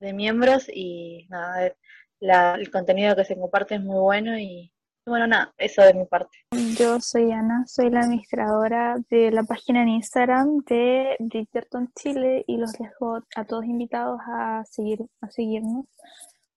de 0.00 0.12
miembros 0.12 0.68
y 0.72 1.26
nada, 1.28 1.74
la- 2.20 2.54
el 2.54 2.70
contenido 2.70 3.16
que 3.16 3.24
se 3.24 3.36
comparte 3.36 3.74
es 3.74 3.80
muy 3.80 3.98
bueno 3.98 4.38
y 4.38 4.72
bueno, 5.06 5.26
nada, 5.26 5.54
eso 5.56 5.82
de 5.82 5.94
mi 5.94 6.04
parte. 6.04 6.36
Yo 6.78 7.00
soy 7.00 7.30
Ana, 7.30 7.64
soy 7.66 7.90
la 7.90 8.00
administradora 8.00 8.96
de 9.08 9.30
la 9.30 9.44
página 9.44 9.82
en 9.82 9.88
Instagram 9.88 10.58
de 10.68 11.16
Bridgerton 11.20 11.90
Chile 11.94 12.44
y 12.46 12.56
los 12.56 12.72
dejo 12.72 13.20
a 13.36 13.44
todos 13.44 13.64
invitados 13.64 14.20
a 14.26 14.64
seguir, 14.64 15.00
a 15.20 15.30
seguirnos 15.30 15.86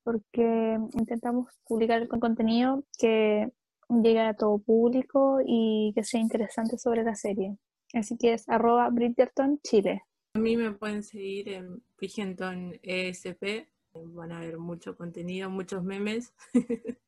porque 0.04 0.80
intentamos 0.94 1.48
publicar 1.68 2.08
con 2.08 2.20
contenido 2.20 2.84
que 2.98 3.48
llegue 3.90 4.20
a 4.20 4.34
todo 4.34 4.58
público 4.58 5.40
y 5.46 5.92
que 5.94 6.04
sea 6.04 6.20
interesante 6.20 6.80
sobre 6.80 7.04
la 7.04 7.14
serie. 7.14 7.58
Así 7.94 8.18
que 8.18 8.34
es 8.34 8.50
arroba 8.50 8.90
Bridgerton 8.90 9.60
Chile. 9.62 10.02
A 10.34 10.40
mí 10.40 10.58
me 10.58 10.72
pueden 10.72 11.04
seguir 11.04 11.50
en 11.50 11.84
Bridgerton 11.98 12.74
ESP. 12.82 13.68
Van 14.08 14.32
a 14.32 14.40
ver 14.40 14.58
mucho 14.58 14.96
contenido, 14.96 15.50
muchos 15.50 15.84
memes. 15.84 16.34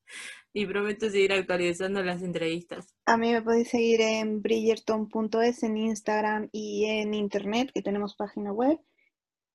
y 0.53 0.65
prometo 0.65 1.09
seguir 1.09 1.33
actualizando 1.33 2.03
las 2.03 2.21
entrevistas. 2.21 2.93
A 3.05 3.17
mí 3.17 3.31
me 3.31 3.41
podéis 3.41 3.69
seguir 3.69 4.01
en 4.01 4.41
bridgerton.es 4.41 5.63
en 5.63 5.77
Instagram 5.77 6.49
y 6.51 6.85
en 6.85 7.13
internet, 7.13 7.71
que 7.73 7.81
tenemos 7.81 8.15
página 8.15 8.51
web. 8.51 8.79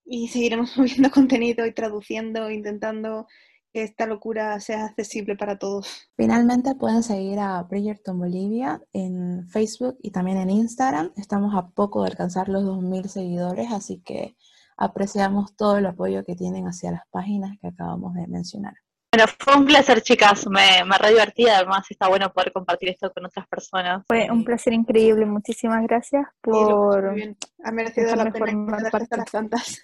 Y 0.05 0.29
seguiremos 0.29 0.69
subiendo 0.71 1.11
contenido 1.11 1.65
y 1.65 1.73
traduciendo, 1.73 2.49
intentando 2.49 3.27
que 3.73 3.83
esta 3.83 4.07
locura 4.07 4.59
sea 4.59 4.85
accesible 4.85 5.35
para 5.35 5.59
todos. 5.59 6.09
Finalmente 6.15 6.73
pueden 6.75 7.03
seguir 7.03 7.39
a 7.39 7.61
Bridgerton 7.63 8.17
Bolivia 8.17 8.81
en 8.93 9.47
Facebook 9.49 9.97
y 10.01 10.11
también 10.11 10.37
en 10.37 10.49
Instagram. 10.49 11.11
Estamos 11.17 11.53
a 11.55 11.69
poco 11.69 12.01
de 12.01 12.09
alcanzar 12.09 12.49
los 12.49 12.63
2.000 12.63 13.07
seguidores, 13.07 13.71
así 13.71 13.99
que 13.99 14.35
apreciamos 14.77 15.55
todo 15.55 15.77
el 15.77 15.85
apoyo 15.85 16.23
que 16.23 16.35
tienen 16.35 16.67
hacia 16.67 16.91
las 16.91 17.01
páginas 17.09 17.57
que 17.59 17.67
acabamos 17.67 18.13
de 18.13 18.27
mencionar. 18.27 18.73
Bueno, 19.11 19.31
fue 19.39 19.55
un 19.55 19.65
placer, 19.65 20.01
chicas. 20.01 20.47
Me, 20.47 20.83
me 20.85 20.97
re 20.97 21.09
divertí. 21.09 21.47
Además, 21.47 21.85
está 21.89 22.07
bueno 22.07 22.31
poder 22.31 22.51
compartir 22.51 22.89
esto 22.89 23.11
con 23.11 23.25
otras 23.25 23.47
personas. 23.47 24.03
Fue 24.07 24.29
un 24.29 24.43
placer 24.43 24.73
increíble. 24.73 25.25
Muchísimas 25.25 25.81
gracias 25.83 26.27
por... 26.41 27.11
muy 27.11 27.15
bien. 27.15 27.37
Ha 27.63 27.71
merecido 27.71 28.15
la 28.15 28.31
pena 28.31 28.89
parte. 28.91 29.17
las 29.17 29.31
tantas. 29.31 29.81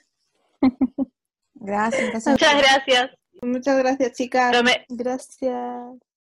Gracias, 1.56 2.10
gracias. 2.10 2.34
Muchas 2.34 2.58
gracias. 2.58 3.12
Muchas 3.42 3.78
gracias, 3.78 4.12
chicas. 4.14 4.64
Me- 4.64 4.86
Gracias. 4.90 6.13